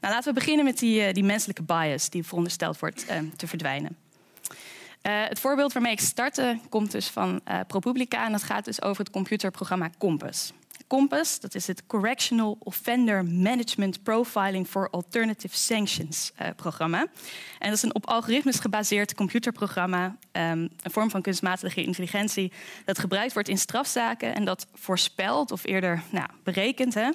Nou, 0.01 0.15
laten 0.15 0.35
we 0.35 0.39
beginnen 0.39 0.65
met 0.65 0.79
die, 0.79 1.07
uh, 1.07 1.13
die 1.13 1.25
menselijke 1.25 1.63
bias 1.63 2.11
die 2.11 2.25
verondersteld 2.25 2.79
wordt 2.79 3.07
te 3.37 3.47
verdwijnen. 3.47 3.97
het 5.03 5.41
voorbeeld 5.41 5.73
waarmee 5.73 5.93
ik 5.93 6.01
startte 6.01 6.59
komt 6.69 6.91
dus 6.91 7.09
van 7.09 7.41
ProPublica 7.67 8.25
en 8.25 8.33
dat 8.33 8.43
gaat 8.43 8.65
dus 8.65 8.83
over 8.83 9.05
het 9.05 9.13
computerprogramma 9.13 9.91
Compass. 9.99 10.53
COMPASS, 10.87 11.41
dat 11.41 11.55
is 11.55 11.67
het 11.67 11.87
Correctional 11.87 12.57
Offender 12.61 13.25
Management 13.25 14.03
Profiling 14.03 14.67
for 14.67 14.91
Alternative 14.91 15.57
Sanctions 15.57 16.33
uh, 16.43 16.49
programma. 16.57 16.99
En 17.59 17.69
dat 17.69 17.73
is 17.73 17.83
een 17.83 17.95
op 17.95 18.07
algoritmes 18.07 18.59
gebaseerd 18.59 19.15
computerprogramma, 19.15 20.05
um, 20.07 20.13
een 20.83 20.91
vorm 20.91 21.11
van 21.11 21.23
kunstmatige 21.23 21.83
intelligentie, 21.83 22.53
dat 22.85 22.99
gebruikt 22.99 23.33
wordt 23.33 23.49
in 23.49 23.59
strafzaken 23.59 24.35
en 24.35 24.45
dat 24.45 24.67
voorspelt, 24.75 25.51
of 25.53 25.67
eerder 25.67 26.03
nou, 26.11 26.29
berekent, 26.43 26.95
hè, 26.95 27.11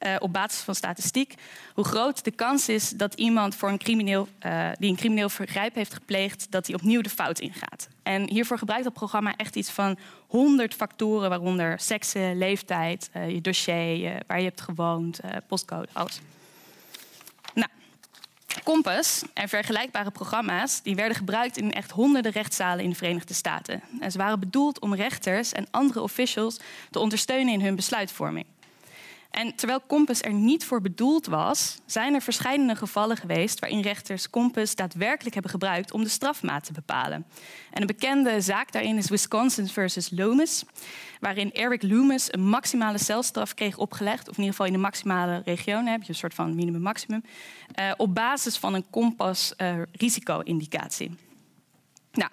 uh, 0.00 0.16
op 0.18 0.32
basis 0.32 0.60
van 0.60 0.74
statistiek, 0.74 1.34
hoe 1.74 1.84
groot 1.84 2.24
de 2.24 2.30
kans 2.30 2.68
is 2.68 2.90
dat 2.90 3.14
iemand 3.14 3.54
voor 3.54 3.68
een 3.68 3.78
crimineel, 3.78 4.28
uh, 4.46 4.68
die 4.78 4.90
een 4.90 4.96
crimineel 4.96 5.28
vergrijp 5.28 5.74
heeft 5.74 5.94
gepleegd, 5.94 6.46
dat 6.50 6.66
hij 6.66 6.74
opnieuw 6.74 7.00
de 7.00 7.08
fout 7.08 7.38
ingaat. 7.38 7.88
En 8.02 8.30
hiervoor 8.30 8.58
gebruikt 8.58 8.84
dat 8.84 8.92
programma 8.92 9.36
echt 9.36 9.56
iets 9.56 9.70
van 9.70 9.98
100 10.26 10.74
factoren, 10.74 11.28
waaronder 11.28 11.80
seksen, 11.80 12.38
leeftijd, 12.38 13.10
uh, 13.16 13.30
je 13.30 13.40
dossier, 13.40 14.22
waar 14.26 14.38
je 14.38 14.44
hebt 14.44 14.60
gewoond, 14.60 15.20
postcode, 15.46 15.88
alles. 15.92 16.20
Nou, 17.54 17.68
Compass 18.64 19.22
en 19.34 19.48
vergelijkbare 19.48 20.10
programma's 20.10 20.82
die 20.82 20.94
werden 20.94 21.16
gebruikt 21.16 21.56
in 21.56 21.72
echt 21.72 21.90
honderden 21.90 22.32
rechtszalen 22.32 22.84
in 22.84 22.90
de 22.90 22.96
Verenigde 22.96 23.34
Staten. 23.34 23.82
En 24.00 24.10
ze 24.10 24.18
waren 24.18 24.40
bedoeld 24.40 24.78
om 24.78 24.94
rechters 24.94 25.52
en 25.52 25.66
andere 25.70 26.00
officials 26.00 26.58
te 26.90 26.98
ondersteunen 26.98 27.52
in 27.52 27.60
hun 27.60 27.76
besluitvorming. 27.76 28.46
En 29.34 29.54
terwijl 29.54 29.80
Compass 29.86 30.22
er 30.22 30.32
niet 30.32 30.64
voor 30.64 30.80
bedoeld 30.80 31.26
was, 31.26 31.78
zijn 31.86 32.14
er 32.14 32.22
verschillende 32.22 32.76
gevallen 32.76 33.16
geweest 33.16 33.58
waarin 33.58 33.80
rechters 33.80 34.30
Compass 34.30 34.74
daadwerkelijk 34.74 35.34
hebben 35.34 35.52
gebruikt 35.52 35.92
om 35.92 36.02
de 36.02 36.08
strafmaat 36.08 36.64
te 36.64 36.72
bepalen. 36.72 37.26
En 37.70 37.80
een 37.80 37.86
bekende 37.86 38.40
zaak 38.40 38.72
daarin 38.72 38.96
is 38.96 39.08
Wisconsin 39.08 39.68
versus 39.68 40.10
Loomis, 40.10 40.64
waarin 41.20 41.52
Eric 41.52 41.82
Loomis 41.82 42.32
een 42.32 42.48
maximale 42.48 42.98
celstraf 42.98 43.54
kreeg 43.54 43.76
opgelegd, 43.76 44.28
of 44.28 44.36
in 44.36 44.42
ieder 44.42 44.50
geval 44.50 44.66
in 44.66 44.72
de 44.72 44.78
maximale 44.78 45.42
regio, 45.44 45.84
heb 45.84 46.02
je 46.02 46.08
een 46.08 46.14
soort 46.14 46.34
van 46.34 46.54
minimum-maximum, 46.54 47.24
uh, 47.80 47.92
op 47.96 48.14
basis 48.14 48.56
van 48.56 48.74
een 48.74 48.90
Compass 48.90 49.54
uh, 49.58 49.82
risico-indicatie. 49.92 51.23
Nou, 52.14 52.30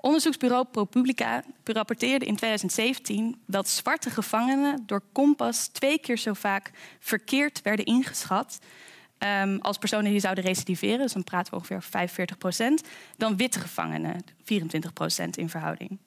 onderzoeksbureau 0.00 0.64
ProPublica 0.64 1.44
rapporteerde 1.64 2.24
in 2.24 2.36
2017 2.36 3.42
dat 3.46 3.68
zwarte 3.68 4.10
gevangenen 4.10 4.82
door 4.86 5.02
Kompas 5.12 5.66
twee 5.66 5.98
keer 5.98 6.18
zo 6.18 6.32
vaak 6.32 6.70
verkeerd 6.98 7.62
werden 7.62 7.84
ingeschat 7.84 8.58
um, 9.18 9.60
als 9.60 9.78
personen 9.78 10.10
die 10.10 10.20
zouden 10.20 10.44
recidiveren, 10.44 10.98
dus 10.98 11.12
dan 11.12 11.24
praten 11.24 11.50
we 11.50 11.58
ongeveer 11.58 11.82
45 11.82 12.38
procent, 12.38 12.82
dan 13.16 13.36
witte 13.36 13.60
gevangenen, 13.60 14.24
24 14.44 14.92
procent 14.92 15.36
in 15.36 15.48
verhouding. 15.48 15.98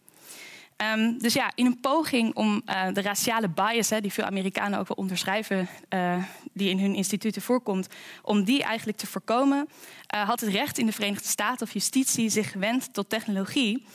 Um, 0.77 1.17
dus 1.17 1.33
ja, 1.33 1.51
in 1.55 1.65
een 1.65 1.79
poging 1.79 2.35
om 2.35 2.61
uh, 2.65 2.87
de 2.93 3.01
raciale 3.01 3.49
bias, 3.49 3.89
hè, 3.89 4.01
die 4.01 4.13
veel 4.13 4.23
Amerikanen 4.23 4.79
ook 4.79 4.87
wel 4.87 4.97
onderschrijven, 4.97 5.67
uh, 5.89 6.23
die 6.53 6.69
in 6.69 6.79
hun 6.79 6.95
instituten 6.95 7.41
voorkomt, 7.41 7.87
om 8.21 8.43
die 8.43 8.63
eigenlijk 8.63 8.97
te 8.97 9.07
voorkomen, 9.07 9.69
uh, 10.15 10.27
had 10.27 10.39
het 10.39 10.49
recht 10.49 10.77
in 10.77 10.85
de 10.85 10.91
Verenigde 10.91 11.27
Staten 11.27 11.67
of 11.67 11.73
justitie 11.73 12.29
zich 12.29 12.51
gewend 12.51 12.93
tot 12.93 13.09
technologie, 13.09 13.85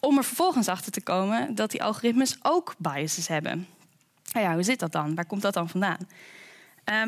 om 0.00 0.16
er 0.16 0.24
vervolgens 0.24 0.68
achter 0.68 0.92
te 0.92 1.02
komen 1.02 1.54
dat 1.54 1.70
die 1.70 1.82
algoritmes 1.82 2.36
ook 2.42 2.74
biases 2.78 3.28
hebben. 3.28 3.66
Nou 4.32 4.46
ja, 4.46 4.54
hoe 4.54 4.62
zit 4.62 4.78
dat 4.78 4.92
dan? 4.92 5.14
Waar 5.14 5.26
komt 5.26 5.42
dat 5.42 5.54
dan 5.54 5.68
vandaan? 5.68 6.08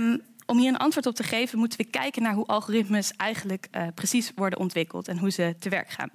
Um, 0.01 0.20
om 0.47 0.59
hier 0.59 0.68
een 0.68 0.77
antwoord 0.77 1.07
op 1.07 1.14
te 1.14 1.22
geven, 1.22 1.59
moeten 1.59 1.79
we 1.79 1.85
kijken 1.85 2.22
naar 2.22 2.35
hoe 2.35 2.47
algoritmes 2.47 3.12
eigenlijk 3.16 3.68
precies 3.95 4.33
worden 4.35 4.59
ontwikkeld 4.59 5.09
en 5.09 5.18
hoe 5.18 5.31
ze 5.31 5.57
te 5.59 5.68
werk 5.68 5.91
gaan. 5.91 6.11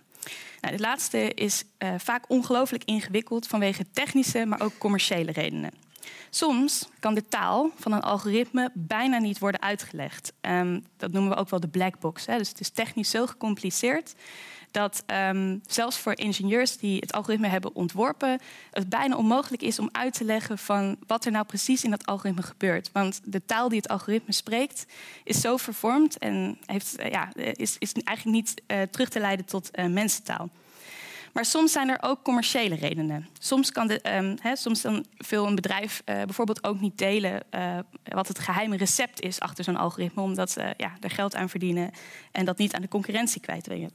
Nou, 0.61 0.73
dit 0.73 0.79
laatste 0.79 1.33
is 1.33 1.63
uh, 1.79 1.93
vaak 1.97 2.23
ongelooflijk 2.27 2.83
ingewikkeld 2.83 3.47
vanwege 3.47 3.85
technische, 3.93 4.45
maar 4.45 4.61
ook 4.61 4.77
commerciële 4.77 5.31
redenen. 5.31 5.71
Soms 6.29 6.87
kan 6.99 7.13
de 7.13 7.27
taal 7.27 7.71
van 7.75 7.91
een 7.91 8.01
algoritme 8.01 8.71
bijna 8.73 9.17
niet 9.17 9.39
worden 9.39 9.61
uitgelegd. 9.61 10.33
Um, 10.41 10.85
dat 10.97 11.11
noemen 11.11 11.31
we 11.31 11.37
ook 11.37 11.49
wel 11.49 11.59
de 11.59 11.67
black 11.67 11.99
box. 11.99 12.25
Hè. 12.25 12.37
Dus 12.37 12.49
het 12.49 12.59
is 12.59 12.69
technisch 12.69 13.09
zo 13.09 13.25
gecompliceerd 13.25 14.15
dat 14.71 15.03
um, 15.07 15.61
zelfs 15.67 15.97
voor 15.97 16.17
ingenieurs 16.17 16.77
die 16.77 16.99
het 16.99 17.13
algoritme 17.13 17.47
hebben 17.47 17.75
ontworpen, 17.75 18.39
het 18.71 18.89
bijna 18.89 19.15
onmogelijk 19.15 19.61
is 19.61 19.79
om 19.79 19.89
uit 19.91 20.13
te 20.13 20.23
leggen 20.23 20.57
van 20.57 20.97
wat 21.07 21.25
er 21.25 21.31
nou 21.31 21.45
precies 21.45 21.83
in 21.83 21.89
dat 21.89 22.05
algoritme 22.05 22.41
gebeurt. 22.41 22.89
Want 22.91 23.19
de 23.23 23.45
taal 23.45 23.69
die 23.69 23.77
het 23.77 23.87
algoritme 23.87 24.33
spreekt 24.33 24.85
is 25.23 25.41
zo 25.41 25.57
vervormd 25.57 26.17
en 26.17 26.57
heeft, 26.65 26.99
uh, 26.99 27.09
ja, 27.09 27.29
is, 27.35 27.75
is 27.77 27.93
eigenlijk 27.93 28.37
niet 28.37 28.61
uh, 28.67 28.81
terug 28.81 29.09
te 29.09 29.19
leiden 29.19 29.45
tot 29.45 29.69
uh, 29.73 29.85
mensentaal. 29.85 30.49
Maar 31.33 31.45
soms 31.45 31.71
zijn 31.71 31.89
er 31.89 31.97
ook 32.01 32.23
commerciële 32.23 32.75
redenen. 32.75 33.27
Soms, 33.39 33.71
kan 33.71 33.87
de, 33.87 33.99
he, 34.41 34.55
soms 34.55 34.81
dan 34.81 35.05
wil 35.29 35.45
een 35.45 35.55
bedrijf 35.55 36.01
bijvoorbeeld 36.05 36.63
ook 36.63 36.79
niet 36.79 36.97
delen 36.97 37.43
wat 38.03 38.27
het 38.27 38.39
geheime 38.39 38.77
recept 38.77 39.21
is 39.21 39.39
achter 39.39 39.63
zo'n 39.63 39.75
algoritme, 39.75 40.21
omdat 40.21 40.51
ze 40.51 40.73
ja, 40.77 40.93
er 40.99 41.09
geld 41.09 41.35
aan 41.35 41.49
verdienen 41.49 41.91
en 42.31 42.45
dat 42.45 42.57
niet 42.57 42.73
aan 42.73 42.81
de 42.81 42.87
concurrentie 42.87 43.41
kwijtdringen. 43.41 43.91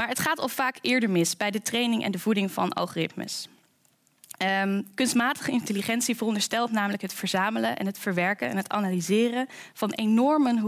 Maar 0.00 0.08
het 0.08 0.18
gaat 0.18 0.38
al 0.38 0.48
vaak 0.48 0.78
eerder 0.80 1.10
mis 1.10 1.36
bij 1.36 1.50
de 1.50 1.62
training 1.62 2.04
en 2.04 2.12
de 2.12 2.18
voeding 2.18 2.52
van 2.52 2.72
algoritmes. 2.72 3.48
Um, 4.62 4.86
kunstmatige 4.94 5.50
intelligentie 5.50 6.16
veronderstelt 6.16 6.70
namelijk 6.70 7.02
het 7.02 7.14
verzamelen 7.14 7.76
en 7.76 7.86
het 7.86 7.98
verwerken 7.98 8.48
en 8.48 8.56
het 8.56 8.68
analyseren 8.68 9.48
van 9.72 9.90
enorme 9.90 10.60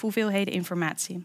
hoeveelheden 0.00 0.54
informatie. 0.54 1.24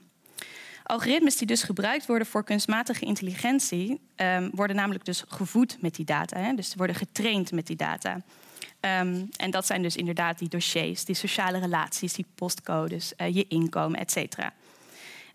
Algoritmes 0.83 1.37
die 1.37 1.47
dus 1.47 1.63
gebruikt 1.63 2.05
worden 2.05 2.27
voor 2.27 2.43
kunstmatige 2.43 3.05
intelligentie, 3.05 3.99
um, 4.15 4.49
worden 4.53 4.75
namelijk 4.75 5.05
dus 5.05 5.23
gevoed 5.27 5.81
met 5.81 5.95
die 5.95 6.05
data. 6.05 6.39
Hè? 6.39 6.53
Dus 6.53 6.75
worden 6.75 6.95
getraind 6.95 7.51
met 7.51 7.67
die 7.67 7.75
data. 7.75 8.13
Um, 8.13 9.29
en 9.37 9.51
dat 9.51 9.65
zijn 9.65 9.81
dus 9.81 9.95
inderdaad 9.95 10.39
die 10.39 10.49
dossiers, 10.49 11.05
die 11.05 11.15
sociale 11.15 11.59
relaties, 11.59 12.13
die 12.13 12.25
postcodes, 12.35 13.13
uh, 13.17 13.35
je 13.35 13.45
inkomen, 13.47 13.99
et 13.99 14.11
cetera. 14.11 14.53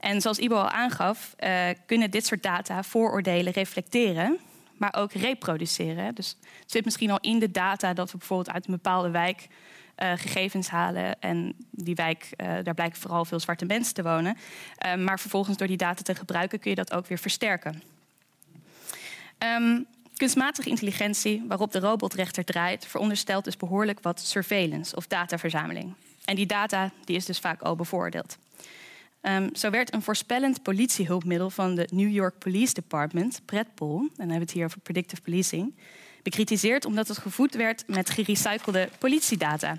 En 0.04 0.20
zoals 0.20 0.38
Ibo 0.38 0.56
al 0.56 0.68
aangaf, 0.68 1.34
uh, 1.38 1.68
kunnen 1.86 2.10
dit 2.10 2.26
soort 2.26 2.42
data 2.42 2.82
vooroordelen 2.82 3.52
reflecteren, 3.52 4.38
maar 4.76 4.94
ook 4.96 5.12
reproduceren. 5.12 6.14
Dus 6.14 6.36
het 6.60 6.70
zit 6.70 6.84
misschien 6.84 7.10
al 7.10 7.18
in 7.20 7.38
de 7.38 7.50
data 7.50 7.92
dat 7.92 8.10
we 8.10 8.18
bijvoorbeeld 8.18 8.54
uit 8.54 8.66
een 8.66 8.72
bepaalde 8.72 9.10
wijk 9.10 9.46
uh, 9.98 10.12
gegevens 10.16 10.68
halen. 10.68 11.20
En 11.20 11.54
die 11.70 11.94
wijk, 11.94 12.28
uh, 12.36 12.46
daar 12.62 12.74
blijken 12.74 13.00
vooral 13.00 13.24
veel 13.24 13.40
zwarte 13.40 13.64
mensen 13.64 13.94
te 13.94 14.02
wonen. 14.02 14.36
Maar 14.98 15.20
vervolgens 15.20 15.56
door 15.56 15.66
die 15.66 15.76
data 15.76 16.02
te 16.02 16.14
gebruiken 16.14 16.58
kun 16.58 16.70
je 16.70 16.76
dat 16.76 16.92
ook 16.92 17.06
weer 17.06 17.18
versterken. 17.18 17.82
Um, 19.38 19.86
kunstmatige 20.16 20.68
intelligentie, 20.68 21.44
waarop 21.48 21.72
de 21.72 21.80
robotrechter 21.80 22.44
draait, 22.44 22.86
veronderstelt 22.86 23.44
dus 23.44 23.56
behoorlijk 23.56 23.98
wat 24.02 24.20
surveillance 24.20 24.96
of 24.96 25.06
dataverzameling. 25.06 25.94
En 26.24 26.36
die 26.36 26.46
data 26.46 26.90
die 27.04 27.16
is 27.16 27.24
dus 27.24 27.38
vaak 27.38 27.62
al 27.62 27.76
bevoordeeld. 27.76 28.38
Um, 29.26 29.56
zo 29.56 29.70
werd 29.70 29.94
een 29.94 30.02
voorspellend 30.02 30.62
politiehulpmiddel 30.62 31.50
van 31.50 31.74
de 31.74 31.88
New 31.92 32.12
York 32.12 32.38
Police 32.38 32.74
Department, 32.74 33.40
PredPol, 33.44 33.98
en 33.98 34.06
dan 34.06 34.10
hebben 34.16 34.34
we 34.34 34.42
het 34.42 34.52
hier 34.52 34.64
over 34.64 34.80
predictive 34.80 35.22
policing, 35.22 35.74
bekritiseerd 36.22 36.84
omdat 36.84 37.08
het 37.08 37.18
gevoed 37.18 37.54
werd 37.54 37.84
met 37.86 38.10
gerecyclede 38.10 38.88
politiedata. 38.98 39.76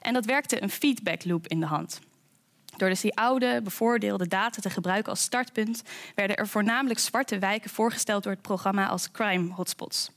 En 0.00 0.12
dat 0.12 0.24
werkte 0.24 0.62
een 0.62 0.70
feedback 0.70 1.24
loop 1.24 1.46
in 1.46 1.60
de 1.60 1.66
hand. 1.66 2.00
Door 2.76 2.88
dus 2.88 3.00
die 3.00 3.16
oude, 3.16 3.60
bevoordeelde 3.62 4.28
data 4.28 4.60
te 4.60 4.70
gebruiken 4.70 5.10
als 5.10 5.20
startpunt, 5.20 5.82
werden 6.14 6.36
er 6.36 6.48
voornamelijk 6.48 7.00
zwarte 7.00 7.38
wijken 7.38 7.70
voorgesteld 7.70 8.22
door 8.22 8.32
het 8.32 8.42
programma 8.42 8.86
als 8.86 9.10
crime 9.10 9.52
hotspots. 9.52 10.10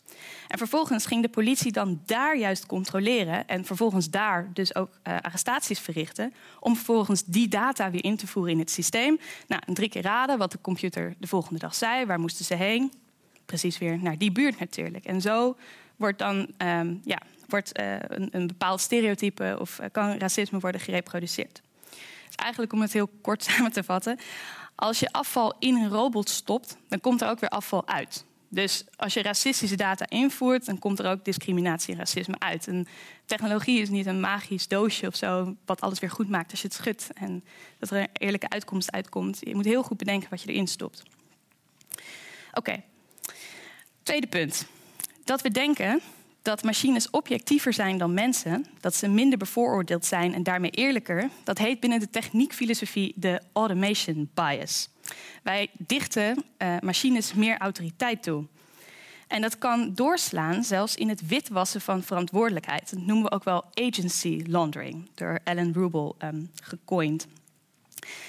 En 0.47 0.57
vervolgens 0.57 1.05
ging 1.05 1.21
de 1.21 1.29
politie 1.29 1.71
dan 1.71 2.01
daar 2.05 2.37
juist 2.37 2.65
controleren 2.65 3.47
en 3.47 3.65
vervolgens 3.65 4.09
daar 4.09 4.49
dus 4.53 4.75
ook 4.75 4.89
uh, 4.89 5.17
arrestaties 5.21 5.79
verrichten, 5.79 6.33
om 6.59 6.75
vervolgens 6.75 7.23
die 7.25 7.47
data 7.47 7.91
weer 7.91 8.03
in 8.03 8.17
te 8.17 8.27
voeren 8.27 8.53
in 8.53 8.59
het 8.59 8.71
systeem. 8.71 9.19
Nou, 9.47 9.61
drie 9.65 9.89
keer 9.89 10.01
raden 10.01 10.37
wat 10.37 10.51
de 10.51 10.61
computer 10.61 11.15
de 11.17 11.27
volgende 11.27 11.59
dag 11.59 11.75
zei, 11.75 12.05
waar 12.05 12.19
moesten 12.19 12.45
ze 12.45 12.55
heen? 12.55 12.93
Precies 13.45 13.77
weer 13.77 13.99
naar 14.01 14.17
die 14.17 14.31
buurt 14.31 14.59
natuurlijk. 14.59 15.05
En 15.05 15.21
zo 15.21 15.57
wordt 15.95 16.19
dan 16.19 16.47
um, 16.57 17.01
ja, 17.03 17.21
wordt, 17.47 17.79
uh, 17.79 17.93
een, 17.99 18.29
een, 18.31 18.47
bepaald 18.47 18.81
stereotype 18.81 19.57
of 19.59 19.79
uh, 19.79 19.85
kan 19.91 20.17
racisme 20.17 20.59
worden 20.59 20.81
gereproduceerd 20.81 21.61
eigenlijk 22.35 22.73
om 22.73 22.81
het 22.81 22.93
heel 22.93 23.09
kort 23.21 23.43
samen 23.49 23.71
te 23.71 23.83
vatten. 23.83 24.19
Als 24.75 24.99
je 24.99 25.11
afval 25.11 25.55
in 25.59 25.75
een 25.75 25.89
robot 25.89 26.29
stopt, 26.29 26.77
dan 26.87 27.01
komt 27.01 27.21
er 27.21 27.29
ook 27.29 27.39
weer 27.39 27.49
afval 27.49 27.87
uit. 27.87 28.25
Dus 28.51 28.85
als 28.95 29.13
je 29.13 29.21
racistische 29.21 29.75
data 29.75 30.09
invoert, 30.09 30.65
dan 30.65 30.79
komt 30.79 30.99
er 30.99 31.11
ook 31.11 31.25
discriminatie 31.25 31.93
en 31.93 31.99
racisme 31.99 32.39
uit. 32.39 32.67
En 32.67 32.87
technologie 33.25 33.81
is 33.81 33.89
niet 33.89 34.05
een 34.05 34.19
magisch 34.19 34.67
doosje 34.67 35.07
of 35.07 35.15
zo, 35.15 35.55
wat 35.65 35.81
alles 35.81 35.99
weer 35.99 36.11
goed 36.11 36.29
maakt 36.29 36.51
als 36.51 36.61
je 36.61 36.67
het 36.67 36.75
schudt. 36.75 37.09
En 37.13 37.43
dat 37.79 37.89
er 37.89 37.99
een 37.99 38.09
eerlijke 38.13 38.49
uitkomst 38.49 38.91
uitkomt. 38.91 39.37
Je 39.39 39.55
moet 39.55 39.65
heel 39.65 39.83
goed 39.83 39.97
bedenken 39.97 40.29
wat 40.29 40.41
je 40.41 40.49
erin 40.49 40.67
stopt. 40.67 41.03
Oké, 42.53 42.83
tweede 44.03 44.27
punt. 44.27 44.67
Dat 45.23 45.41
we 45.41 45.51
denken 45.51 46.01
dat 46.49 46.63
machines 46.63 47.09
objectiever 47.09 47.73
zijn 47.73 47.97
dan 47.97 48.13
mensen, 48.13 48.65
dat 48.79 48.95
ze 48.95 49.07
minder 49.07 49.37
bevooroordeeld 49.37 50.05
zijn 50.05 50.33
en 50.33 50.43
daarmee 50.43 50.71
eerlijker, 50.71 51.29
dat 51.43 51.57
heet 51.57 51.79
binnen 51.79 51.99
de 51.99 52.09
techniekfilosofie 52.09 53.13
de 53.15 53.41
automation 53.53 54.29
bias. 54.33 54.89
Wij 55.43 55.69
dichten 55.77 56.43
uh, 56.57 56.75
machines 56.79 57.33
meer 57.33 57.57
autoriteit 57.57 58.23
toe. 58.23 58.45
En 59.27 59.41
dat 59.41 59.57
kan 59.57 59.93
doorslaan 59.93 60.63
zelfs 60.63 60.95
in 60.95 61.09
het 61.09 61.27
witwassen 61.27 61.81
van 61.81 62.03
verantwoordelijkheid. 62.03 62.89
Dat 62.89 62.99
noemen 62.99 63.23
we 63.23 63.31
ook 63.31 63.43
wel 63.43 63.65
agency 63.73 64.43
laundering, 64.47 65.09
door 65.15 65.39
Alan 65.43 65.71
Rubel 65.71 66.15
um, 66.23 66.49
gecoind. 66.61 67.27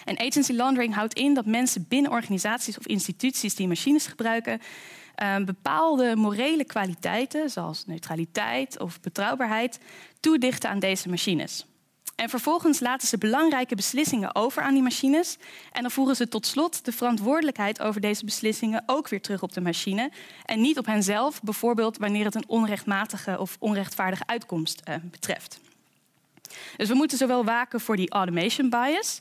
En 0.04 0.18
agency 0.18 0.52
laundering 0.52 0.94
houdt 0.94 1.14
in 1.14 1.34
dat 1.34 1.46
mensen 1.46 1.86
binnen 1.88 2.10
organisaties 2.10 2.78
of 2.78 2.86
instituties 2.86 3.54
die 3.54 3.68
machines 3.68 4.06
gebruiken, 4.06 4.60
uh, 5.22 5.36
bepaalde 5.44 6.16
morele 6.16 6.64
kwaliteiten, 6.64 7.50
zoals 7.50 7.86
neutraliteit 7.86 8.80
of 8.80 9.00
betrouwbaarheid, 9.00 9.78
toedichten 10.20 10.70
aan 10.70 10.78
deze 10.78 11.08
machines. 11.08 11.64
En 12.20 12.28
vervolgens 12.28 12.80
laten 12.80 13.08
ze 13.08 13.18
belangrijke 13.18 13.74
beslissingen 13.74 14.34
over 14.34 14.62
aan 14.62 14.74
die 14.74 14.82
machines. 14.82 15.36
En 15.72 15.82
dan 15.82 15.90
voeren 15.90 16.16
ze 16.16 16.28
tot 16.28 16.46
slot 16.46 16.84
de 16.84 16.92
verantwoordelijkheid 16.92 17.82
over 17.82 18.00
deze 18.00 18.24
beslissingen 18.24 18.82
ook 18.86 19.08
weer 19.08 19.20
terug 19.20 19.42
op 19.42 19.52
de 19.52 19.60
machine. 19.60 20.10
En 20.44 20.60
niet 20.60 20.78
op 20.78 20.86
henzelf, 20.86 21.42
bijvoorbeeld 21.42 21.98
wanneer 21.98 22.24
het 22.24 22.34
een 22.34 22.48
onrechtmatige 22.48 23.38
of 23.38 23.56
onrechtvaardige 23.58 24.26
uitkomst 24.26 24.82
uh, 24.88 24.94
betreft. 25.02 25.60
Dus 26.76 26.88
we 26.88 26.94
moeten 26.94 27.18
zowel 27.18 27.44
waken 27.44 27.80
voor 27.80 27.96
die 27.96 28.10
automation 28.10 28.70
bias, 28.70 29.20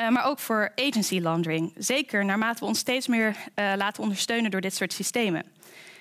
uh, 0.00 0.08
maar 0.08 0.24
ook 0.24 0.38
voor 0.38 0.72
agency 0.74 1.20
laundering. 1.20 1.72
Zeker 1.76 2.24
naarmate 2.24 2.60
we 2.60 2.66
ons 2.66 2.78
steeds 2.78 3.06
meer 3.06 3.28
uh, 3.28 3.72
laten 3.76 4.02
ondersteunen 4.02 4.50
door 4.50 4.60
dit 4.60 4.74
soort 4.74 4.92
systemen. 4.92 5.44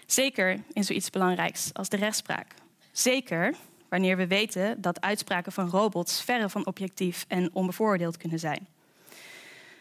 Zeker 0.05 0.59
in 0.73 0.83
zoiets 0.83 1.09
belangrijks 1.09 1.69
als 1.73 1.89
de 1.89 1.97
rechtspraak. 1.97 2.53
Zeker 2.91 3.55
wanneer 3.89 4.17
we 4.17 4.27
weten 4.27 4.81
dat 4.81 5.01
uitspraken 5.01 5.51
van 5.51 5.69
robots 5.69 6.21
verre 6.21 6.49
van 6.49 6.65
objectief 6.65 7.25
en 7.27 7.49
onbevooroordeeld 7.53 8.17
kunnen 8.17 8.39
zijn. 8.39 8.67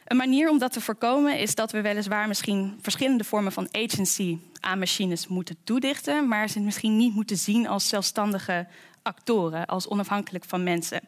Een 0.04 0.16
manier 0.16 0.50
om 0.50 0.58
dat 0.58 0.72
te 0.72 0.80
voorkomen 0.80 1.38
is 1.38 1.54
dat 1.54 1.72
we 1.72 1.80
weliswaar 1.80 2.28
misschien 2.28 2.78
verschillende 2.80 3.24
vormen 3.24 3.52
van 3.52 3.68
agency 3.72 4.38
aan 4.60 4.78
machines 4.78 5.26
moeten 5.26 5.56
toedichten, 5.64 6.28
maar 6.28 6.48
ze 6.48 6.60
misschien 6.60 6.96
niet 6.96 7.14
moeten 7.14 7.36
zien 7.36 7.68
als 7.68 7.88
zelfstandige 7.88 8.66
actoren, 9.02 9.66
als 9.66 9.88
onafhankelijk 9.88 10.44
van 10.44 10.62
mensen. 10.62 11.00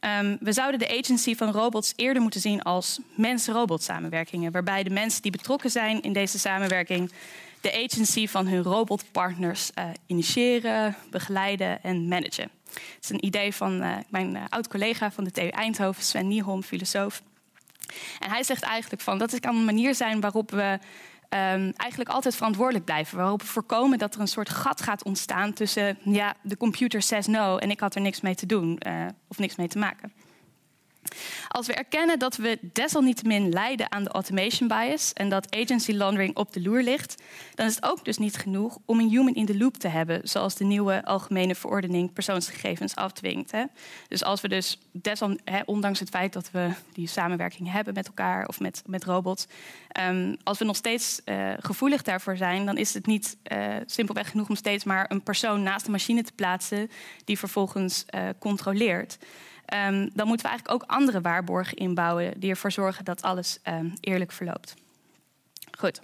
Um, 0.00 0.36
we 0.40 0.52
zouden 0.52 0.80
de 0.80 0.98
agency 0.98 1.34
van 1.34 1.50
robots 1.50 1.92
eerder 1.96 2.22
moeten 2.22 2.40
zien 2.40 2.62
als 2.62 3.00
mens-robot 3.14 3.82
samenwerkingen, 3.82 4.52
waarbij 4.52 4.82
de 4.82 4.90
mensen 4.90 5.22
die 5.22 5.30
betrokken 5.30 5.70
zijn 5.70 6.02
in 6.02 6.12
deze 6.12 6.38
samenwerking 6.38 7.12
de 7.60 7.84
agency 7.84 8.26
van 8.26 8.46
hun 8.46 8.62
robotpartners 8.62 9.70
uh, 9.78 9.84
initiëren, 10.06 10.96
begeleiden 11.10 11.82
en 11.82 12.08
managen. 12.08 12.50
Het 12.72 12.98
is 13.00 13.10
een 13.10 13.24
idee 13.24 13.54
van 13.54 13.82
uh, 13.82 13.96
mijn 14.08 14.34
uh, 14.34 14.42
oud-collega 14.48 15.10
van 15.10 15.24
de 15.24 15.30
TU 15.30 15.48
Eindhoven, 15.48 16.02
Sven 16.02 16.28
Nieholm, 16.28 16.62
filosoof. 16.62 17.22
En 18.18 18.30
hij 18.30 18.42
zegt 18.42 18.62
eigenlijk 18.62 19.02
van 19.02 19.18
dat 19.18 19.40
kan 19.40 19.56
een 19.56 19.64
manier 19.64 19.94
zijn 19.94 20.20
waarop 20.20 20.50
we 20.50 20.78
eigenlijk 21.30 22.10
altijd 22.10 22.36
verantwoordelijk 22.36 22.84
blijven. 22.84 23.18
Waarop 23.18 23.40
we 23.40 23.46
voorkomen 23.46 23.98
dat 23.98 24.14
er 24.14 24.20
een 24.20 24.28
soort 24.28 24.48
gat 24.48 24.82
gaat 24.82 25.04
ontstaan 25.04 25.52
tussen 25.52 25.98
ja, 26.04 26.34
de 26.42 26.56
computer 26.56 27.02
says 27.02 27.26
no 27.26 27.56
en 27.56 27.70
ik 27.70 27.80
had 27.80 27.94
er 27.94 28.00
niks 28.00 28.20
mee 28.20 28.34
te 28.34 28.46
doen 28.46 28.80
uh, 28.86 29.06
of 29.28 29.38
niks 29.38 29.56
mee 29.56 29.68
te 29.68 29.78
maken. 29.78 30.12
Als 31.48 31.66
we 31.66 31.74
erkennen 31.74 32.18
dat 32.18 32.36
we 32.36 32.58
desalniettemin 32.72 33.48
lijden 33.48 33.92
aan 33.92 34.04
de 34.04 34.10
automation 34.10 34.68
bias 34.68 35.12
en 35.12 35.28
dat 35.28 35.56
agency 35.56 35.92
laundering 35.92 36.36
op 36.36 36.52
de 36.52 36.62
loer 36.62 36.82
ligt, 36.82 37.22
dan 37.54 37.66
is 37.66 37.74
het 37.74 37.84
ook 37.84 38.04
dus 38.04 38.18
niet 38.18 38.36
genoeg 38.36 38.78
om 38.84 39.00
een 39.00 39.08
human 39.08 39.34
in 39.34 39.46
the 39.46 39.56
loop 39.56 39.76
te 39.76 39.88
hebben, 39.88 40.20
zoals 40.28 40.54
de 40.54 40.64
nieuwe 40.64 41.04
algemene 41.04 41.54
verordening 41.54 42.12
persoonsgegevens 42.12 42.94
afdwingt. 42.94 43.50
Hè. 43.50 43.64
Dus 44.08 44.24
als 44.24 44.40
we 44.40 44.48
dus, 44.48 44.78
desal, 44.92 45.36
hè, 45.44 45.60
ondanks 45.64 46.00
het 46.00 46.08
feit 46.08 46.32
dat 46.32 46.50
we 46.50 46.70
die 46.92 47.06
samenwerking 47.06 47.72
hebben 47.72 47.94
met 47.94 48.06
elkaar 48.06 48.46
of 48.46 48.60
met, 48.60 48.82
met 48.86 49.04
robots, 49.04 49.46
um, 50.00 50.36
als 50.42 50.58
we 50.58 50.64
nog 50.64 50.76
steeds 50.76 51.20
uh, 51.24 51.52
gevoelig 51.58 52.02
daarvoor 52.02 52.36
zijn, 52.36 52.66
dan 52.66 52.76
is 52.76 52.94
het 52.94 53.06
niet 53.06 53.36
uh, 53.52 53.76
simpelweg 53.86 54.30
genoeg 54.30 54.48
om 54.48 54.56
steeds 54.56 54.84
maar 54.84 55.10
een 55.10 55.22
persoon 55.22 55.62
naast 55.62 55.84
de 55.84 55.90
machine 55.90 56.22
te 56.22 56.32
plaatsen 56.32 56.90
die 57.24 57.38
vervolgens 57.38 58.04
uh, 58.14 58.28
controleert. 58.38 59.18
Um, 59.74 60.10
dan 60.14 60.26
moeten 60.26 60.46
we 60.46 60.52
eigenlijk 60.52 60.70
ook 60.70 60.90
andere 60.90 61.20
waarborgen 61.20 61.76
inbouwen 61.76 62.40
die 62.40 62.50
ervoor 62.50 62.72
zorgen 62.72 63.04
dat 63.04 63.22
alles 63.22 63.58
um, 63.68 63.92
eerlijk 64.00 64.32
verloopt. 64.32 64.74
Goed. 65.78 66.00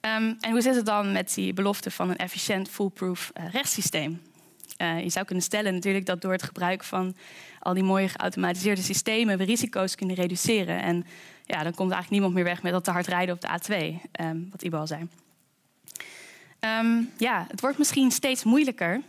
Um, 0.00 0.36
en 0.40 0.50
hoe 0.50 0.60
zit 0.60 0.74
het 0.74 0.86
dan 0.86 1.12
met 1.12 1.34
die 1.34 1.52
belofte 1.52 1.90
van 1.90 2.10
een 2.10 2.16
efficiënt, 2.16 2.68
foolproof 2.68 3.32
uh, 3.34 3.50
rechtssysteem? 3.50 4.22
Uh, 4.78 5.02
je 5.02 5.10
zou 5.10 5.24
kunnen 5.24 5.44
stellen 5.44 5.74
natuurlijk 5.74 6.06
dat 6.06 6.20
door 6.20 6.32
het 6.32 6.42
gebruik 6.42 6.84
van 6.84 7.16
al 7.58 7.74
die 7.74 7.82
mooie 7.82 8.08
geautomatiseerde 8.08 8.82
systemen 8.82 9.38
we 9.38 9.44
risico's 9.44 9.94
kunnen 9.94 10.16
reduceren. 10.16 10.82
En 10.82 11.06
ja, 11.44 11.62
dan 11.62 11.74
komt 11.74 11.92
eigenlijk 11.92 12.10
niemand 12.10 12.34
meer 12.34 12.44
weg 12.44 12.62
met 12.62 12.72
dat 12.72 12.84
te 12.84 12.90
hard 12.90 13.06
rijden 13.06 13.34
op 13.34 13.40
de 13.40 13.48
A2, 13.48 14.00
wat 14.50 14.62
Ibo 14.62 14.78
al 14.78 14.86
zei. 14.86 15.08
ja, 17.16 17.46
het 17.48 17.60
wordt 17.60 17.78
misschien 17.78 18.10
steeds 18.10 18.44
moeilijker 18.44 19.00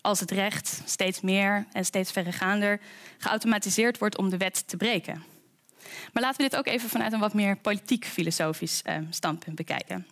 als 0.00 0.20
het 0.20 0.30
recht 0.30 0.82
steeds 0.84 1.20
meer 1.20 1.66
en 1.72 1.84
steeds 1.84 2.12
verregaander 2.12 2.80
geautomatiseerd 3.18 3.98
wordt 3.98 4.18
om 4.18 4.30
de 4.30 4.36
wet 4.36 4.68
te 4.68 4.76
breken. 4.76 5.22
Maar 6.12 6.22
laten 6.22 6.36
we 6.36 6.48
dit 6.48 6.58
ook 6.58 6.66
even 6.66 6.88
vanuit 6.88 7.12
een 7.12 7.20
wat 7.20 7.34
meer 7.34 7.56
politiek-filosofisch 7.56 8.82
eh, 8.82 8.96
standpunt 9.10 9.56
bekijken. 9.56 10.06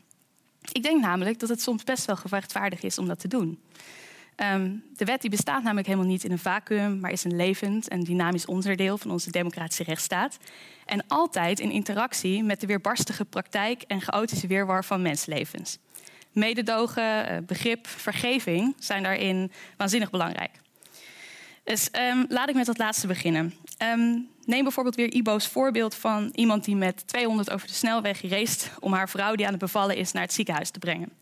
Ik 0.73 0.83
denk 0.83 1.01
namelijk 1.01 1.39
dat 1.39 1.49
het 1.49 1.63
soms 1.63 1.85
best 1.85 2.05
wel 2.05 2.17
gerechtvaardig 2.17 2.83
is 2.83 2.99
om 2.99 3.07
dat 3.07 3.21
te 3.21 3.29
doen. 3.29 3.59
Ehm, 4.39 4.75
de 4.97 5.05
wet 5.05 5.21
die 5.21 5.31
bestaat 5.31 5.63
namelijk 5.63 5.87
helemaal 5.87 6.09
niet 6.09 6.25
in 6.25 6.31
een 6.31 6.39
vacuüm, 6.39 7.01
maar 7.01 7.11
is 7.11 7.25
een 7.25 7.37
levend 7.37 7.89
en 7.89 8.01
dynamisch 8.01 8.47
onderdeel 8.47 8.99
van 8.99 9.11
onze 9.11 9.31
democratische 9.31 9.83
rechtsstaat. 9.83 10.39
En 10.85 11.05
altijd 11.07 11.61
in 11.61 11.71
interactie 11.71 12.43
met 12.43 12.61
de 12.61 12.67
weerbarstige 12.67 13.25
praktijk 13.25 13.83
en 13.83 14.01
chaotische 14.01 14.47
weerwar 14.47 14.85
van 14.85 15.03
menslevens. 15.03 15.79
Mededogen, 16.33 17.29
eh, 17.29 17.37
begrip, 17.47 17.87
vergeving 17.87 18.75
zijn 18.79 19.03
daarin 19.03 19.53
waanzinnig 19.77 20.11
belangrijk. 20.11 20.51
Dus 21.65 21.89
um, 21.93 22.27
laat 22.29 22.49
ik 22.49 22.55
met 22.55 22.67
dat 22.67 22.79
laatste 22.79 23.07
beginnen. 23.07 23.55
Um, 23.83 24.29
neem 24.45 24.63
bijvoorbeeld 24.63 24.95
weer 24.95 25.13
Ibo's 25.13 25.47
voorbeeld 25.47 25.95
van 25.95 26.33
iemand 26.35 26.65
die 26.65 26.77
met 26.77 27.07
200 27.07 27.51
over 27.51 27.67
de 27.67 27.73
snelweg 27.73 28.23
race 28.23 28.69
om 28.81 28.93
haar 28.93 29.09
vrouw 29.09 29.35
die 29.35 29.45
aan 29.47 29.53
het 29.53 29.61
bevallen 29.61 29.97
is 29.97 30.13
naar 30.13 30.23
het 30.23 30.33
ziekenhuis 30.33 30.71
te 30.71 30.79
brengen. 30.79 31.13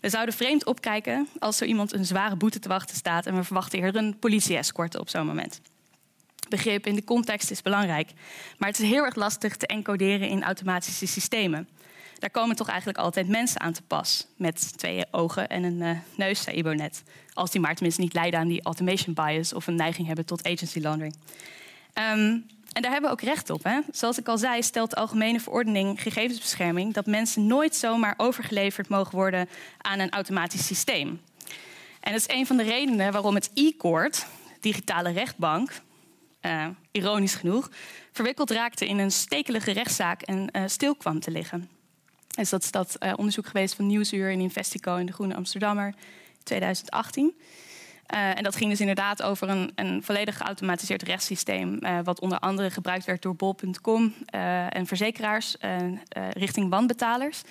We 0.00 0.08
zouden 0.08 0.34
vreemd 0.34 0.64
opkijken 0.64 1.28
als 1.38 1.56
zo 1.56 1.64
iemand 1.64 1.92
een 1.92 2.04
zware 2.04 2.36
boete 2.36 2.58
te 2.58 2.68
wachten 2.68 2.96
staat 2.96 3.26
en 3.26 3.36
we 3.36 3.44
verwachten 3.44 3.78
eerder 3.78 4.02
een 4.02 4.18
politie-escorte 4.18 5.00
op 5.00 5.08
zo'n 5.08 5.26
moment. 5.26 5.60
Begrip 6.48 6.86
in 6.86 6.94
de 6.94 7.04
context 7.04 7.50
is 7.50 7.62
belangrijk, 7.62 8.10
maar 8.58 8.68
het 8.68 8.78
is 8.78 8.88
heel 8.88 9.04
erg 9.04 9.14
lastig 9.14 9.56
te 9.56 9.66
encoderen 9.66 10.28
in 10.28 10.42
automatische 10.42 11.06
systemen. 11.06 11.68
Daar 12.24 12.32
komen 12.32 12.56
toch 12.56 12.68
eigenlijk 12.68 12.98
altijd 12.98 13.28
mensen 13.28 13.60
aan 13.60 13.72
te 13.72 13.82
pas. 13.82 14.26
Met 14.36 14.78
twee 14.78 15.04
ogen 15.10 15.48
en 15.48 15.62
een 15.62 15.80
uh, 15.80 15.98
neus, 16.16 16.42
zei 16.42 16.56
Ibo 16.56 16.72
net. 16.72 17.02
Als 17.32 17.50
die 17.50 17.60
maar 17.60 17.74
tenminste 17.74 18.00
niet 18.00 18.14
lijden 18.14 18.40
aan 18.40 18.48
die 18.48 18.62
automation 18.62 19.14
bias 19.14 19.52
of 19.52 19.66
een 19.66 19.74
neiging 19.74 20.06
hebben 20.06 20.24
tot 20.24 20.44
agency 20.44 20.80
laundering. 20.80 21.14
Um, 21.94 22.46
en 22.72 22.82
daar 22.82 22.92
hebben 22.92 23.10
we 23.10 23.16
ook 23.16 23.20
recht 23.20 23.50
op. 23.50 23.64
Hè? 23.64 23.80
Zoals 23.92 24.18
ik 24.18 24.28
al 24.28 24.38
zei, 24.38 24.62
stelt 24.62 24.90
de 24.90 24.96
Algemene 24.96 25.40
Verordening 25.40 26.02
Gegevensbescherming 26.02 26.94
dat 26.94 27.06
mensen 27.06 27.46
nooit 27.46 27.74
zomaar 27.76 28.14
overgeleverd 28.16 28.88
mogen 28.88 29.14
worden 29.14 29.48
aan 29.78 29.98
een 29.98 30.10
automatisch 30.10 30.66
systeem. 30.66 31.20
En 32.00 32.12
dat 32.12 32.20
is 32.20 32.36
een 32.36 32.46
van 32.46 32.56
de 32.56 32.62
redenen 32.62 33.12
waarom 33.12 33.34
het 33.34 33.50
e-court, 33.54 34.26
digitale 34.60 35.10
rechtbank, 35.12 35.72
uh, 36.42 36.66
ironisch 36.90 37.34
genoeg, 37.34 37.70
verwikkeld 38.12 38.50
raakte 38.50 38.86
in 38.86 38.98
een 38.98 39.12
stekelige 39.12 39.72
rechtszaak 39.72 40.22
en 40.22 40.48
uh, 40.52 40.62
stil 40.66 40.94
kwam 40.94 41.20
te 41.20 41.30
liggen. 41.30 41.73
Dus 42.36 42.50
dat 42.50 42.62
is 42.62 42.70
dat 42.70 42.96
uh, 43.00 43.12
onderzoek 43.16 43.46
geweest 43.46 43.74
van 43.74 43.86
Nieuwsuur 43.86 44.30
en 44.30 44.40
Investico 44.40 44.96
in 44.96 45.06
de 45.06 45.12
Groene 45.12 45.34
Amsterdammer 45.34 45.86
in 45.86 46.42
2018. 46.42 47.34
Uh, 48.14 48.36
en 48.36 48.42
dat 48.42 48.56
ging 48.56 48.70
dus 48.70 48.80
inderdaad 48.80 49.22
over 49.22 49.48
een, 49.48 49.72
een 49.74 50.02
volledig 50.02 50.36
geautomatiseerd 50.36 51.02
rechtssysteem, 51.02 51.78
uh, 51.80 51.98
wat 52.04 52.20
onder 52.20 52.38
andere 52.38 52.70
gebruikt 52.70 53.04
werd 53.04 53.22
door 53.22 53.36
bol.com 53.36 54.14
en 54.68 54.86
verzekeraars 54.86 55.56
richting 56.30 56.70
wanbetalers. 56.70 57.42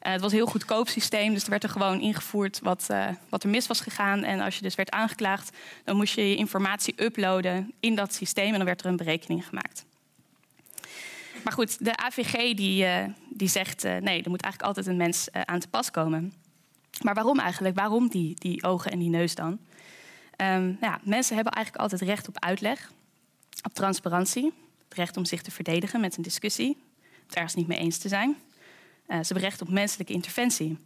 het 0.00 0.20
was 0.20 0.30
een 0.30 0.38
heel 0.38 0.46
goedkoop 0.46 0.88
systeem, 0.88 1.34
dus 1.34 1.44
er 1.44 1.50
werd 1.50 1.62
er 1.62 1.68
gewoon 1.68 2.00
ingevoerd 2.00 2.60
wat, 2.62 2.86
wat 3.28 3.42
er 3.42 3.48
mis 3.48 3.66
was 3.66 3.80
gegaan. 3.80 4.22
En 4.22 4.40
als 4.40 4.56
je 4.56 4.62
dus 4.62 4.74
werd 4.74 4.90
aangeklaagd, 4.90 5.56
dan 5.84 5.96
moest 5.96 6.14
je 6.14 6.28
je 6.28 6.36
informatie 6.36 7.02
uploaden 7.02 7.72
in 7.80 7.94
dat 7.94 8.14
systeem 8.14 8.50
en 8.50 8.56
dan 8.56 8.64
werd 8.64 8.80
er 8.80 8.86
een 8.86 8.96
berekening 8.96 9.46
gemaakt. 9.46 9.84
Maar 11.46 11.54
goed, 11.54 11.84
de 11.84 11.96
AVG 11.96 12.54
die, 12.54 12.86
die 13.28 13.48
zegt 13.48 13.82
nee, 13.82 14.22
er 14.22 14.30
moet 14.30 14.42
eigenlijk 14.42 14.62
altijd 14.62 14.86
een 14.86 14.96
mens 14.96 15.28
aan 15.32 15.58
te 15.58 15.68
pas 15.68 15.90
komen. 15.90 16.32
Maar 17.02 17.14
waarom 17.14 17.38
eigenlijk? 17.38 17.76
Waarom 17.76 18.08
die, 18.08 18.34
die 18.38 18.62
ogen 18.62 18.90
en 18.90 18.98
die 18.98 19.08
neus 19.08 19.34
dan? 19.34 19.58
Um, 20.36 20.76
ja, 20.80 21.00
mensen 21.02 21.34
hebben 21.34 21.52
eigenlijk 21.52 21.82
altijd 21.82 22.00
recht 22.00 22.28
op 22.28 22.40
uitleg, 22.40 22.92
op 23.62 23.74
transparantie, 23.74 24.52
het 24.84 24.94
recht 24.94 25.16
om 25.16 25.24
zich 25.24 25.42
te 25.42 25.50
verdedigen 25.50 26.00
met 26.00 26.16
een 26.16 26.22
discussie, 26.22 26.78
het 27.26 27.34
ergens 27.34 27.54
niet 27.54 27.66
mee 27.66 27.78
eens 27.78 27.98
te 27.98 28.08
zijn. 28.08 28.36
Ze 29.08 29.14
hebben 29.14 29.42
recht 29.42 29.60
op 29.60 29.68
menselijke 29.68 30.12
interventie. 30.12 30.78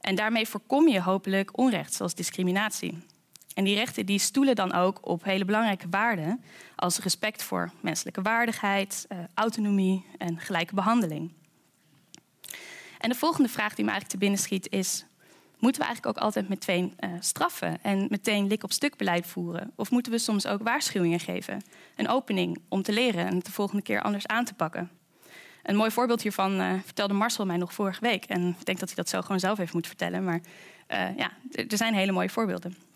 En 0.00 0.14
daarmee 0.14 0.48
voorkom 0.48 0.88
je 0.88 1.00
hopelijk 1.00 1.58
onrecht, 1.58 1.94
zoals 1.94 2.14
discriminatie. 2.14 2.98
En 3.54 3.64
die 3.64 3.74
rechten 3.74 4.06
die 4.06 4.18
stoelen 4.18 4.54
dan 4.54 4.72
ook 4.72 5.08
op 5.08 5.24
hele 5.24 5.44
belangrijke 5.44 5.86
waarden, 5.90 6.44
als 6.76 6.98
respect 6.98 7.42
voor 7.42 7.72
menselijke 7.80 8.22
waardigheid, 8.22 9.06
uh, 9.08 9.18
autonomie 9.34 10.04
en 10.18 10.40
gelijke 10.40 10.74
behandeling. 10.74 11.32
En 12.98 13.08
de 13.08 13.14
volgende 13.14 13.48
vraag 13.48 13.74
die 13.74 13.84
me 13.84 13.90
eigenlijk 13.90 14.10
te 14.10 14.18
binnen 14.18 14.38
schiet 14.38 14.70
is: 14.70 15.04
Moeten 15.58 15.80
we 15.80 15.86
eigenlijk 15.86 16.18
ook 16.18 16.24
altijd 16.24 16.48
meteen 16.48 16.94
uh, 17.00 17.10
straffen 17.20 17.82
en 17.82 18.06
meteen 18.10 18.46
lik 18.46 18.62
op 18.62 18.72
stuk 18.72 18.96
beleid 18.96 19.26
voeren? 19.26 19.72
Of 19.76 19.90
moeten 19.90 20.12
we 20.12 20.18
soms 20.18 20.46
ook 20.46 20.62
waarschuwingen 20.62 21.20
geven? 21.20 21.62
Een 21.96 22.08
opening 22.08 22.58
om 22.68 22.82
te 22.82 22.92
leren 22.92 23.26
en 23.26 23.34
het 23.34 23.44
de 23.44 23.52
volgende 23.52 23.82
keer 23.82 24.02
anders 24.02 24.26
aan 24.26 24.44
te 24.44 24.54
pakken? 24.54 24.90
Een 25.62 25.76
mooi 25.76 25.90
voorbeeld 25.90 26.22
hiervan 26.22 26.60
uh, 26.60 26.72
vertelde 26.84 27.14
Marcel 27.14 27.46
mij 27.46 27.56
nog 27.56 27.72
vorige 27.72 28.00
week. 28.00 28.24
En 28.24 28.48
ik 28.48 28.64
denk 28.64 28.78
dat 28.78 28.88
hij 28.88 28.96
dat 28.96 29.08
zo 29.08 29.20
gewoon 29.20 29.40
zelf 29.40 29.58
even 29.58 29.76
moet 29.76 29.86
vertellen. 29.86 30.24
Maar 30.24 30.40
ja, 31.16 31.30
er 31.50 31.76
zijn 31.76 31.94
hele 31.94 32.12
mooie 32.12 32.30
voorbeelden. 32.30 32.87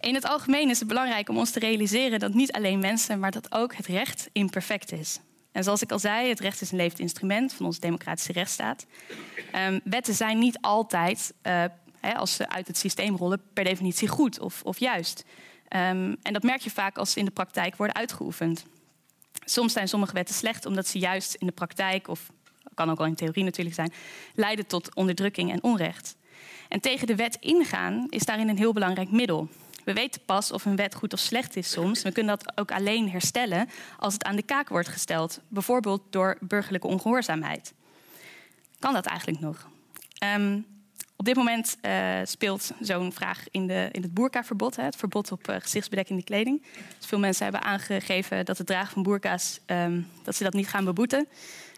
In 0.00 0.14
het 0.14 0.24
algemeen 0.24 0.70
is 0.70 0.78
het 0.78 0.88
belangrijk 0.88 1.28
om 1.28 1.38
ons 1.38 1.50
te 1.50 1.58
realiseren 1.58 2.18
dat 2.18 2.34
niet 2.34 2.52
alleen 2.52 2.78
mensen, 2.78 3.18
maar 3.18 3.30
dat 3.30 3.52
ook 3.52 3.74
het 3.74 3.86
recht 3.86 4.28
imperfect 4.32 4.92
is. 4.92 5.20
En 5.52 5.64
zoals 5.64 5.82
ik 5.82 5.92
al 5.92 5.98
zei, 5.98 6.28
het 6.28 6.40
recht 6.40 6.60
is 6.60 6.70
een 6.70 6.76
levend 6.76 7.00
instrument 7.00 7.54
van 7.54 7.66
onze 7.66 7.80
democratische 7.80 8.32
rechtsstaat. 8.32 8.86
Um, 9.54 9.80
wetten 9.84 10.14
zijn 10.14 10.38
niet 10.38 10.58
altijd, 10.60 11.34
uh, 11.42 11.64
hè, 12.00 12.14
als 12.14 12.34
ze 12.34 12.48
uit 12.48 12.66
het 12.66 12.78
systeem 12.78 13.16
rollen, 13.16 13.42
per 13.52 13.64
definitie 13.64 14.08
goed 14.08 14.40
of, 14.40 14.62
of 14.62 14.78
juist. 14.78 15.24
Um, 15.68 16.16
en 16.22 16.32
dat 16.32 16.42
merk 16.42 16.60
je 16.60 16.70
vaak 16.70 16.98
als 16.98 17.12
ze 17.12 17.18
in 17.18 17.24
de 17.24 17.30
praktijk 17.30 17.76
worden 17.76 17.96
uitgeoefend. 17.96 18.64
Soms 19.44 19.72
zijn 19.72 19.88
sommige 19.88 20.12
wetten 20.12 20.34
slecht 20.34 20.66
omdat 20.66 20.86
ze 20.86 20.98
juist 20.98 21.34
in 21.34 21.46
de 21.46 21.52
praktijk, 21.52 22.08
of 22.08 22.30
kan 22.74 22.90
ook 22.90 22.98
al 22.98 23.06
in 23.06 23.14
theorie 23.14 23.44
natuurlijk 23.44 23.76
zijn, 23.76 23.92
leiden 24.34 24.66
tot 24.66 24.94
onderdrukking 24.94 25.52
en 25.52 25.62
onrecht. 25.62 26.16
En 26.68 26.80
tegen 26.80 27.06
de 27.06 27.16
wet 27.16 27.36
ingaan 27.40 28.06
is 28.08 28.24
daarin 28.24 28.48
een 28.48 28.58
heel 28.58 28.72
belangrijk 28.72 29.10
middel. 29.10 29.48
We 29.84 29.92
weten 29.92 30.20
pas 30.24 30.52
of 30.52 30.64
een 30.64 30.76
wet 30.76 30.94
goed 30.94 31.12
of 31.12 31.18
slecht 31.18 31.56
is 31.56 31.70
soms. 31.70 32.02
We 32.02 32.12
kunnen 32.12 32.38
dat 32.38 32.58
ook 32.58 32.72
alleen 32.72 33.10
herstellen 33.10 33.68
als 33.98 34.12
het 34.12 34.24
aan 34.24 34.36
de 34.36 34.42
kaak 34.42 34.68
wordt 34.68 34.88
gesteld. 34.88 35.40
Bijvoorbeeld 35.48 36.02
door 36.10 36.36
burgerlijke 36.40 36.86
ongehoorzaamheid. 36.86 37.72
Kan 38.78 38.92
dat 38.92 39.06
eigenlijk 39.06 39.40
nog? 39.40 39.68
Um, 40.34 40.66
op 41.16 41.24
dit 41.24 41.36
moment 41.36 41.76
uh, 41.82 42.18
speelt 42.24 42.70
zo'n 42.80 43.12
vraag 43.12 43.44
in, 43.50 43.66
de, 43.66 43.88
in 43.92 44.02
het 44.02 44.14
boerkaverbod, 44.14 44.76
het 44.76 44.96
verbod 44.96 45.32
op 45.32 45.48
uh, 45.48 45.56
gezichtsbedekkende 45.58 46.24
kleding. 46.24 46.62
Dus 46.98 47.06
veel 47.06 47.18
mensen 47.18 47.42
hebben 47.44 47.62
aangegeven 47.62 48.44
dat 48.44 48.58
het 48.58 48.66
dragen 48.66 48.92
van 48.92 49.02
boerka's, 49.02 49.60
um, 49.66 50.08
dat 50.22 50.36
ze 50.36 50.42
dat 50.42 50.52
niet 50.52 50.68
gaan 50.68 50.84
beboeten 50.84 51.28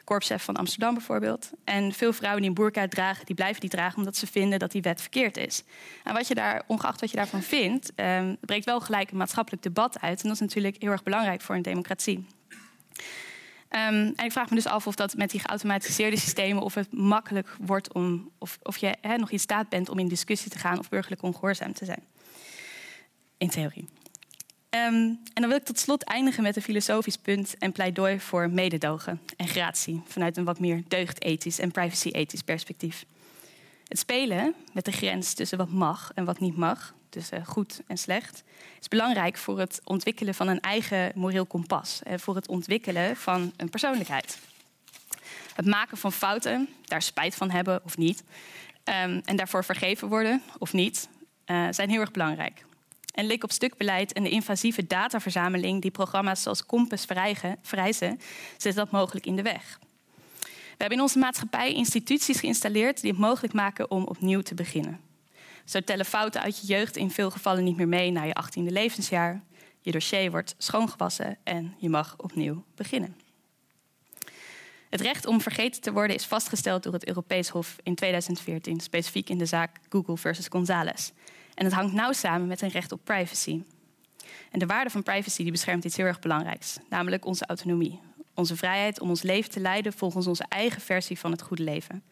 korpschef 0.09 0.45
van 0.45 0.57
Amsterdam 0.57 0.95
bijvoorbeeld. 0.95 1.51
En 1.65 1.93
veel 1.93 2.13
vrouwen 2.13 2.41
die 2.41 2.51
een 2.51 2.57
burka 2.57 2.89
dragen, 2.89 3.27
die 3.27 3.35
blijven 3.35 3.61
die 3.61 3.71
dragen 3.71 3.99
omdat 3.99 4.17
ze 4.17 4.27
vinden 4.27 4.59
dat 4.59 4.73
die 4.73 4.83
wet 4.83 5.01
verkeerd 5.01 5.37
is. 5.37 5.63
En 6.05 6.15
wat 6.15 6.29
je 6.29 6.35
daar, 6.35 6.63
ongeacht 6.67 7.01
wat 7.01 7.11
je 7.11 7.17
daarvan 7.17 7.43
vindt, 7.43 7.93
um, 7.97 8.37
breekt 8.41 8.65
wel 8.65 8.81
gelijk 8.81 9.11
een 9.11 9.17
maatschappelijk 9.17 9.63
debat 9.63 10.01
uit. 10.01 10.23
En 10.23 10.29
dat 10.29 10.33
is 10.33 10.41
natuurlijk 10.41 10.77
heel 10.79 10.91
erg 10.91 11.03
belangrijk 11.03 11.41
voor 11.41 11.55
een 11.55 11.63
democratie. 11.63 12.27
Um, 13.71 14.13
en 14.17 14.25
ik 14.25 14.33
vraag 14.33 14.49
me 14.49 14.55
dus 14.55 14.67
af 14.67 14.87
of 14.87 14.95
dat 14.95 15.17
met 15.17 15.31
die 15.31 15.41
geautomatiseerde 15.41 16.19
systemen, 16.19 16.63
of 16.63 16.75
het 16.75 16.93
makkelijk 16.93 17.57
wordt 17.61 17.93
om, 17.93 18.31
of, 18.39 18.59
of 18.63 18.77
je 18.77 18.95
nog 19.17 19.31
in 19.31 19.39
staat 19.39 19.69
bent 19.69 19.89
om 19.89 19.99
in 19.99 20.09
discussie 20.09 20.51
te 20.51 20.59
gaan 20.59 20.79
of 20.79 20.89
burgerlijk 20.89 21.23
ongehoorzaam 21.23 21.73
te 21.73 21.85
zijn. 21.85 22.03
In 23.37 23.49
theorie. 23.49 23.89
Um, 24.71 25.21
en 25.35 25.41
dan 25.41 25.49
wil 25.49 25.57
ik 25.57 25.65
tot 25.65 25.79
slot 25.79 26.03
eindigen 26.03 26.43
met 26.43 26.57
een 26.57 26.63
filosofisch 26.63 27.17
punt 27.17 27.59
en 27.59 27.73
pleidooi 27.73 28.21
voor 28.21 28.51
mededogen 28.51 29.21
en 29.37 29.49
gratie 29.49 30.03
vanuit 30.07 30.37
een 30.37 30.45
wat 30.45 30.59
meer 30.59 30.83
deugdethisch 30.89 31.59
en 31.59 31.71
privacy-ethisch 31.71 32.43
perspectief. 32.43 33.05
Het 33.85 33.99
spelen 33.99 34.55
met 34.73 34.85
de 34.85 34.93
grens 34.93 35.35
tussen 35.35 35.59
wat 35.59 35.71
mag 35.71 36.11
en 36.15 36.25
wat 36.25 36.41
niet 36.41 36.57
mag, 36.57 36.95
tussen 37.09 37.45
goed 37.45 37.81
en 37.87 37.99
slecht, 37.99 38.43
is 38.81 38.89
belangrijk 38.89 39.37
voor 39.37 39.59
het 39.59 39.81
ontwikkelen 39.85 40.35
van 40.35 40.49
een 40.49 40.61
eigen 40.61 41.13
moreel 41.15 41.47
kompas 41.47 42.03
en 42.03 42.21
voor 42.21 42.35
het 42.35 42.49
ontwikkelen 42.49 43.17
van 43.17 43.53
een 43.57 43.71
persoonlijkheid. 43.71 44.39
Het 45.55 45.67
maken 45.67 45.97
van 45.97 46.13
fouten, 46.13 46.69
daar 46.85 47.03
spijt 47.03 47.35
van 47.35 47.51
hebben 47.51 47.81
of 47.85 47.97
niet, 47.97 48.25
um, 48.85 49.21
en 49.25 49.37
daarvoor 49.37 49.65
vergeven 49.65 50.09
worden 50.09 50.43
of 50.59 50.73
niet, 50.73 51.09
uh, 51.47 51.67
zijn 51.71 51.91
heel 51.91 52.01
erg 52.01 52.11
belangrijk. 52.11 52.67
En 53.15 53.27
lik 53.27 53.45
op 53.45 53.53
stuk 53.53 53.77
beleid 53.77 54.13
en 54.13 54.23
de 54.23 54.31
invasieve 54.31 54.87
dataverzameling 54.87 55.83
die 55.83 55.91
programma's 55.91 56.43
zoals 56.43 56.67
Compass 56.67 57.05
vereisen, 57.63 58.21
zet 58.57 58.75
dat 58.75 58.91
mogelijk 58.91 59.27
in 59.27 59.37
de 59.37 59.43
weg. 59.43 59.79
We 60.43 60.85
hebben 60.85 60.99
in 60.99 61.05
onze 61.05 61.19
maatschappij 61.19 61.73
instituties 61.73 62.41
geïnstalleerd 62.41 63.01
die 63.01 63.11
het 63.11 63.21
mogelijk 63.21 63.53
maken 63.53 63.91
om 63.91 64.05
opnieuw 64.05 64.41
te 64.41 64.55
beginnen. 64.55 65.01
Zo 65.65 65.81
tellen 65.81 66.05
fouten 66.05 66.43
uit 66.43 66.61
je 66.61 66.67
jeugd 66.67 66.97
in 66.97 67.11
veel 67.11 67.31
gevallen 67.31 67.65
niet 67.65 67.77
meer 67.77 67.89
mee 67.89 68.11
naar 68.11 68.27
je 68.27 68.37
18e 68.45 68.73
levensjaar. 68.73 69.43
Je 69.81 69.91
dossier 69.91 70.31
wordt 70.31 70.55
schoongewassen 70.59 71.39
en 71.45 71.75
je 71.79 71.89
mag 71.89 72.15
opnieuw 72.17 72.65
beginnen. 72.75 73.17
Het 74.89 75.01
recht 75.01 75.27
om 75.27 75.41
vergeten 75.41 75.81
te 75.81 75.93
worden 75.93 76.17
is 76.17 76.27
vastgesteld 76.27 76.83
door 76.83 76.93
het 76.93 77.07
Europees 77.07 77.49
Hof 77.49 77.77
in 77.83 77.95
2014, 77.95 78.81
specifiek 78.81 79.29
in 79.29 79.39
de 79.39 79.47
zaak 79.47 79.77
Google 79.89 80.17
versus 80.17 80.49
González. 80.49 81.11
En 81.59 81.65
het 81.65 81.75
hangt 81.75 81.93
nauw 81.93 82.13
samen 82.13 82.47
met 82.47 82.63
een 82.63 82.69
recht 82.69 82.93
op 82.93 83.01
privacy. 83.05 83.63
En 84.51 84.59
de 84.59 84.67
waarde 84.67 84.91
van 84.91 85.03
privacy 85.03 85.43
die 85.43 85.53
beschermt 85.53 85.85
iets 85.85 85.97
heel 85.97 86.07
erg 86.07 86.19
belangrijks, 86.19 86.79
namelijk 86.89 87.25
onze 87.25 87.47
autonomie. 87.47 88.01
Onze 88.35 88.57
vrijheid 88.57 89.01
om 89.01 89.09
ons 89.09 89.23
leven 89.23 89.51
te 89.51 89.61
leiden 89.61 89.93
volgens 89.93 90.27
onze 90.27 90.45
eigen 90.49 90.81
versie 90.81 91.19
van 91.19 91.31
het 91.31 91.43
goede 91.43 91.63
leven. 91.63 92.03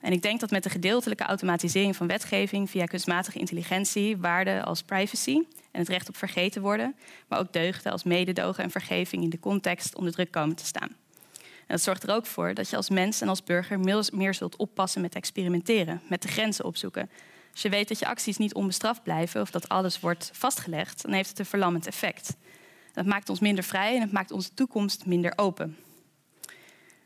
En 0.00 0.12
ik 0.12 0.22
denk 0.22 0.40
dat 0.40 0.50
met 0.50 0.62
de 0.62 0.70
gedeeltelijke 0.70 1.24
automatisering 1.24 1.96
van 1.96 2.06
wetgeving 2.06 2.70
via 2.70 2.84
kunstmatige 2.84 3.38
intelligentie 3.38 4.16
waarden 4.16 4.64
als 4.64 4.82
privacy 4.82 5.42
en 5.70 5.80
het 5.80 5.88
recht 5.88 6.08
op 6.08 6.16
vergeten 6.16 6.62
worden, 6.62 6.96
maar 7.28 7.38
ook 7.38 7.52
deugden 7.52 7.92
als 7.92 8.04
mededogen 8.04 8.64
en 8.64 8.70
vergeving 8.70 9.22
in 9.22 9.30
de 9.30 9.40
context 9.40 9.96
onder 9.96 10.12
druk 10.12 10.30
komen 10.30 10.56
te 10.56 10.66
staan. 10.66 10.96
En 11.38 11.74
dat 11.74 11.82
zorgt 11.82 12.02
er 12.02 12.14
ook 12.14 12.26
voor 12.26 12.54
dat 12.54 12.70
je 12.70 12.76
als 12.76 12.90
mens 12.90 13.20
en 13.20 13.28
als 13.28 13.44
burger 13.44 13.80
meer 14.12 14.34
zult 14.34 14.56
oppassen 14.56 15.00
met 15.00 15.14
experimenteren, 15.14 16.00
met 16.08 16.22
de 16.22 16.28
grenzen 16.28 16.64
opzoeken. 16.64 17.10
Als 17.58 17.66
je 17.66 17.72
weet 17.72 17.88
dat 17.88 17.98
je 17.98 18.06
acties 18.06 18.36
niet 18.36 18.54
onbestraft 18.54 19.02
blijven 19.02 19.40
of 19.40 19.50
dat 19.50 19.68
alles 19.68 20.00
wordt 20.00 20.30
vastgelegd, 20.32 21.02
dan 21.02 21.12
heeft 21.12 21.28
het 21.28 21.38
een 21.38 21.44
verlammend 21.46 21.86
effect. 21.86 22.36
Dat 22.92 23.06
maakt 23.06 23.28
ons 23.28 23.40
minder 23.40 23.64
vrij 23.64 23.94
en 23.94 24.00
het 24.00 24.12
maakt 24.12 24.30
onze 24.30 24.54
toekomst 24.54 25.06
minder 25.06 25.32
open. 25.36 25.76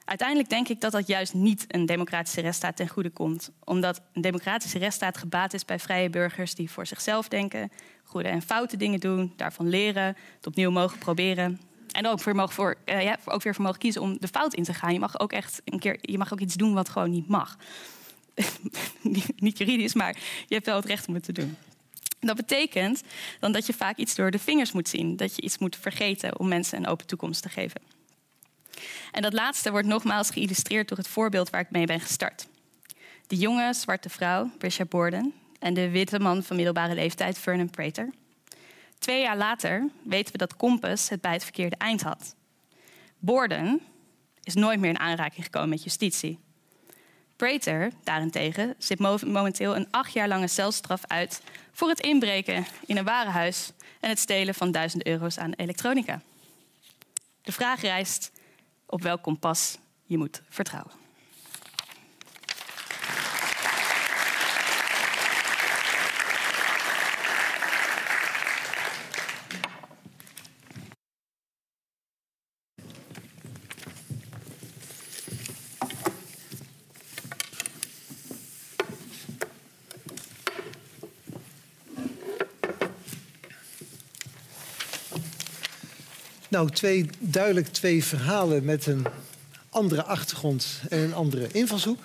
Uiteindelijk 0.05 0.49
denk 0.49 0.69
ik 0.69 0.81
dat 0.81 0.93
dat 0.93 1.07
juist 1.07 1.35
niet 1.35 1.65
een 1.69 1.87
democratische 1.87 2.41
rechtsstaat 2.41 2.77
ten 2.77 2.89
goede 2.89 3.11
komt. 3.11 3.51
Omdat 3.65 4.01
een 4.13 4.23
democratische 4.23 4.79
rechtsstaat 4.79 5.17
gebaat 5.17 5.55
is 5.55 5.65
bij 5.65 5.79
vrije 5.79 6.11
burgers 6.11 6.55
die 6.55 6.71
voor 6.71 6.87
zichzelf 6.87 7.29
denken, 7.29 7.73
goede 8.05 8.29
en 8.29 8.43
foute 8.43 8.77
dingen 8.77 9.01
doen, 9.01 9.33
daarvan 9.37 9.69
leren, 9.69 10.17
het 10.37 10.47
opnieuw 10.47 10.71
mogen 10.71 10.99
proberen. 10.99 11.61
En 11.93 12.07
ook 12.07 12.23
weer, 12.23 12.35
mogen 12.35 12.55
voor, 12.55 12.77
uh, 12.87 13.03
ja, 13.03 13.19
ook 13.25 13.43
weer 13.43 13.55
mogen 13.59 13.79
kiezen 13.79 14.03
om 14.03 14.17
de 14.21 14.29
fout 14.29 14.55
in 14.55 14.65
te 14.65 14.75
gaan. 14.75 14.93
Je 14.93 15.01
mag 15.01 15.21
ook 15.21 15.33
echt 15.33 15.63
een 15.65 15.79
keer, 15.79 15.99
je 16.01 16.19
mag 16.19 16.33
ook 16.33 16.41
iets 16.41 16.55
doen 16.55 16.75
wat 16.75 16.89
gewoon 16.89 17.11
niet 17.11 17.29
mag. 17.29 17.57
niet 19.37 19.59
juridisch, 19.59 19.95
maar 19.95 20.17
je 20.47 20.55
hebt 20.55 20.67
wel 20.67 20.77
het 20.77 20.85
recht 20.85 21.09
om 21.09 21.15
het 21.15 21.25
te 21.25 21.33
doen. 21.33 21.57
Dat 22.21 22.37
betekent 22.37 23.03
dan 23.41 23.53
dat 23.53 23.67
je 23.67 23.73
vaak 23.73 23.97
iets 23.97 24.15
door 24.15 24.31
de 24.31 24.39
vingers 24.39 24.73
moet 24.73 24.89
zien. 24.89 25.17
Dat 25.17 25.37
je 25.37 25.43
iets 25.43 25.59
moet 25.59 25.77
vergeten 25.77 26.39
om 26.39 26.49
mensen 26.49 26.79
een 26.79 26.87
open 26.87 27.07
toekomst 27.07 27.43
te 27.43 27.49
geven. 27.49 27.81
En 29.13 29.23
dat 29.23 29.33
laatste 29.33 29.71
wordt 29.71 29.87
nogmaals 29.87 30.31
geïllustreerd 30.31 30.89
door 30.89 30.99
het 30.99 31.09
voorbeeld 31.09 31.51
waar 31.51 31.61
ik 31.61 31.71
mee 31.71 31.87
ben 31.87 32.01
gestart. 32.01 32.47
De 33.27 33.37
jonge 33.37 33.75
zwarte 33.75 34.09
vrouw, 34.09 34.51
Brisha 34.59 34.85
Borden, 34.85 35.33
en 35.59 35.75
de 35.75 35.91
witte 35.91 36.19
man 36.19 36.43
van 36.43 36.57
middelbare 36.57 36.95
leeftijd, 36.95 37.39
Vernon 37.39 37.71
Prater. 37.71 38.11
Twee 38.99 39.21
jaar 39.21 39.37
later 39.37 39.89
weten 40.05 40.33
we 40.33 40.39
dat 40.39 40.57
Compass 40.57 41.09
het 41.09 41.21
bij 41.21 41.33
het 41.33 41.43
verkeerde 41.43 41.77
eind 41.77 42.03
had. 42.03 42.35
Borden 43.19 43.81
is 44.43 44.55
nooit 44.55 44.81
meer 44.81 44.91
in 44.91 44.99
aanraking 44.99 45.45
gekomen 45.45 45.69
met 45.69 45.85
justitie. 45.85 46.39
Prater, 47.43 47.93
daarentegen, 48.05 48.75
zit 48.79 48.99
momenteel 48.99 49.77
een 49.77 49.89
acht 49.91 50.13
jaar 50.13 50.29
lange 50.29 50.47
celstraf 50.47 51.03
uit 51.07 51.43
voor 51.73 51.89
het 51.89 52.01
inbreken 52.01 52.67
in 52.87 52.97
een 52.97 53.05
warenhuis 53.05 53.73
en 54.01 54.09
het 54.09 54.19
stelen 54.19 54.55
van 54.55 54.73
duizenden 54.73 55.09
euro's 55.09 55.39
aan 55.39 55.53
elektronica. 55.53 56.21
De 57.43 57.53
vraag 57.53 57.81
rijst 57.81 58.33
op 58.87 59.03
welk 59.03 59.23
kompas 59.23 59.79
je 60.05 60.19
moet 60.19 60.43
vertrouwen. 60.49 61.02
Nou, 86.53 86.71
twee, 86.71 87.07
duidelijk 87.19 87.67
twee 87.67 88.05
verhalen 88.05 88.65
met 88.65 88.87
een 88.87 89.07
andere 89.69 90.03
achtergrond 90.03 90.81
en 90.89 90.99
een 90.99 91.15
andere 91.15 91.49
invalshoek. 91.53 91.99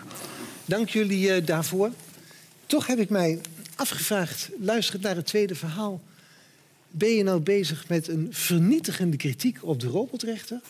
Dank 0.66 0.90
jullie 0.90 1.28
uh, 1.28 1.46
daarvoor. 1.46 1.92
Toch 2.66 2.88
heb 2.88 3.00
ik 3.00 3.10
mij 3.10 3.40
afgevraagd, 3.76 4.50
luisterend 4.60 5.04
naar 5.04 5.16
het 5.16 5.26
tweede 5.26 5.56
verhaal... 5.56 6.02
ben 6.90 7.10
je 7.10 7.24
nou 7.24 7.40
bezig 7.40 7.88
met 7.88 8.08
een 8.08 8.28
vernietigende 8.32 9.18
kritiek 9.18 9.58
op 9.62 9.80
de 9.80 9.88
robotrechter... 9.88 10.62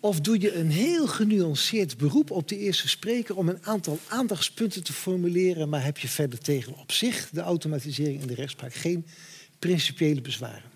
of 0.00 0.20
doe 0.20 0.40
je 0.40 0.54
een 0.54 0.70
heel 0.70 1.06
genuanceerd 1.06 1.96
beroep 1.96 2.30
op 2.30 2.48
de 2.48 2.58
eerste 2.58 2.88
spreker... 2.88 3.36
om 3.36 3.48
een 3.48 3.64
aantal 3.66 3.98
aandachtspunten 4.08 4.82
te 4.82 4.92
formuleren... 4.92 5.68
maar 5.68 5.84
heb 5.84 5.98
je 5.98 6.08
verder 6.08 6.38
tegen 6.38 6.78
op 6.78 6.92
zich 6.92 7.28
de 7.32 7.40
automatisering 7.40 8.20
in 8.20 8.26
de 8.26 8.34
rechtspraak 8.34 8.74
geen 8.74 9.06
principiële 9.58 10.20
bezwaren? 10.20 10.75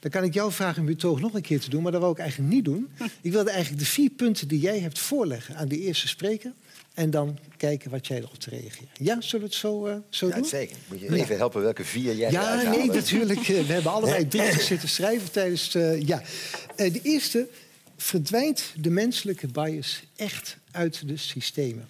Dan 0.00 0.10
kan 0.10 0.24
ik 0.24 0.34
jou 0.34 0.52
vragen 0.52 0.82
om 0.82 0.88
je 0.88 0.96
toog 0.96 1.20
nog 1.20 1.34
een 1.34 1.42
keer 1.42 1.60
te 1.60 1.70
doen, 1.70 1.82
maar 1.82 1.92
dat 1.92 2.00
wou 2.00 2.12
ik 2.12 2.18
eigenlijk 2.18 2.52
niet 2.52 2.64
doen. 2.64 2.88
Ik 3.20 3.32
wilde 3.32 3.50
eigenlijk 3.50 3.82
de 3.82 3.88
vier 3.88 4.10
punten 4.10 4.48
die 4.48 4.60
jij 4.60 4.78
hebt 4.78 4.98
voorleggen 4.98 5.56
aan 5.56 5.68
de 5.68 5.80
eerste 5.80 6.08
spreker. 6.08 6.52
En 6.94 7.10
dan 7.10 7.38
kijken 7.56 7.90
wat 7.90 8.06
jij 8.06 8.18
erop 8.18 8.38
te 8.38 8.50
reageren. 8.50 8.88
Ja, 8.92 9.20
zullen 9.20 9.46
we 9.46 9.52
het 9.52 9.60
zo, 9.60 9.86
uh, 9.86 9.94
zo 10.08 10.28
ja, 10.28 10.34
doen? 10.34 10.44
Zeker. 10.44 10.76
Moet 10.88 11.00
je 11.00 11.14
even 11.14 11.36
helpen 11.36 11.62
welke 11.62 11.84
vier 11.84 12.14
jij 12.14 12.30
Ja, 12.30 12.62
nee, 12.70 12.86
natuurlijk. 12.86 13.40
We 13.40 13.72
hebben 13.72 13.92
allebei 13.92 14.28
drie 14.28 14.60
zitten 14.60 14.88
schrijven 14.88 15.32
tijdens... 15.32 15.74
Uh, 15.74 16.00
ja. 16.00 16.22
Uh, 16.76 16.92
de 16.92 17.00
eerste, 17.02 17.48
verdwijnt 17.96 18.72
de 18.76 18.90
menselijke 18.90 19.46
bias 19.46 20.02
echt 20.16 20.56
uit 20.70 21.08
de 21.08 21.16
systemen? 21.16 21.88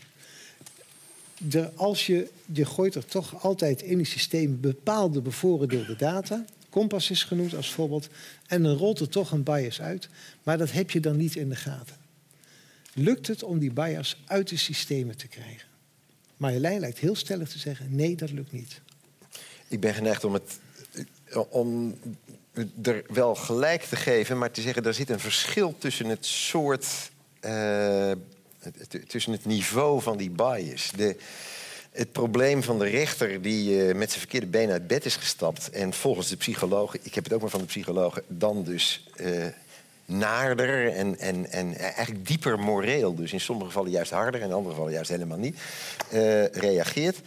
De, 1.36 1.70
als 1.74 2.06
je, 2.06 2.28
je 2.52 2.64
gooit 2.64 2.94
er 2.94 3.06
toch 3.06 3.42
altijd 3.42 3.82
in 3.82 3.96
die 3.96 4.06
systeem 4.06 4.60
bepaalde 4.60 5.20
bevooroordeelde 5.20 5.96
data... 5.96 6.44
Kompas 6.70 7.10
is 7.10 7.22
genoemd 7.22 7.54
als 7.54 7.72
voorbeeld. 7.72 8.08
En 8.46 8.62
dan 8.62 8.76
rolt 8.76 9.00
er 9.00 9.08
toch 9.08 9.32
een 9.32 9.42
bias 9.42 9.80
uit. 9.80 10.08
Maar 10.42 10.58
dat 10.58 10.72
heb 10.72 10.90
je 10.90 11.00
dan 11.00 11.16
niet 11.16 11.36
in 11.36 11.48
de 11.48 11.56
gaten. 11.56 11.96
Lukt 12.94 13.26
het 13.26 13.42
om 13.42 13.58
die 13.58 13.72
bias 13.72 14.22
uit 14.26 14.48
de 14.48 14.56
systemen 14.56 15.16
te 15.16 15.28
krijgen? 15.28 15.68
Marjolein 16.36 16.80
lijkt 16.80 16.98
heel 16.98 17.16
stellig 17.16 17.48
te 17.48 17.58
zeggen: 17.58 17.96
nee, 17.96 18.16
dat 18.16 18.30
lukt 18.30 18.52
niet. 18.52 18.80
Ik 19.68 19.80
ben 19.80 19.94
geneigd 19.94 20.24
om 20.24 20.34
het. 20.34 20.58
om 21.48 21.98
er 22.82 23.04
wel 23.08 23.34
gelijk 23.34 23.82
te 23.82 23.96
geven, 23.96 24.38
maar 24.38 24.50
te 24.50 24.60
zeggen: 24.60 24.84
er 24.84 24.94
zit 24.94 25.10
een 25.10 25.20
verschil 25.20 25.74
tussen 25.78 26.06
het 26.06 26.26
soort. 26.26 27.10
Uh, 27.44 28.12
tussen 29.06 29.32
het 29.32 29.44
niveau 29.44 30.02
van 30.02 30.16
die 30.16 30.30
bias. 30.30 30.90
De, 30.96 31.16
het 31.90 32.12
probleem 32.12 32.62
van 32.62 32.78
de 32.78 32.86
rechter 32.86 33.42
die 33.42 33.86
uh, 33.86 33.94
met 33.94 34.08
zijn 34.08 34.20
verkeerde 34.20 34.46
been 34.46 34.70
uit 34.70 34.86
bed 34.86 35.04
is 35.04 35.16
gestapt... 35.16 35.70
en 35.70 35.92
volgens 35.92 36.28
de 36.28 36.36
psychologen, 36.36 37.00
ik 37.02 37.14
heb 37.14 37.24
het 37.24 37.32
ook 37.32 37.40
maar 37.40 37.50
van 37.50 37.60
de 37.60 37.66
psychologen... 37.66 38.22
dan 38.26 38.64
dus 38.64 39.08
uh, 39.16 39.46
naarder 40.04 40.92
en, 40.92 41.18
en, 41.18 41.50
en 41.50 41.76
eigenlijk 41.76 42.26
dieper 42.26 42.58
moreel... 42.58 43.14
dus 43.14 43.32
in 43.32 43.40
sommige 43.40 43.66
gevallen 43.68 43.90
juist 43.90 44.10
harder 44.10 44.40
en 44.40 44.46
in 44.46 44.52
andere 44.52 44.70
gevallen 44.70 44.92
juist 44.92 45.10
helemaal 45.10 45.38
niet... 45.38 45.56
Uh, 46.12 46.46
reageert. 46.46 47.20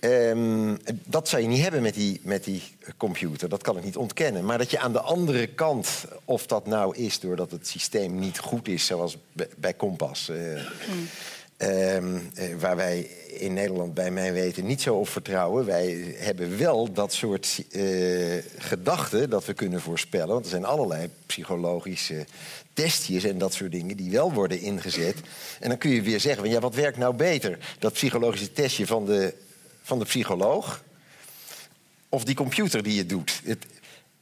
Um, 0.00 0.78
dat 1.04 1.28
zou 1.28 1.42
je 1.42 1.48
niet 1.48 1.62
hebben 1.62 1.82
met 1.82 1.94
die, 1.94 2.20
met 2.22 2.44
die 2.44 2.62
computer, 2.96 3.48
dat 3.48 3.62
kan 3.62 3.76
ik 3.76 3.84
niet 3.84 3.96
ontkennen. 3.96 4.44
Maar 4.44 4.58
dat 4.58 4.70
je 4.70 4.78
aan 4.78 4.92
de 4.92 5.00
andere 5.00 5.46
kant, 5.46 5.88
of 6.24 6.46
dat 6.46 6.66
nou 6.66 6.96
is 6.96 7.20
doordat 7.20 7.50
het 7.50 7.66
systeem 7.66 8.18
niet 8.18 8.38
goed 8.38 8.68
is... 8.68 8.86
zoals 8.86 9.16
bij 9.56 9.74
Kompas... 9.74 10.28
Mm. 10.28 11.08
Um, 11.62 12.30
waar 12.58 12.76
wij 12.76 13.00
in 13.26 13.52
Nederland 13.52 13.94
bij 13.94 14.10
mijn 14.10 14.32
weten 14.32 14.66
niet 14.66 14.82
zo 14.82 14.94
op 14.94 15.08
vertrouwen. 15.08 15.64
Wij 15.64 16.14
hebben 16.16 16.58
wel 16.58 16.92
dat 16.92 17.12
soort 17.12 17.64
uh, 17.70 18.36
gedachten 18.58 19.30
dat 19.30 19.44
we 19.44 19.54
kunnen 19.54 19.80
voorspellen. 19.80 20.28
Want 20.28 20.44
er 20.44 20.50
zijn 20.50 20.64
allerlei 20.64 21.10
psychologische 21.26 22.26
testjes 22.72 23.24
en 23.24 23.38
dat 23.38 23.54
soort 23.54 23.72
dingen 23.72 23.96
die 23.96 24.10
wel 24.10 24.32
worden 24.32 24.60
ingezet. 24.60 25.16
En 25.60 25.68
dan 25.68 25.78
kun 25.78 25.90
je 25.90 26.02
weer 26.02 26.20
zeggen, 26.20 26.50
ja, 26.50 26.60
wat 26.60 26.74
werkt 26.74 26.98
nou 26.98 27.14
beter? 27.14 27.58
Dat 27.78 27.92
psychologische 27.92 28.52
testje 28.52 28.86
van 28.86 29.06
de, 29.06 29.34
van 29.82 29.98
de 29.98 30.04
psycholoog 30.04 30.84
of 32.08 32.24
die 32.24 32.34
computer 32.34 32.82
die 32.82 32.98
het 32.98 33.08
doet? 33.08 33.40
Het, 33.44 33.66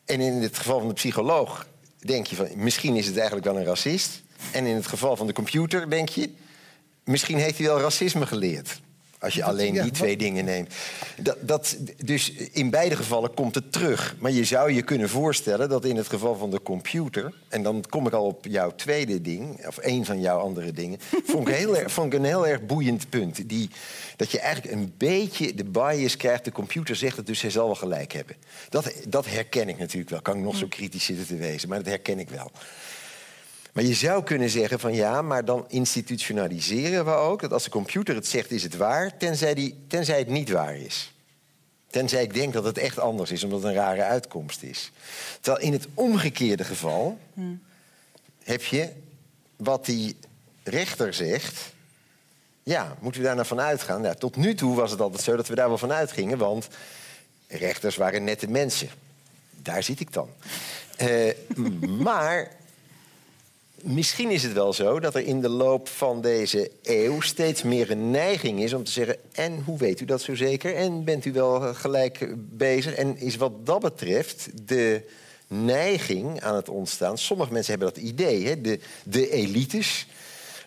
en 0.04 0.20
in 0.20 0.32
het 0.32 0.56
geval 0.56 0.78
van 0.78 0.88
de 0.88 0.94
psycholoog 0.94 1.66
denk 1.98 2.26
je 2.26 2.36
van, 2.36 2.48
misschien 2.54 2.96
is 2.96 3.06
het 3.06 3.16
eigenlijk 3.16 3.46
wel 3.46 3.56
een 3.56 3.64
racist. 3.64 4.22
En 4.52 4.66
in 4.66 4.74
het 4.74 4.86
geval 4.86 5.16
van 5.16 5.26
de 5.26 5.32
computer 5.32 5.90
denk 5.90 6.08
je, 6.08 6.30
misschien 7.06 7.38
heeft 7.38 7.58
hij 7.58 7.66
wel 7.66 7.80
racisme 7.80 8.26
geleerd. 8.26 8.80
Als 9.18 9.34
je 9.34 9.44
alleen 9.44 9.72
die 9.72 9.90
twee 9.90 10.16
dingen 10.16 10.44
neemt. 10.44 10.74
Dat, 11.20 11.36
dat, 11.40 11.76
dus 12.04 12.30
in 12.32 12.70
beide 12.70 12.96
gevallen 12.96 13.34
komt 13.34 13.54
het 13.54 13.72
terug. 13.72 14.16
Maar 14.18 14.30
je 14.30 14.44
zou 14.44 14.72
je 14.72 14.82
kunnen 14.82 15.08
voorstellen 15.08 15.68
dat 15.68 15.84
in 15.84 15.96
het 15.96 16.08
geval 16.08 16.36
van 16.36 16.50
de 16.50 16.62
computer... 16.62 17.34
en 17.48 17.62
dan 17.62 17.84
kom 17.88 18.06
ik 18.06 18.12
al 18.12 18.24
op 18.24 18.44
jouw 18.48 18.74
tweede 18.74 19.20
ding, 19.20 19.66
of 19.66 19.78
één 19.78 20.04
van 20.04 20.20
jouw 20.20 20.38
andere 20.38 20.72
dingen... 20.72 20.98
vond 21.24 21.48
ik, 21.48 21.54
heel 21.54 21.76
erg, 21.76 21.92
vond 21.92 22.12
ik 22.12 22.18
een 22.18 22.24
heel 22.24 22.46
erg 22.46 22.66
boeiend 22.66 23.08
punt. 23.08 23.48
Die, 23.48 23.70
dat 24.16 24.30
je 24.30 24.40
eigenlijk 24.40 24.74
een 24.74 24.94
beetje 24.96 25.54
de 25.54 25.64
bias 25.64 26.16
krijgt. 26.16 26.44
De 26.44 26.52
computer 26.52 26.96
zegt 26.96 27.16
het, 27.16 27.26
dus 27.26 27.40
hij 27.40 27.50
zal 27.50 27.66
wel 27.66 27.74
gelijk 27.74 28.12
hebben. 28.12 28.36
Dat, 28.68 28.92
dat 29.08 29.26
herken 29.26 29.68
ik 29.68 29.78
natuurlijk 29.78 30.10
wel. 30.10 30.22
Kan 30.22 30.36
ik 30.36 30.42
nog 30.42 30.56
zo 30.56 30.66
kritisch 30.66 31.04
zitten 31.04 31.26
te 31.26 31.36
wezen, 31.36 31.68
maar 31.68 31.78
dat 31.78 31.86
herken 31.86 32.18
ik 32.18 32.28
wel. 32.28 32.50
Maar 33.76 33.84
je 33.84 33.94
zou 33.94 34.22
kunnen 34.22 34.50
zeggen 34.50 34.80
van 34.80 34.94
ja, 34.94 35.22
maar 35.22 35.44
dan 35.44 35.64
institutionaliseren 35.68 37.04
we 37.04 37.10
ook... 37.10 37.40
dat 37.40 37.52
als 37.52 37.64
de 37.64 37.70
computer 37.70 38.14
het 38.14 38.26
zegt, 38.26 38.50
is 38.50 38.62
het 38.62 38.76
waar, 38.76 39.16
tenzij, 39.16 39.54
die, 39.54 39.84
tenzij 39.88 40.18
het 40.18 40.28
niet 40.28 40.50
waar 40.50 40.76
is. 40.76 41.14
Tenzij 41.86 42.22
ik 42.22 42.34
denk 42.34 42.52
dat 42.52 42.64
het 42.64 42.78
echt 42.78 42.98
anders 42.98 43.30
is, 43.30 43.44
omdat 43.44 43.62
het 43.62 43.68
een 43.68 43.76
rare 43.76 44.02
uitkomst 44.02 44.62
is. 44.62 44.92
Terwijl 45.40 45.64
in 45.64 45.72
het 45.72 45.86
omgekeerde 45.94 46.64
geval 46.64 47.18
heb 48.42 48.64
je 48.64 48.92
wat 49.56 49.84
die 49.84 50.16
rechter 50.62 51.14
zegt... 51.14 51.72
Ja, 52.62 52.96
moeten 53.00 53.20
we 53.20 53.26
daar 53.26 53.36
nou 53.36 53.46
van 53.46 53.60
uitgaan? 53.60 54.02
Ja, 54.02 54.14
tot 54.14 54.36
nu 54.36 54.54
toe 54.54 54.76
was 54.76 54.90
het 54.90 55.00
altijd 55.00 55.22
zo 55.22 55.36
dat 55.36 55.48
we 55.48 55.54
daar 55.54 55.68
wel 55.68 55.78
van 55.78 55.92
uitgingen, 55.92 56.38
want 56.38 56.68
rechters 57.48 57.96
waren 57.96 58.24
nette 58.24 58.48
mensen. 58.48 58.88
Daar 59.50 59.82
zit 59.82 60.00
ik 60.00 60.12
dan. 60.12 60.28
Uh, 61.00 61.32
maar 62.08 62.55
misschien 63.82 64.30
is 64.30 64.42
het 64.42 64.52
wel 64.52 64.72
zo 64.72 65.00
dat 65.00 65.14
er 65.14 65.26
in 65.26 65.40
de 65.40 65.48
loop 65.48 65.88
van 65.88 66.20
deze 66.20 66.70
eeuw 66.82 67.20
steeds 67.20 67.62
meer 67.62 67.90
een 67.90 68.10
neiging 68.10 68.62
is 68.62 68.72
om 68.72 68.84
te 68.84 68.90
zeggen: 68.90 69.16
En 69.32 69.62
hoe 69.64 69.78
weet 69.78 70.00
u 70.00 70.04
dat 70.04 70.22
zo 70.22 70.34
zeker? 70.34 70.74
En 70.74 71.04
bent 71.04 71.24
u 71.24 71.32
wel 71.32 71.74
gelijk 71.74 72.34
bezig? 72.36 72.94
En 72.94 73.18
is 73.18 73.36
wat 73.36 73.66
dat 73.66 73.80
betreft 73.80 74.48
de 74.68 75.02
neiging 75.46 76.40
aan 76.42 76.54
het 76.54 76.68
ontstaan. 76.68 77.18
Sommige 77.18 77.52
mensen 77.52 77.70
hebben 77.70 77.94
dat 77.94 78.02
idee, 78.02 78.46
hè? 78.46 78.60
De, 78.60 78.80
de 79.04 79.30
elites 79.30 80.06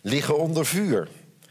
liggen 0.02 0.38
onder 0.38 0.66
vuur. 0.66 1.08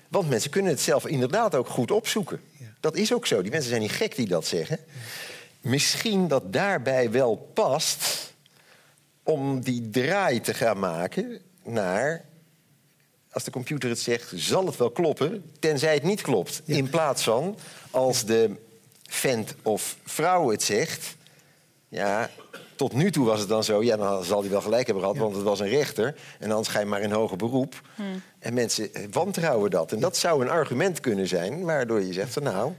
Want 0.09 0.29
mensen 0.29 0.51
kunnen 0.51 0.71
het 0.71 0.81
zelf 0.81 1.07
inderdaad 1.07 1.55
ook 1.55 1.69
goed 1.69 1.91
opzoeken. 1.91 2.41
Dat 2.81 2.97
is 2.97 3.13
ook 3.13 3.27
zo. 3.27 3.43
Die 3.43 3.51
mensen 3.51 3.71
zijn 3.71 3.83
niet 3.83 3.91
gek 3.91 4.17
die 4.17 4.27
dat 4.27 4.47
zeggen. 4.47 4.79
Misschien 5.61 6.29
dat 6.29 6.53
daarbij 6.53 7.11
wel 7.11 7.51
past 7.55 8.33
om 9.23 9.61
die 9.61 9.91
draai 9.91 10.41
te 10.41 10.55
gaan 10.55 10.79
maken 10.79 11.41
naar. 11.71 12.25
Als 13.33 13.45
de 13.45 13.51
computer 13.51 13.89
het 13.89 13.99
zegt, 13.99 14.33
zal 14.35 14.67
het 14.67 14.77
wel 14.77 14.91
kloppen, 14.91 15.45
tenzij 15.59 15.95
het 15.95 16.03
niet 16.03 16.21
klopt. 16.21 16.63
In 16.65 16.91
plaats 16.91 17.23
van 17.23 17.57
als 17.91 18.25
de 18.25 18.51
vent 19.09 19.55
of 19.63 19.97
vrouw 20.05 20.51
het 20.51 20.63
zegt, 20.63 21.17
ja, 21.89 22.31
tot 22.77 22.93
nu 22.93 23.11
toe 23.11 23.27
was 23.27 23.41
het 23.41 23.49
dan 23.49 23.65
zo, 23.65 23.83
ja, 23.83 23.97
dan 23.97 24.25
zal 24.25 24.41
hij 24.41 24.51
wel 24.51 24.61
gelijk 24.61 24.87
hebben 24.87 25.05
gehad, 25.05 25.19
want 25.19 25.35
het 25.35 25.45
was 25.45 25.61
een 25.61 25.69
rechter. 25.69 26.17
En 26.39 26.49
dan 26.49 26.67
ga 26.67 26.79
je 26.79 26.87
maar 26.87 27.01
in 27.01 27.11
hoger 27.11 27.37
beroep. 27.37 27.83
Hmm. 27.95 28.23
En 28.39 28.55
mensen 28.55 28.91
wantrouwen 29.11 29.71
dat. 29.71 29.93
En 29.93 30.01
dat 30.01 30.17
zou 30.17 30.43
een 30.43 30.51
argument 30.51 31.01
kunnen 31.01 31.29
zijn, 31.29 31.65
waardoor 31.65 32.01
je 32.01 32.13
zegt 32.13 32.33
van 32.33 32.43
nou, 32.43 32.73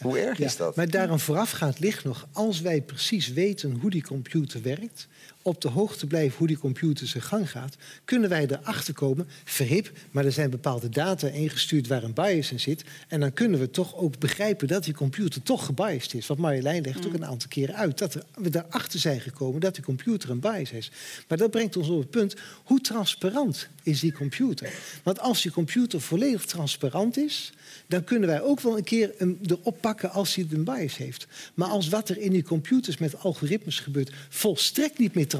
hoe 0.00 0.18
erg 0.18 0.38
is 0.38 0.56
dat? 0.56 0.76
Maar 0.76 0.90
daarom 0.90 1.18
voorafgaand 1.18 1.78
ligt 1.78 2.04
nog, 2.04 2.26
als 2.32 2.60
wij 2.60 2.80
precies 2.80 3.28
weten 3.28 3.78
hoe 3.80 3.90
die 3.90 4.02
computer 4.02 4.62
werkt, 4.62 5.08
op 5.42 5.60
de 5.60 5.68
hoogte 5.68 6.06
blijven 6.06 6.38
hoe 6.38 6.46
die 6.46 6.58
computer 6.58 7.06
zijn 7.06 7.22
gang 7.22 7.50
gaat, 7.50 7.76
kunnen 8.04 8.28
wij 8.28 8.46
erachter 8.46 8.94
komen, 8.94 9.28
verhip, 9.44 9.90
maar 10.10 10.24
er 10.24 10.32
zijn 10.32 10.50
bepaalde 10.50 10.88
data 10.88 11.28
ingestuurd 11.28 11.86
waar 11.86 12.02
een 12.02 12.14
bias 12.14 12.52
in 12.52 12.60
zit. 12.60 12.84
En 13.08 13.20
dan 13.20 13.32
kunnen 13.32 13.60
we 13.60 13.70
toch 13.70 13.96
ook 13.96 14.18
begrijpen 14.18 14.68
dat 14.68 14.84
die 14.84 14.94
computer 14.94 15.42
toch 15.42 15.64
gebiased 15.64 16.14
is. 16.14 16.26
Want 16.26 16.40
Marjolein 16.40 16.82
legt 16.82 17.06
ook 17.06 17.12
mm. 17.12 17.22
een 17.22 17.26
aantal 17.26 17.48
keren 17.48 17.74
uit 17.74 17.98
dat 17.98 18.14
we 18.14 18.50
erachter 18.52 19.00
zijn 19.00 19.20
gekomen 19.20 19.60
dat 19.60 19.74
die 19.74 19.84
computer 19.84 20.30
een 20.30 20.40
bias 20.40 20.70
is. 20.70 20.90
Maar 21.28 21.38
dat 21.38 21.50
brengt 21.50 21.76
ons 21.76 21.88
op 21.88 21.98
het 21.98 22.10
punt, 22.10 22.34
hoe 22.64 22.80
transparant 22.80 23.68
is 23.82 24.00
die 24.00 24.12
computer? 24.12 24.72
Want 25.02 25.20
als 25.20 25.42
die 25.42 25.52
computer 25.52 26.00
volledig 26.00 26.44
transparant 26.44 27.16
is, 27.16 27.52
dan 27.86 28.04
kunnen 28.04 28.28
wij 28.28 28.42
ook 28.42 28.60
wel 28.60 28.76
een 28.76 28.84
keer 28.84 29.12
hem 29.18 29.38
erop 29.46 29.80
pakken 29.80 30.10
als 30.10 30.34
hij 30.34 30.46
een 30.50 30.64
bias 30.64 30.96
heeft. 30.96 31.26
Maar 31.54 31.68
als 31.68 31.88
wat 31.88 32.08
er 32.08 32.18
in 32.18 32.30
die 32.30 32.42
computers 32.42 32.98
met 32.98 33.18
algoritmes 33.18 33.80
gebeurt 33.80 34.12
volstrekt 34.28 34.98
niet 34.98 35.14
meer 35.14 35.26
transparant 35.28 35.36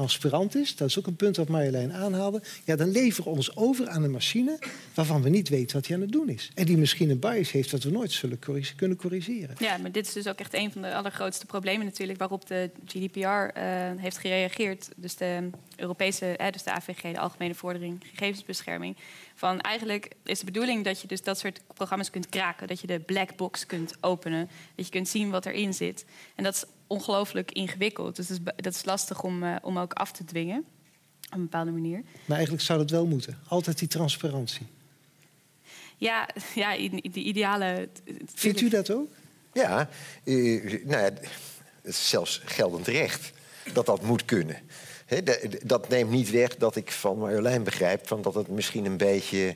is, 0.53 0.75
dat 0.75 0.87
is 0.87 0.99
ook 0.99 1.07
een 1.07 1.15
punt 1.15 1.37
wat 1.37 1.47
Marjolein 1.47 1.93
aanhaalde, 1.93 2.41
ja, 2.65 2.75
dan 2.75 2.91
leveren 2.91 3.31
we 3.31 3.37
ons 3.37 3.55
over 3.55 3.87
aan 3.87 4.03
een 4.03 4.11
machine 4.11 4.59
waarvan 4.93 5.21
we 5.21 5.29
niet 5.29 5.49
weten 5.49 5.75
wat 5.75 5.87
hij 5.87 5.95
aan 5.95 6.01
het 6.01 6.11
doen 6.11 6.29
is. 6.29 6.51
En 6.55 6.65
die 6.65 6.77
misschien 6.77 7.09
een 7.09 7.19
bias 7.19 7.51
heeft 7.51 7.71
dat 7.71 7.83
we 7.83 7.91
nooit 7.91 8.11
zullen 8.11 8.39
kunnen 8.75 8.97
corrigeren. 8.97 9.55
Ja, 9.59 9.77
maar 9.77 9.91
dit 9.91 10.07
is 10.07 10.13
dus 10.13 10.27
ook 10.27 10.39
echt 10.39 10.53
een 10.53 10.71
van 10.71 10.81
de 10.81 10.93
allergrootste 10.93 11.45
problemen 11.45 11.85
natuurlijk 11.85 12.19
waarop 12.19 12.47
de 12.47 12.69
GDPR 12.85 13.19
eh, 13.19 13.63
heeft 13.97 14.17
gereageerd. 14.17 14.89
Dus 14.95 15.15
de 15.15 15.49
Europese, 15.75 16.39
dus 16.51 16.63
de 16.63 16.71
AVG, 16.71 17.01
de 17.01 17.19
Algemene 17.19 17.55
Vordering 17.55 18.03
Gegevensbescherming. 18.13 18.95
Van 19.39 19.61
eigenlijk 19.61 20.11
is 20.23 20.39
de 20.39 20.45
bedoeling 20.45 20.83
dat 20.83 21.01
je 21.01 21.07
dus 21.07 21.21
dat 21.21 21.39
soort 21.39 21.61
programma's 21.73 22.09
kunt 22.09 22.29
kraken. 22.29 22.67
Dat 22.67 22.79
je 22.79 22.87
de 22.87 22.99
black 22.99 23.35
box 23.35 23.65
kunt 23.65 23.93
openen. 24.01 24.49
Dat 24.75 24.85
je 24.85 24.91
kunt 24.91 25.07
zien 25.07 25.29
wat 25.29 25.45
erin 25.45 25.73
zit. 25.73 26.05
En 26.35 26.43
dat 26.43 26.55
is 26.55 26.63
ongelooflijk 26.87 27.51
ingewikkeld. 27.51 28.15
Dus 28.15 28.27
dat 28.27 28.37
is, 28.37 28.53
dat 28.55 28.73
is 28.73 28.85
lastig 28.85 29.23
om, 29.23 29.43
uh, 29.43 29.55
om 29.61 29.79
ook 29.79 29.93
af 29.93 30.11
te 30.11 30.25
dwingen. 30.25 30.65
Op 31.25 31.33
een 31.33 31.41
bepaalde 31.41 31.71
manier. 31.71 32.03
Maar 32.25 32.35
eigenlijk 32.37 32.65
zou 32.65 32.79
dat 32.79 32.89
wel 32.89 33.05
moeten. 33.05 33.39
Altijd 33.47 33.79
die 33.79 33.87
transparantie. 33.87 34.67
Ja, 35.97 36.29
ja 36.55 36.77
die 37.01 37.23
ideale... 37.23 37.89
Vindt 38.33 38.61
u 38.61 38.69
dat 38.69 38.91
ook? 38.91 39.09
Ja, 39.53 39.89
uh, 40.23 40.85
nou 40.85 41.03
ja, 41.03 41.11
zelfs 41.83 42.41
geldend 42.45 42.87
recht 42.87 43.31
dat 43.73 43.85
dat 43.85 44.01
moet 44.01 44.25
kunnen 44.25 44.57
dat 45.63 45.89
neemt 45.89 46.11
niet 46.11 46.31
weg 46.31 46.55
dat 46.55 46.75
ik 46.75 46.91
van 46.91 47.17
Marjolein 47.17 47.63
begrijp 47.63 48.07
van 48.07 48.21
dat 48.21 48.33
het 48.33 48.47
misschien 48.47 48.85
een 48.85 48.97
beetje 48.97 49.55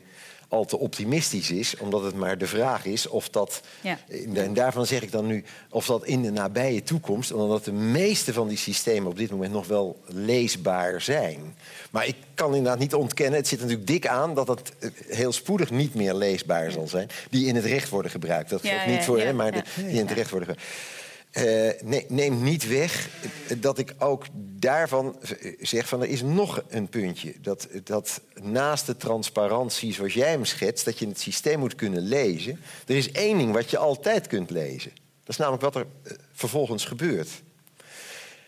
al 0.54 0.66
te 0.66 0.78
optimistisch 0.78 1.52
is, 1.52 1.78
omdat 1.78 2.04
het 2.04 2.16
maar 2.16 2.38
de 2.38 2.48
vraag 2.48 2.86
is 2.86 3.08
of 3.08 3.30
dat, 3.30 3.62
ja. 3.82 3.98
en 4.34 4.54
daarvan 4.54 4.86
zeg 4.86 5.02
ik 5.02 5.12
dan 5.12 5.26
nu, 5.26 5.44
of 5.70 5.86
dat 5.86 6.06
in 6.06 6.22
de 6.22 6.32
nabije 6.32 6.84
toekomst, 6.84 7.32
omdat 7.32 7.66
de 7.66 7.72
meeste 7.72 8.34
van 8.34 8.48
die 8.48 8.58
systemen 8.58 9.12
op 9.12 9.18
dit 9.18 9.32
moment 9.32 9.52
nog 9.52 9.68
wel 9.68 10.02
leesbaar 10.06 11.02
zijn. 11.02 11.56
Maar 11.92 12.08
ik 12.08 12.16
kan 12.34 12.56
inderdaad 12.56 12.80
niet 12.80 12.94
ontkennen, 12.94 13.40
het 13.40 13.48
zit 13.48 13.60
natuurlijk 13.60 13.88
dik 13.88 14.08
aan 14.08 14.36
dat 14.36 14.48
het 14.48 14.72
eh, 14.80 14.90
heel 15.08 15.32
spoedig 15.32 15.70
niet 15.70 15.94
meer 15.96 16.14
leesbaar 16.14 16.72
zal 16.72 16.88
zijn, 16.88 17.10
die 17.30 17.48
in 17.48 17.56
het 17.56 17.66
recht 17.66 17.90
worden 17.90 18.12
gebruikt. 18.12 18.50
Dat 18.50 18.62
geldt 18.62 18.86
niet 18.86 19.04
voor, 19.04 19.20
hè, 19.20 19.34
maar 19.34 19.52
die 19.76 20.00
in 20.00 20.08
het 20.08 20.12
recht 20.12 20.30
worden 20.30 20.50
gebruikt. 20.50 20.72
Uh, 21.38 21.44
nee, 21.84 22.06
neemt 22.08 22.42
niet 22.42 22.68
weg 22.68 23.10
dat 23.58 23.78
ik 23.78 23.96
ook 23.98 24.26
daarvan 24.36 25.16
zeg 25.60 25.88
van 25.88 26.02
er 26.02 26.10
is 26.10 26.22
nog 26.22 26.64
een 26.68 26.90
puntje. 26.90 27.34
Dat, 27.42 27.68
dat 27.84 28.22
naast 28.42 28.86
de 28.86 28.98
transparantie 28.98 29.94
zoals 29.94 30.14
jij 30.14 30.30
hem 30.30 30.46
schetst, 30.46 30.86
dat 30.86 31.00
je 31.00 31.08
het 31.08 31.20
systeem 31.20 31.60
moet 31.60 31.76
kunnen 31.76 32.02
lezen. 32.02 32.60
Er 32.88 32.96
is 32.96 33.12
één 33.12 33.38
ding 33.38 33.54
wat 33.54 33.70
je 33.70 33.78
altijd 33.78 34.28
kunt 34.28 34.50
lezen. 34.50 34.92
Dat 34.92 35.30
is 35.30 35.38
namelijk 35.38 35.64
wat 35.64 35.76
er 35.76 35.86
eh, 36.04 36.14
vervolgens 36.34 36.86
gebeurt. 36.86 37.30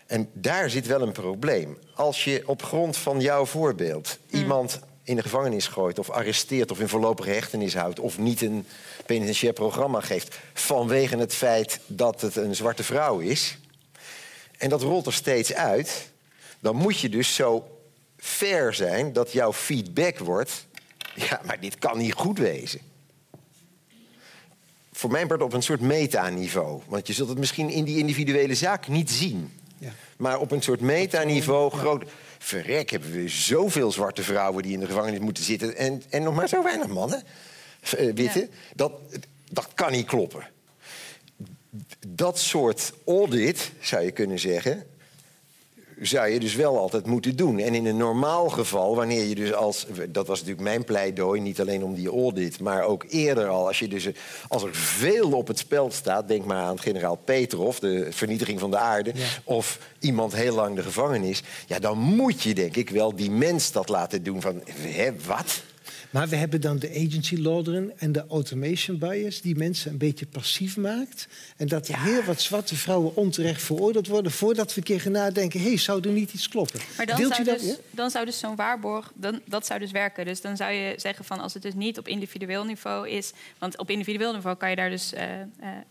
En 0.06 0.28
daar 0.32 0.70
zit 0.70 0.86
wel 0.86 1.02
een 1.02 1.12
probleem. 1.12 1.78
Als 1.94 2.24
je 2.24 2.42
op 2.46 2.62
grond 2.62 2.96
van 2.96 3.20
jouw 3.20 3.46
voorbeeld 3.46 4.18
mm. 4.30 4.40
iemand 4.40 4.80
in 5.06 5.16
de 5.16 5.22
gevangenis 5.22 5.66
gooit 5.66 5.98
of 5.98 6.10
arresteert 6.10 6.70
of 6.70 6.80
in 6.80 6.88
voorlopige 6.88 7.30
hechtenis 7.30 7.74
houdt 7.74 8.00
of 8.00 8.18
niet 8.18 8.42
een 8.42 8.66
penitentiair 9.06 9.52
programma 9.52 10.00
geeft 10.00 10.38
vanwege 10.54 11.16
het 11.16 11.34
feit 11.34 11.80
dat 11.86 12.20
het 12.20 12.36
een 12.36 12.54
zwarte 12.54 12.82
vrouw 12.82 13.18
is 13.18 13.58
en 14.58 14.68
dat 14.68 14.82
rolt 14.82 15.06
er 15.06 15.12
steeds 15.12 15.54
uit, 15.54 16.10
dan 16.60 16.76
moet 16.76 17.00
je 17.00 17.08
dus 17.08 17.34
zo 17.34 17.68
fair 18.16 18.74
zijn 18.74 19.12
dat 19.12 19.32
jouw 19.32 19.52
feedback 19.52 20.18
wordt 20.18 20.66
ja, 21.16 21.40
maar 21.44 21.60
dit 21.60 21.78
kan 21.78 21.98
niet 21.98 22.12
goed 22.12 22.38
wezen. 22.38 22.80
Voor 24.92 25.10
mij 25.10 25.26
wordt 25.26 25.42
op 25.42 25.52
een 25.52 25.62
soort 25.62 25.80
metaniveau. 25.80 26.80
Want 26.86 27.06
je 27.06 27.12
zult 27.12 27.28
het 27.28 27.38
misschien 27.38 27.70
in 27.70 27.84
die 27.84 27.98
individuele 27.98 28.54
zaak 28.54 28.88
niet 28.88 29.10
zien. 29.10 29.52
Ja. 29.78 29.92
Maar 30.16 30.38
op 30.38 30.50
een 30.50 30.62
soort 30.62 30.80
metaniveau 30.80 31.70
groot 31.70 32.04
verrek, 32.38 32.90
hebben 32.90 33.12
we 33.12 33.28
zoveel 33.28 33.92
zwarte 33.92 34.22
vrouwen 34.22 34.62
die 34.62 34.72
in 34.72 34.80
de 34.80 34.86
gevangenis 34.86 35.18
moeten 35.18 35.44
zitten 35.44 35.76
en, 35.76 36.02
en 36.08 36.22
nog 36.22 36.34
maar 36.34 36.48
zo 36.48 36.62
weinig 36.62 36.88
mannen, 36.88 37.22
uh, 37.98 38.12
witte. 38.14 38.48
Dat, 38.74 38.92
dat 39.50 39.68
kan 39.74 39.92
niet 39.92 40.06
kloppen. 40.06 40.46
Dat 42.06 42.38
soort 42.38 42.92
audit, 43.06 43.70
zou 43.80 44.04
je 44.04 44.10
kunnen 44.10 44.38
zeggen, 44.38 44.86
zou 46.00 46.28
je 46.28 46.40
dus 46.40 46.54
wel 46.54 46.78
altijd 46.78 47.06
moeten 47.06 47.36
doen. 47.36 47.58
En 47.58 47.74
in 47.74 47.86
een 47.86 47.96
normaal 47.96 48.48
geval, 48.48 48.96
wanneer 48.96 49.24
je 49.24 49.34
dus 49.34 49.52
als... 49.52 49.86
dat 50.08 50.26
was 50.26 50.38
natuurlijk 50.38 50.68
mijn 50.68 50.84
pleidooi, 50.84 51.40
niet 51.40 51.60
alleen 51.60 51.84
om 51.84 51.94
die 51.94 52.10
audit... 52.10 52.60
maar 52.60 52.82
ook 52.82 53.04
eerder 53.08 53.46
al, 53.46 53.66
als, 53.66 53.78
je 53.78 53.88
dus, 53.88 54.08
als 54.48 54.62
er 54.62 54.74
veel 54.74 55.32
op 55.32 55.46
het 55.46 55.58
spel 55.58 55.90
staat... 55.90 56.28
denk 56.28 56.44
maar 56.44 56.62
aan 56.62 56.80
generaal 56.80 57.16
Petrov, 57.16 57.78
de 57.78 58.06
vernietiging 58.10 58.60
van 58.60 58.70
de 58.70 58.78
aarde... 58.78 59.12
of 59.44 59.78
iemand 59.98 60.34
heel 60.34 60.54
lang 60.54 60.76
de 60.76 60.82
gevangenis... 60.82 61.42
ja, 61.66 61.78
dan 61.78 61.98
moet 61.98 62.42
je 62.42 62.54
denk 62.54 62.76
ik 62.76 62.90
wel 62.90 63.14
die 63.14 63.30
mens 63.30 63.72
dat 63.72 63.88
laten 63.88 64.22
doen 64.22 64.40
van... 64.40 64.62
Hè, 64.80 65.10
wat? 65.26 65.62
Maar 66.10 66.28
we 66.28 66.36
hebben 66.36 66.60
dan 66.60 66.78
de 66.78 66.90
agency 66.90 67.36
law 67.36 67.54
en 67.96 68.12
de 68.12 68.24
automation 68.28 68.98
bias... 68.98 69.40
die 69.40 69.56
mensen 69.56 69.90
een 69.90 69.98
beetje 69.98 70.26
passief 70.26 70.76
maakt. 70.76 71.28
En 71.56 71.68
dat 71.68 71.88
er 71.88 72.02
heel 72.02 72.22
wat 72.22 72.40
zwarte 72.40 72.76
vrouwen 72.76 73.16
onterecht 73.16 73.62
veroordeeld 73.62 74.06
worden... 74.06 74.32
voordat 74.32 74.74
we 74.74 74.76
een 74.76 74.82
keer 74.82 75.00
gaan 75.00 75.12
nadenken, 75.12 75.60
hé, 75.60 75.66
hey, 75.66 75.76
zou 75.76 76.00
er 76.00 76.10
niet 76.10 76.32
iets 76.32 76.48
kloppen? 76.48 76.80
Maar 76.96 77.06
dan 77.06 77.16
zou, 77.16 77.44
dat, 77.44 77.60
dus, 77.60 77.76
dan 77.90 78.10
zou 78.10 78.24
dus 78.24 78.38
zo'n 78.38 78.56
waarborg, 78.56 79.12
dan, 79.14 79.40
dat 79.44 79.66
zou 79.66 79.80
dus 79.80 79.90
werken. 79.90 80.24
Dus 80.24 80.40
dan 80.40 80.56
zou 80.56 80.72
je 80.72 80.94
zeggen 80.96 81.24
van 81.24 81.40
als 81.40 81.54
het 81.54 81.62
dus 81.62 81.74
niet 81.74 81.98
op 81.98 82.08
individueel 82.08 82.64
niveau 82.64 83.08
is... 83.08 83.32
want 83.58 83.78
op 83.78 83.90
individueel 83.90 84.32
niveau 84.32 84.56
kan 84.56 84.70
je 84.70 84.76
daar 84.76 84.90
dus 84.90 85.12
uh, 85.12 85.20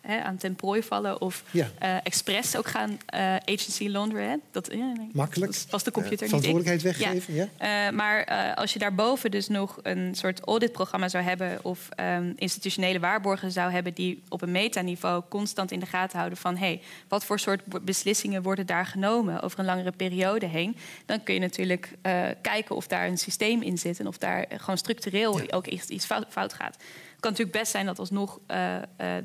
uh, 0.09 0.23
aan 0.23 0.37
ten 0.37 0.55
prooi 0.55 0.83
vallen... 0.83 1.21
of 1.21 1.43
ja. 1.51 1.69
uh, 1.83 1.97
expres 2.03 2.55
ook 2.55 2.67
gaan 2.67 2.97
agency 3.45 3.87
launderen. 3.87 4.41
Dat, 4.51 4.73
Makkelijk. 5.11 5.51
Dat 5.51 5.65
was 5.69 5.83
de 5.83 5.91
computer 5.91 6.19
niet 6.21 6.29
Verantwoordelijkheid 6.29 6.81
weggeven, 6.81 7.33
ja. 7.33 7.49
ja. 7.59 7.91
maar 7.91 8.25
als 8.55 8.73
je 8.73 8.79
daarboven 8.79 9.31
dus 9.31 9.47
nog 9.47 9.79
een 9.83 10.04
soort 10.13 10.39
auditprogramma 10.39 11.09
zou 11.09 11.23
hebben 11.23 11.59
of 11.61 11.89
um, 11.99 12.33
institutionele 12.37 12.99
waarborgen 12.99 13.51
zou 13.51 13.71
hebben 13.71 13.93
die 13.93 14.23
op 14.29 14.41
een 14.41 14.51
metaniveau 14.51 15.23
constant 15.29 15.71
in 15.71 15.79
de 15.79 15.85
gaten 15.85 16.17
houden 16.17 16.37
van 16.37 16.57
hey, 16.57 16.81
wat 17.07 17.25
voor 17.25 17.39
soort 17.39 17.85
beslissingen 17.85 18.41
worden 18.41 18.65
daar 18.65 18.85
genomen 18.85 19.41
over 19.41 19.59
een 19.59 19.65
langere 19.65 19.91
periode 19.91 20.45
heen, 20.45 20.75
dan 21.05 21.23
kun 21.23 21.33
je 21.33 21.39
natuurlijk 21.39 21.91
uh, 22.03 22.27
kijken 22.41 22.75
of 22.75 22.87
daar 22.87 23.07
een 23.07 23.17
systeem 23.17 23.61
in 23.61 23.77
zit 23.77 23.99
en 23.99 24.07
of 24.07 24.17
daar 24.17 24.45
gewoon 24.49 24.77
structureel 24.77 25.51
ook 25.51 25.67
iets, 25.67 25.87
iets 25.87 26.05
fout, 26.05 26.25
fout 26.29 26.53
gaat. 26.53 26.77
Kan 27.19 27.31
natuurlijk 27.31 27.57
best 27.57 27.71
zijn 27.71 27.85
dat 27.85 27.99
alsnog 27.99 28.39
uh, 28.47 28.75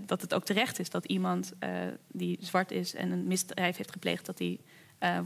dat 0.07 0.21
het 0.21 0.35
ook 0.35 0.45
terecht 0.45 0.79
is 0.79 0.91
dat 0.91 1.05
iemand 1.05 1.53
die 2.13 2.39
zwart 2.41 2.71
is 2.71 2.95
en 2.95 3.11
een 3.11 3.27
misdrijf 3.27 3.77
heeft 3.77 3.93
gepleegd, 3.93 4.27
dat 4.27 4.37
die 4.37 4.61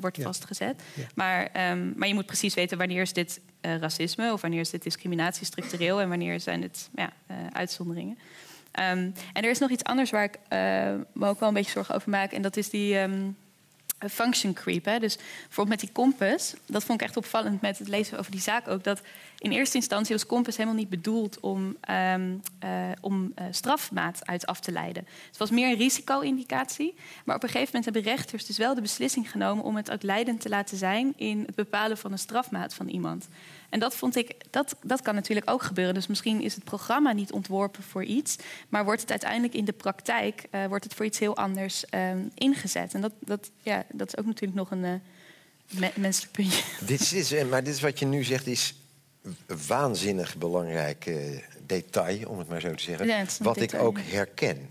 wordt 0.00 0.22
vastgezet. 0.22 0.82
Maar, 1.14 1.70
um, 1.70 1.92
maar 1.96 2.08
je 2.08 2.14
moet 2.14 2.26
precies 2.26 2.54
weten 2.54 2.78
wanneer 2.78 3.02
is 3.02 3.12
dit 3.12 3.40
racisme 3.60 4.32
of 4.32 4.40
wanneer 4.40 4.60
is 4.60 4.70
dit 4.70 4.82
discriminatie 4.82 5.46
structureel 5.46 6.00
en 6.00 6.08
wanneer 6.08 6.40
zijn 6.40 6.60
dit 6.60 6.90
ja, 6.94 7.12
uitzonderingen. 7.52 8.18
Um, 8.80 9.12
en 9.32 9.42
er 9.42 9.50
is 9.50 9.58
nog 9.58 9.70
iets 9.70 9.84
anders 9.84 10.10
waar 10.10 10.24
ik 10.24 10.38
me 11.12 11.26
ook 11.26 11.40
wel 11.40 11.48
een 11.48 11.54
beetje 11.54 11.70
zorgen 11.70 11.94
over 11.94 12.10
maak. 12.10 12.32
En 12.32 12.42
dat 12.42 12.56
is 12.56 12.70
die 12.70 12.98
um, 12.98 13.36
function 14.10 14.52
creep. 14.52 14.84
Hè? 14.84 14.98
Dus 14.98 15.16
bijvoorbeeld 15.16 15.68
met 15.68 15.80
die 15.80 15.92
kompas. 15.92 16.54
Dat 16.66 16.84
vond 16.84 17.00
ik 17.00 17.06
echt 17.06 17.16
opvallend 17.16 17.60
met 17.60 17.78
het 17.78 17.88
lezen 17.88 18.18
over 18.18 18.30
die 18.30 18.40
zaak 18.40 18.68
ook. 18.68 18.84
Dat 18.84 19.00
in 19.38 19.52
eerste 19.52 19.76
instantie 19.76 20.14
was 20.14 20.26
kompas 20.26 20.56
helemaal 20.56 20.78
niet 20.78 20.88
bedoeld 20.88 21.40
om, 21.40 21.76
um, 21.90 22.42
uh, 22.64 22.70
om 23.00 23.32
uh, 23.38 23.44
strafmaat 23.50 24.26
uit 24.26 24.46
af 24.46 24.60
te 24.60 24.72
leiden. 24.72 25.06
Het 25.28 25.36
was 25.36 25.50
meer 25.50 25.68
een 25.68 25.78
risico-indicatie. 25.78 26.94
Maar 27.24 27.36
op 27.36 27.42
een 27.42 27.48
gegeven 27.48 27.74
moment 27.74 27.94
hebben 27.94 28.12
rechters 28.12 28.46
dus 28.46 28.58
wel 28.58 28.74
de 28.74 28.80
beslissing 28.80 29.30
genomen 29.30 29.64
om 29.64 29.76
het 29.76 29.90
ook 29.90 30.02
leidend 30.02 30.40
te 30.40 30.48
laten 30.48 30.76
zijn 30.76 31.12
in 31.16 31.42
het 31.46 31.54
bepalen 31.54 31.98
van 31.98 32.12
een 32.12 32.18
strafmaat 32.18 32.74
van 32.74 32.88
iemand. 32.88 33.28
En 33.68 33.80
dat 33.80 33.96
vond 33.96 34.16
ik, 34.16 34.34
dat, 34.50 34.76
dat 34.82 35.02
kan 35.02 35.14
natuurlijk 35.14 35.50
ook 35.50 35.62
gebeuren. 35.62 35.94
Dus 35.94 36.06
misschien 36.06 36.40
is 36.40 36.54
het 36.54 36.64
programma 36.64 37.12
niet 37.12 37.32
ontworpen 37.32 37.82
voor 37.82 38.04
iets, 38.04 38.36
maar 38.68 38.84
wordt 38.84 39.00
het 39.00 39.10
uiteindelijk 39.10 39.54
in 39.54 39.64
de 39.64 39.72
praktijk 39.72 40.46
uh, 40.50 40.66
wordt 40.66 40.84
het 40.84 40.94
voor 40.94 41.04
iets 41.04 41.18
heel 41.18 41.36
anders 41.36 41.84
um, 41.90 42.30
ingezet. 42.34 42.94
En 42.94 43.00
dat, 43.00 43.12
dat, 43.18 43.50
ja, 43.62 43.84
dat 43.92 44.06
is 44.06 44.16
ook 44.16 44.26
natuurlijk 44.26 44.58
nog 44.58 44.70
een 44.70 44.84
uh, 44.84 45.80
me 45.80 45.90
menselijk 45.94 46.32
puntje. 46.32 46.62
Dit 46.86 47.12
is, 47.12 47.44
maar 47.44 47.64
dit 47.64 47.74
is 47.74 47.80
wat 47.80 47.98
je 47.98 48.06
nu 48.06 48.24
zegt, 48.24 48.46
is 48.46 48.74
een 49.22 49.66
waanzinnig 49.66 50.36
belangrijk 50.36 51.12
detail, 51.66 52.28
om 52.28 52.38
het 52.38 52.48
maar 52.48 52.60
zo 52.60 52.74
te 52.74 52.82
zeggen. 52.82 53.06
Ja, 53.06 53.24
wat 53.40 53.54
detail, 53.54 53.82
ik 53.82 53.88
ook 53.88 53.98
herken. 54.00 54.68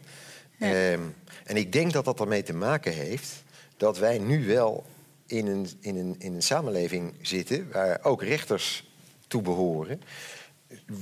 Ja. 0.57 0.91
Um, 0.91 1.15
en 1.43 1.55
ik 1.55 1.71
denk 1.71 1.93
dat 1.93 2.05
dat 2.05 2.19
ermee 2.19 2.43
te 2.43 2.53
maken 2.53 2.93
heeft 2.93 3.43
dat 3.77 3.97
wij 3.97 4.17
nu 4.17 4.45
wel 4.45 4.85
in 5.25 5.47
een, 5.47 5.69
in, 5.79 5.95
een, 5.95 6.15
in 6.17 6.33
een 6.33 6.43
samenleving 6.43 7.13
zitten 7.21 7.71
waar 7.71 7.99
ook 8.03 8.23
rechters 8.23 8.91
toe 9.27 9.41
behoren. 9.41 10.01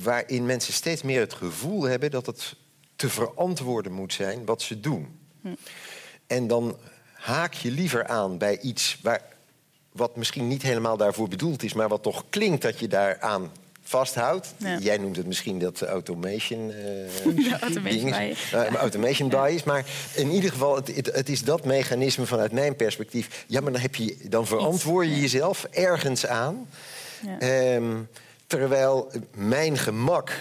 Waarin 0.04 0.46
mensen 0.46 0.74
steeds 0.74 1.02
meer 1.02 1.20
het 1.20 1.34
gevoel 1.34 1.84
hebben 1.84 2.12
dat 2.12 2.26
het 2.26 2.56
te 2.96 3.10
verantwoorden 3.10 3.92
moet 3.92 4.14
zijn 4.14 4.46
wat 4.46 4.62
ze 4.62 4.80
doen. 4.80 5.20
Hm. 5.42 5.56
En 6.28 6.48
dan 6.48 6.78
haak 7.14 7.54
je 7.54 7.72
liever 7.72 8.08
aan 8.08 8.38
bij 8.38 8.60
iets 8.60 9.00
waar, 9.02 9.22
wat 9.92 10.16
misschien 10.16 10.48
niet 10.48 10.62
helemaal 10.62 10.98
daarvoor 10.98 11.28
bedoeld 11.28 11.64
is, 11.64 11.74
maar 11.74 11.88
wat 11.88 12.04
toch 12.04 12.26
klinkt 12.30 12.62
dat 12.62 12.80
je 12.80 12.88
daaraan 12.88 13.52
vasthoudt. 13.92 14.54
Ja. 14.58 14.78
Jij 14.78 14.98
noemt 14.98 15.18
het 15.18 15.28
misschien 15.28 15.60
dat 15.60 15.82
automation, 15.82 16.70
uh, 17.26 17.50
ja, 17.50 17.60
automation 17.60 18.12
bias. 18.12 18.54
Uh, 18.54 18.76
automation 18.76 19.30
bias. 19.30 19.64
Maar 19.64 19.86
in 20.16 20.32
ieder 20.32 20.52
geval, 20.52 20.76
het, 20.76 20.96
het, 20.96 21.12
het, 21.12 21.30
is 21.30 21.44
dat 21.44 21.66
mechanisme 21.66 22.26
vanuit 22.26 22.52
mijn 22.52 22.76
perspectief. 22.76 23.46
Ja, 23.48 23.62
maar 23.62 23.72
dan, 23.72 23.82
heb 23.82 23.96
je, 23.96 24.18
dan 24.30 24.48
verantwoord 24.48 25.08
je 25.08 25.20
jezelf 25.20 25.64
ergens 25.64 26.26
aan. 26.26 26.68
Um, 27.42 28.10
terwijl 28.48 29.12
mijn 29.36 29.78
gemak 29.78 30.32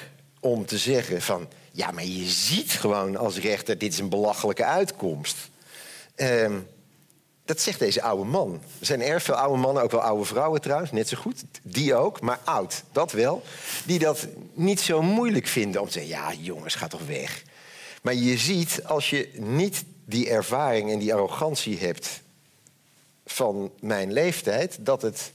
om 0.40 0.66
te 0.66 0.78
zeggen 0.78 1.22
van... 1.22 1.48
ja, 1.72 1.90
maar 1.90 2.04
je 2.04 2.28
ziet 2.28 2.70
gewoon 2.70 3.16
als 3.16 3.38
rechter, 3.38 3.78
dit 3.78 3.92
is 3.92 3.98
een 3.98 4.08
belachelijke 4.08 4.64
uitkomst... 4.64 5.36
Um, 6.16 6.66
dat 7.50 7.60
zegt 7.60 7.78
deze 7.78 8.02
oude 8.02 8.24
man. 8.24 8.60
Er 8.80 8.86
zijn 8.86 9.02
erg 9.02 9.22
veel 9.22 9.34
oude 9.34 9.58
mannen, 9.58 9.82
ook 9.82 9.90
wel 9.90 10.00
oude 10.00 10.24
vrouwen 10.24 10.60
trouwens, 10.60 10.90
net 10.90 11.08
zo 11.08 11.16
goed. 11.16 11.44
Die 11.62 11.94
ook, 11.94 12.20
maar 12.20 12.40
oud, 12.44 12.82
dat 12.92 13.12
wel. 13.12 13.42
Die 13.86 13.98
dat 13.98 14.26
niet 14.54 14.80
zo 14.80 15.02
moeilijk 15.02 15.46
vinden 15.46 15.80
om 15.80 15.86
te 15.86 15.92
zeggen: 15.92 16.10
ja, 16.10 16.32
jongens, 16.40 16.74
ga 16.74 16.86
toch 16.86 17.06
weg. 17.06 17.42
Maar 18.02 18.14
je 18.14 18.38
ziet, 18.38 18.84
als 18.84 19.10
je 19.10 19.30
niet 19.34 19.84
die 20.04 20.28
ervaring 20.28 20.90
en 20.90 20.98
die 20.98 21.14
arrogantie 21.14 21.78
hebt 21.78 22.20
van 23.26 23.70
mijn 23.80 24.12
leeftijd, 24.12 24.78
dat 24.80 25.02
het 25.02 25.32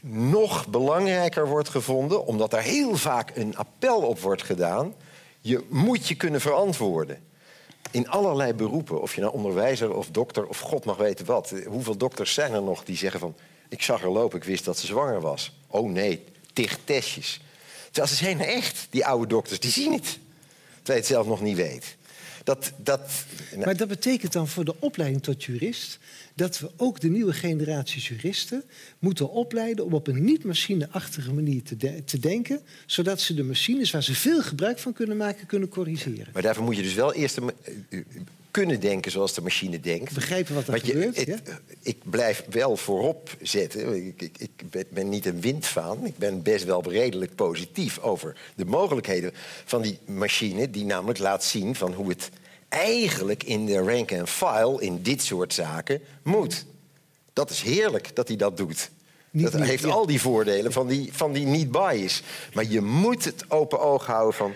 nog 0.00 0.66
belangrijker 0.66 1.48
wordt 1.48 1.68
gevonden, 1.68 2.26
omdat 2.26 2.52
er 2.52 2.62
heel 2.62 2.96
vaak 2.96 3.32
een 3.34 3.56
appel 3.56 4.00
op 4.00 4.20
wordt 4.20 4.42
gedaan. 4.42 4.94
Je 5.40 5.64
moet 5.68 6.08
je 6.08 6.14
kunnen 6.14 6.40
verantwoorden 6.40 7.29
in 7.90 8.08
allerlei 8.08 8.54
beroepen, 8.54 9.00
of 9.00 9.14
je 9.14 9.20
nou 9.20 9.32
onderwijzer 9.32 9.94
of 9.94 10.08
dokter 10.10 10.46
of 10.46 10.58
god 10.58 10.84
mag 10.84 10.96
weten 10.96 11.26
wat. 11.26 11.54
Hoeveel 11.66 11.96
dokters 11.96 12.34
zijn 12.34 12.52
er 12.52 12.62
nog 12.62 12.84
die 12.84 12.96
zeggen 12.96 13.20
van... 13.20 13.34
ik 13.68 13.82
zag 13.82 14.00
haar 14.00 14.10
lopen, 14.10 14.38
ik 14.38 14.44
wist 14.44 14.64
dat 14.64 14.78
ze 14.78 14.86
zwanger 14.86 15.20
was. 15.20 15.52
Oh 15.66 15.90
nee, 15.90 16.24
tig 16.52 16.78
testjes. 16.84 17.40
Terwijl 17.84 18.06
ze 18.06 18.14
zijn 18.24 18.40
echt, 18.40 18.86
die 18.90 19.06
oude 19.06 19.26
dokters, 19.26 19.60
die 19.60 19.70
zien 19.70 19.92
het. 19.92 20.02
Terwijl 20.02 20.18
je 20.84 20.92
het 20.92 21.06
zelf 21.06 21.26
nog 21.26 21.40
niet 21.40 21.56
weet. 21.56 21.96
Dat, 22.50 22.72
dat, 22.76 23.00
nou. 23.50 23.64
Maar 23.64 23.76
dat 23.76 23.88
betekent 23.88 24.32
dan 24.32 24.48
voor 24.48 24.64
de 24.64 24.74
opleiding 24.78 25.22
tot 25.22 25.44
jurist 25.44 25.98
dat 26.34 26.58
we 26.58 26.70
ook 26.76 27.00
de 27.00 27.08
nieuwe 27.08 27.32
generatie 27.32 28.00
juristen 28.00 28.64
moeten 28.98 29.30
opleiden 29.30 29.84
om 29.84 29.94
op 29.94 30.06
een 30.06 30.24
niet-machineachtige 30.24 31.32
manier 31.32 31.62
te, 31.62 32.04
te, 32.04 32.18
denken, 32.18 32.60
zodat 32.86 33.20
ze 33.20 33.34
de 33.34 33.42
machines 33.42 33.90
waar 33.90 34.02
ze 34.02 34.14
veel 34.14 34.42
gebruik 34.42 34.78
van 34.78 34.92
kunnen 34.92 35.16
maken, 35.16 35.46
kunnen 35.46 35.68
corrigeren. 35.68 36.26
Maar 36.32 36.42
daarvoor 36.42 36.64
moet 36.64 36.76
je 36.76 36.82
dus 36.82 36.94
wel 36.94 37.14
eerst 37.14 37.38
eh, 37.38 38.00
kunnen 38.50 38.80
denken 38.80 39.10
zoals 39.10 39.34
de 39.34 39.42
machine 39.42 39.80
denkt. 39.80 40.14
Begrijpen 40.14 40.54
wat 40.54 40.68
er 40.68 40.80
gebeurt. 40.80 41.16
Je, 41.16 41.30
het, 41.30 41.60
Ik 41.82 42.10
blijf 42.10 42.44
wel 42.50 42.76
voorop 42.76 43.36
zetten. 43.42 44.06
Ik, 44.06 44.22
ik, 44.22 44.32
ik, 44.38 44.90
ben 44.90 45.08
niet 45.08 45.26
een 45.26 45.40
windvaan. 45.40 46.06
Ik 46.06 46.18
ben 46.18 46.42
best 46.42 46.64
wel 46.64 46.90
redelijk 46.90 47.34
positief 47.34 47.98
over 47.98 48.36
de 48.54 48.64
mogelijkheden 48.64 49.32
van 49.64 49.82
die 49.82 49.98
machine, 50.06 50.70
die 50.70 50.84
namelijk 50.84 51.18
laat 51.18 51.44
zien 51.44 51.74
van 51.74 51.92
hoe 51.92 52.08
het 52.08 52.30
eigenlijk 52.70 53.42
in 53.42 53.66
de 53.66 53.78
rank 53.78 54.12
and 54.12 54.28
file 54.28 54.82
in 54.82 55.02
dit 55.02 55.22
soort 55.22 55.54
zaken 55.54 56.00
moet. 56.22 56.66
Dat 57.32 57.50
is 57.50 57.60
heerlijk 57.60 58.16
dat 58.16 58.28
hij 58.28 58.36
dat 58.36 58.56
doet. 58.56 58.90
dat 59.30 59.54
heeft 59.54 59.84
al 59.84 60.06
die 60.06 60.20
voordelen 60.20 60.72
van 60.72 60.86
die, 60.86 61.08
van 61.12 61.32
die 61.32 61.46
niet-bias. 61.46 62.22
Maar 62.52 62.64
je 62.64 62.80
moet 62.80 63.24
het 63.24 63.44
open 63.48 63.80
oog 63.80 64.06
houden 64.06 64.34
van... 64.34 64.54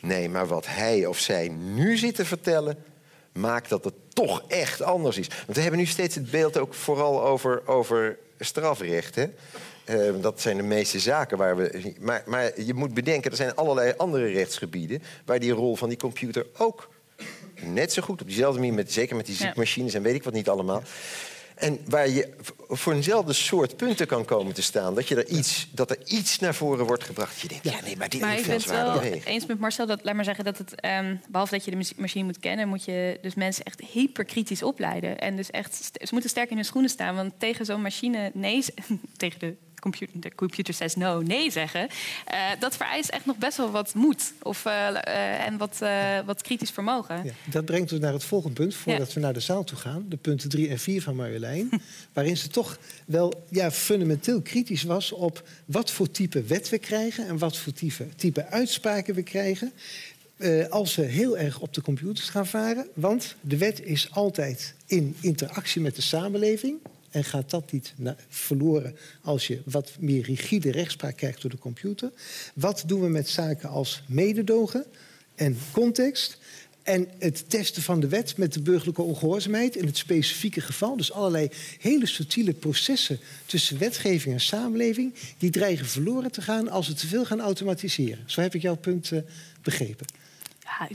nee, 0.00 0.28
maar 0.28 0.46
wat 0.46 0.66
hij 0.66 1.06
of 1.06 1.18
zij 1.18 1.48
nu 1.48 1.96
zit 1.96 2.14
te 2.14 2.24
vertellen... 2.24 2.84
maakt 3.32 3.68
dat 3.68 3.84
het 3.84 3.94
toch 4.08 4.42
echt 4.48 4.82
anders 4.82 5.18
is. 5.18 5.28
Want 5.28 5.56
we 5.56 5.60
hebben 5.60 5.80
nu 5.80 5.86
steeds 5.86 6.14
het 6.14 6.30
beeld 6.30 6.58
ook 6.58 6.74
vooral 6.74 7.24
over, 7.24 7.62
over 7.66 8.18
strafrecht. 8.38 9.14
Hè? 9.14 9.26
Uh, 9.84 10.22
dat 10.22 10.40
zijn 10.40 10.56
de 10.56 10.62
meeste 10.62 10.98
zaken 10.98 11.38
waar 11.38 11.56
we. 11.56 11.94
Maar, 12.00 12.22
maar 12.26 12.60
je 12.60 12.74
moet 12.74 12.94
bedenken, 12.94 13.30
er 13.30 13.36
zijn 13.36 13.54
allerlei 13.54 13.94
andere 13.96 14.26
rechtsgebieden. 14.26 15.02
waar 15.24 15.38
die 15.38 15.52
rol 15.52 15.76
van 15.76 15.88
die 15.88 15.98
computer 15.98 16.46
ook 16.56 16.88
net 17.62 17.92
zo 17.92 18.02
goed 18.02 18.20
op 18.20 18.26
diezelfde 18.26 18.58
manier, 18.60 18.74
met, 18.74 18.92
zeker 18.92 19.16
met 19.16 19.26
die 19.26 19.34
ziekmachines 19.34 19.94
en 19.94 20.02
weet 20.02 20.14
ik 20.14 20.22
wat 20.22 20.32
niet 20.32 20.48
allemaal. 20.48 20.82
En 21.54 21.78
waar 21.88 22.08
je 22.08 22.28
voor 22.68 22.92
eenzelfde 22.92 23.32
soort 23.32 23.76
punten 23.76 24.06
kan 24.06 24.24
komen 24.24 24.54
te 24.54 24.62
staan. 24.62 24.94
Dat, 24.94 25.08
je 25.08 25.16
er 25.16 25.28
iets, 25.28 25.68
dat 25.70 25.90
er 25.90 25.98
iets 26.04 26.38
naar 26.38 26.54
voren 26.54 26.86
wordt 26.86 27.04
gebracht. 27.04 27.40
Je 27.40 27.48
denkt, 27.48 27.64
ja, 27.64 27.80
nee, 27.84 27.96
maar 27.96 28.08
dit 28.08 28.20
maar 28.20 28.38
is 28.38 28.44
veel 28.44 28.60
zwaarder. 28.60 29.02
wel 29.02 29.20
eens 29.24 29.46
met 29.46 29.58
Marcel, 29.58 29.86
dat, 29.86 30.04
laat 30.04 30.14
maar 30.14 30.24
zeggen 30.24 30.44
dat 30.44 30.58
het... 30.58 30.84
Um, 30.84 31.20
behalve 31.28 31.54
dat 31.54 31.64
je 31.64 31.70
de 31.70 31.94
machine 31.96 32.24
moet 32.24 32.38
kennen... 32.38 32.68
moet 32.68 32.84
je 32.84 33.18
dus 33.22 33.34
mensen 33.34 33.64
echt 33.64 33.80
hyperkritisch 33.80 34.62
opleiden. 34.62 35.18
En 35.18 35.36
dus 35.36 35.50
echt, 35.50 35.90
ze 35.92 36.08
moeten 36.10 36.30
sterk 36.30 36.50
in 36.50 36.56
hun 36.56 36.64
schoenen 36.64 36.90
staan. 36.90 37.14
Want 37.14 37.32
tegen 37.38 37.64
zo'n 37.64 37.82
machine 37.82 38.30
nee... 38.34 38.64
tegen 39.16 39.38
de 39.38 39.54
computer, 39.82 40.20
de 40.20 40.34
computer 40.34 40.74
says 40.74 40.94
no, 40.94 41.20
nee 41.20 41.50
zeggen. 41.50 41.88
Uh, 42.32 42.50
dat 42.58 42.76
vereist 42.76 43.08
echt 43.08 43.26
nog 43.26 43.36
best 43.36 43.56
wel 43.56 43.70
wat 43.70 43.94
moed 43.94 44.32
of, 44.42 44.64
uh, 44.64 44.72
uh, 44.72 45.46
en 45.46 45.56
wat, 45.56 45.78
wat 46.26 46.42
kritisch 46.42 46.70
vermogen. 46.70 47.24
Ja, 47.24 47.32
dat 47.50 47.64
brengt 47.64 47.92
ons 47.92 48.00
naar 48.00 48.12
het 48.12 48.24
volgende 48.24 48.54
punt, 48.54 48.74
voordat 48.74 49.08
ja. 49.08 49.14
we 49.14 49.20
naar 49.20 49.32
de 49.32 49.40
zaal 49.40 49.64
toe 49.64 49.78
gaan. 49.78 50.04
De 50.08 50.16
punten 50.16 50.48
3 50.48 50.68
en 50.68 50.78
4 50.78 51.02
van 51.02 51.16
Marjolein. 51.16 51.70
waarin 52.12 52.36
ze 52.36 52.48
toch 52.48 52.78
wel 53.04 53.44
ja, 53.48 53.70
fundamenteel 53.70 54.40
kritisch 54.42 54.82
was 54.82 55.12
op 55.12 55.48
wat 55.64 55.90
voor 55.90 56.10
type 56.10 56.42
wet 56.42 56.68
we 56.68 56.78
krijgen... 56.78 57.26
en 57.26 57.38
wat 57.38 57.56
voor 57.56 57.72
type, 57.72 58.08
type 58.16 58.46
uitspraken 58.46 59.14
we 59.14 59.22
krijgen... 59.22 59.72
als 60.70 60.94
we 60.94 61.02
heel 61.02 61.38
erg 61.38 61.60
op 61.60 61.74
de 61.74 61.82
computers 61.82 62.28
gaan 62.28 62.46
varen. 62.46 62.88
Want 62.94 63.34
de 63.40 63.56
wet 63.56 63.80
is 63.84 64.10
altijd 64.10 64.74
in 64.86 65.16
interactie 65.20 65.80
met 65.80 65.96
de 65.96 66.02
samenleving. 66.02 66.78
En 67.12 67.24
gaat 67.24 67.50
dat 67.50 67.72
niet 67.72 67.94
verloren 68.28 68.96
als 69.22 69.46
je 69.46 69.62
wat 69.64 69.92
meer 69.98 70.24
rigide 70.24 70.70
rechtspraak 70.70 71.16
krijgt 71.16 71.42
door 71.42 71.50
de 71.50 71.58
computer? 71.58 72.10
Wat 72.54 72.82
doen 72.86 73.00
we 73.00 73.08
met 73.08 73.28
zaken 73.28 73.68
als 73.68 74.02
mededogen 74.06 74.84
en 75.34 75.58
context? 75.72 76.38
En 76.82 77.08
het 77.18 77.50
testen 77.50 77.82
van 77.82 78.00
de 78.00 78.08
wet 78.08 78.36
met 78.36 78.52
de 78.52 78.60
burgerlijke 78.62 79.02
ongehoorzaamheid 79.02 79.76
in 79.76 79.86
het 79.86 79.96
specifieke 79.96 80.60
geval. 80.60 80.96
Dus 80.96 81.12
allerlei 81.12 81.48
hele 81.78 82.06
subtiele 82.06 82.52
processen 82.52 83.18
tussen 83.46 83.78
wetgeving 83.78 84.34
en 84.34 84.40
samenleving. 84.40 85.14
die 85.38 85.50
dreigen 85.50 85.86
verloren 85.86 86.32
te 86.32 86.42
gaan 86.42 86.68
als 86.68 86.88
we 86.88 86.94
te 86.94 87.06
veel 87.06 87.24
gaan 87.24 87.40
automatiseren. 87.40 88.24
Zo 88.26 88.40
heb 88.40 88.54
ik 88.54 88.62
jouw 88.62 88.76
punt 88.76 89.10
uh, 89.10 89.20
begrepen. 89.62 90.06
Ja, 90.78 90.88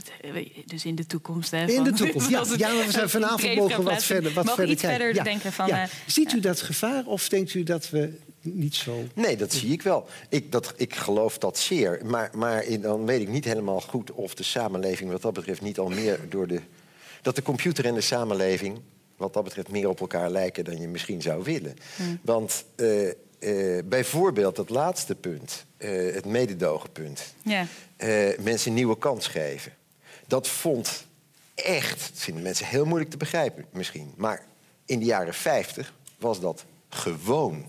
dus 0.64 0.84
in 0.84 0.94
de 0.94 1.06
toekomst. 1.06 1.50
Hè, 1.50 1.66
in 1.66 1.84
de 1.84 1.92
toekomst, 1.92 2.28
ja. 2.28 2.44
ja 2.56 2.84
we 2.86 2.92
zijn 2.92 3.08
vanavond 3.08 3.54
mogen 3.54 3.82
wat 3.82 4.04
verder, 4.04 4.32
wat 4.32 4.46
verder 4.46 4.68
iets 4.68 4.82
kijken. 4.82 5.00
verder 5.00 5.24
denken 5.24 5.52
van... 5.52 5.68
Uh, 5.68 5.82
Ziet 6.06 6.32
u 6.32 6.40
dat 6.40 6.60
gevaar 6.60 7.04
of 7.06 7.28
denkt 7.28 7.54
u 7.54 7.62
dat 7.62 7.90
we 7.90 8.18
niet 8.40 8.74
zo... 8.74 9.04
Nee, 9.14 9.36
dat 9.36 9.52
zie 9.52 9.72
ik 9.72 9.82
wel. 9.82 10.08
Ik, 10.28 10.52
dat, 10.52 10.74
ik 10.76 10.94
geloof 10.94 11.38
dat 11.38 11.58
zeer. 11.58 12.00
Maar, 12.04 12.30
maar 12.36 12.64
in, 12.64 12.80
dan 12.80 13.06
weet 13.06 13.20
ik 13.20 13.28
niet 13.28 13.44
helemaal 13.44 13.80
goed 13.80 14.12
of 14.12 14.34
de 14.34 14.42
samenleving 14.42 15.10
wat 15.10 15.22
dat 15.22 15.32
betreft 15.32 15.60
niet 15.60 15.78
al 15.78 15.88
meer 15.88 16.20
door 16.28 16.46
de... 16.46 16.60
Dat 17.22 17.36
de 17.36 17.42
computer 17.42 17.84
en 17.84 17.94
de 17.94 18.00
samenleving 18.00 18.80
wat 19.16 19.34
dat 19.34 19.44
betreft 19.44 19.70
meer 19.70 19.88
op 19.88 20.00
elkaar 20.00 20.30
lijken 20.30 20.64
dan 20.64 20.80
je 20.80 20.88
misschien 20.88 21.22
zou 21.22 21.42
willen. 21.42 21.76
Hmm. 21.96 22.18
Want 22.22 22.64
uh, 22.76 23.10
uh, 23.38 23.78
bijvoorbeeld 23.84 24.56
het 24.56 24.68
laatste 24.68 25.14
punt, 25.14 25.64
uh, 25.78 26.14
het 26.14 26.24
mededogenpunt. 26.24 27.34
Ja. 27.42 27.66
mensen 28.40 28.68
een 28.68 28.74
nieuwe 28.74 28.98
kans 28.98 29.26
geven. 29.26 29.72
Dat 30.26 30.48
vond 30.48 31.06
echt, 31.54 31.98
dat 31.98 32.22
vinden 32.22 32.42
mensen 32.42 32.66
heel 32.66 32.84
moeilijk 32.84 33.10
te 33.10 33.16
begrijpen 33.16 33.64
misschien. 33.70 34.12
Maar 34.16 34.44
in 34.84 34.98
de 34.98 35.04
jaren 35.04 35.34
50 35.34 35.92
was 36.18 36.40
dat 36.40 36.64
gewoon. 36.88 37.66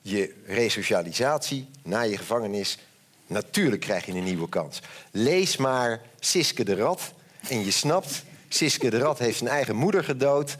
Je 0.00 0.34
resocialisatie 0.46 1.68
na 1.82 2.00
je 2.00 2.16
gevangenis, 2.16 2.78
natuurlijk 3.26 3.82
krijg 3.82 4.06
je 4.06 4.12
een 4.12 4.24
nieuwe 4.24 4.48
kans. 4.48 4.80
Lees 5.10 5.56
maar 5.56 6.00
Siske 6.20 6.64
de 6.64 6.74
Rat 6.74 7.12
en 7.48 7.64
je 7.64 7.70
snapt 7.70 8.24
Siske 8.48 8.90
de 8.90 8.98
Rat 8.98 9.18
heeft 9.18 9.38
zijn 9.38 9.50
eigen 9.50 9.76
moeder 9.76 10.04
gedood. 10.04 10.56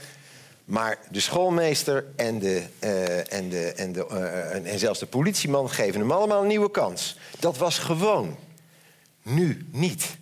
Maar 0.67 0.99
de 1.11 1.21
schoolmeester 1.21 2.05
en, 2.17 2.39
de, 2.39 2.63
uh, 2.85 3.33
en, 3.33 3.49
de, 3.49 3.73
en, 3.73 3.93
de, 3.93 4.07
uh, 4.11 4.73
en 4.73 4.79
zelfs 4.79 4.99
de 4.99 5.07
politieman 5.07 5.71
geven 5.71 6.01
hem 6.01 6.13
allemaal 6.13 6.43
een 6.43 6.49
nieuwe 6.49 6.71
kans. 6.71 7.19
Dat 7.39 7.57
was 7.59 7.79
gewoon. 7.79 8.37
Nu 9.23 9.67
niet. 9.73 10.17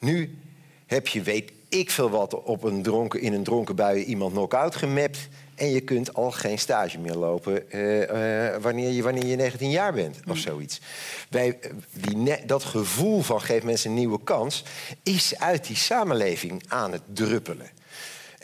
Nu 0.00 0.38
heb 0.86 1.08
je, 1.08 1.22
weet 1.22 1.52
ik 1.68 1.90
veel 1.90 2.10
wat, 2.10 2.42
op 2.42 2.62
een 2.62 2.82
dronken, 2.82 3.20
in 3.20 3.32
een 3.32 3.44
dronken 3.44 3.76
bui 3.76 4.04
iemand 4.04 4.32
knock-out 4.32 4.76
gemapt. 4.76 5.28
En 5.54 5.70
je 5.70 5.80
kunt 5.80 6.14
al 6.14 6.30
geen 6.30 6.58
stage 6.58 6.98
meer 6.98 7.14
lopen 7.14 7.76
uh, 7.76 8.56
wanneer, 8.56 8.90
je, 8.90 9.02
wanneer 9.02 9.26
je 9.26 9.36
19 9.36 9.70
jaar 9.70 9.92
bent 9.92 10.18
of 10.28 10.38
zoiets. 10.38 10.80
Wij, 11.28 11.58
die 11.92 12.46
dat 12.46 12.64
gevoel 12.64 13.20
van 13.20 13.40
geef 13.40 13.62
mensen 13.62 13.90
een 13.90 13.96
nieuwe 13.96 14.20
kans... 14.24 14.64
is 15.02 15.38
uit 15.38 15.66
die 15.66 15.76
samenleving 15.76 16.62
aan 16.68 16.92
het 16.92 17.02
druppelen. 17.12 17.75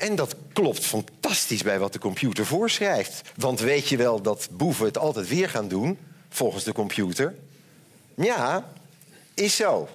En 0.02 0.14
dat 0.14 0.34
klopt 0.52 0.84
fantastisch 0.84 1.62
bij 1.62 1.78
wat 1.78 1.92
de 1.92 1.98
computer 1.98 2.46
voorschrijft. 2.46 3.22
Want 3.36 3.60
weet 3.60 3.88
je 3.88 3.96
wel 3.96 4.22
dat 4.22 4.48
boeven 4.50 4.86
het 4.86 4.98
altijd 4.98 5.28
weer 5.28 5.48
gaan 5.48 5.68
doen, 5.68 5.98
volgens 6.28 6.64
de 6.64 6.72
computer? 6.72 7.34
Ja, 8.14 8.72
is 9.34 9.56
zo. 9.56 9.88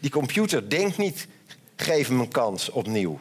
Die 0.00 0.10
computer 0.10 0.70
denkt 0.70 0.96
niet, 0.96 1.26
geef 1.76 2.08
hem 2.08 2.20
een 2.20 2.28
kans 2.28 2.70
opnieuw. 2.70 3.18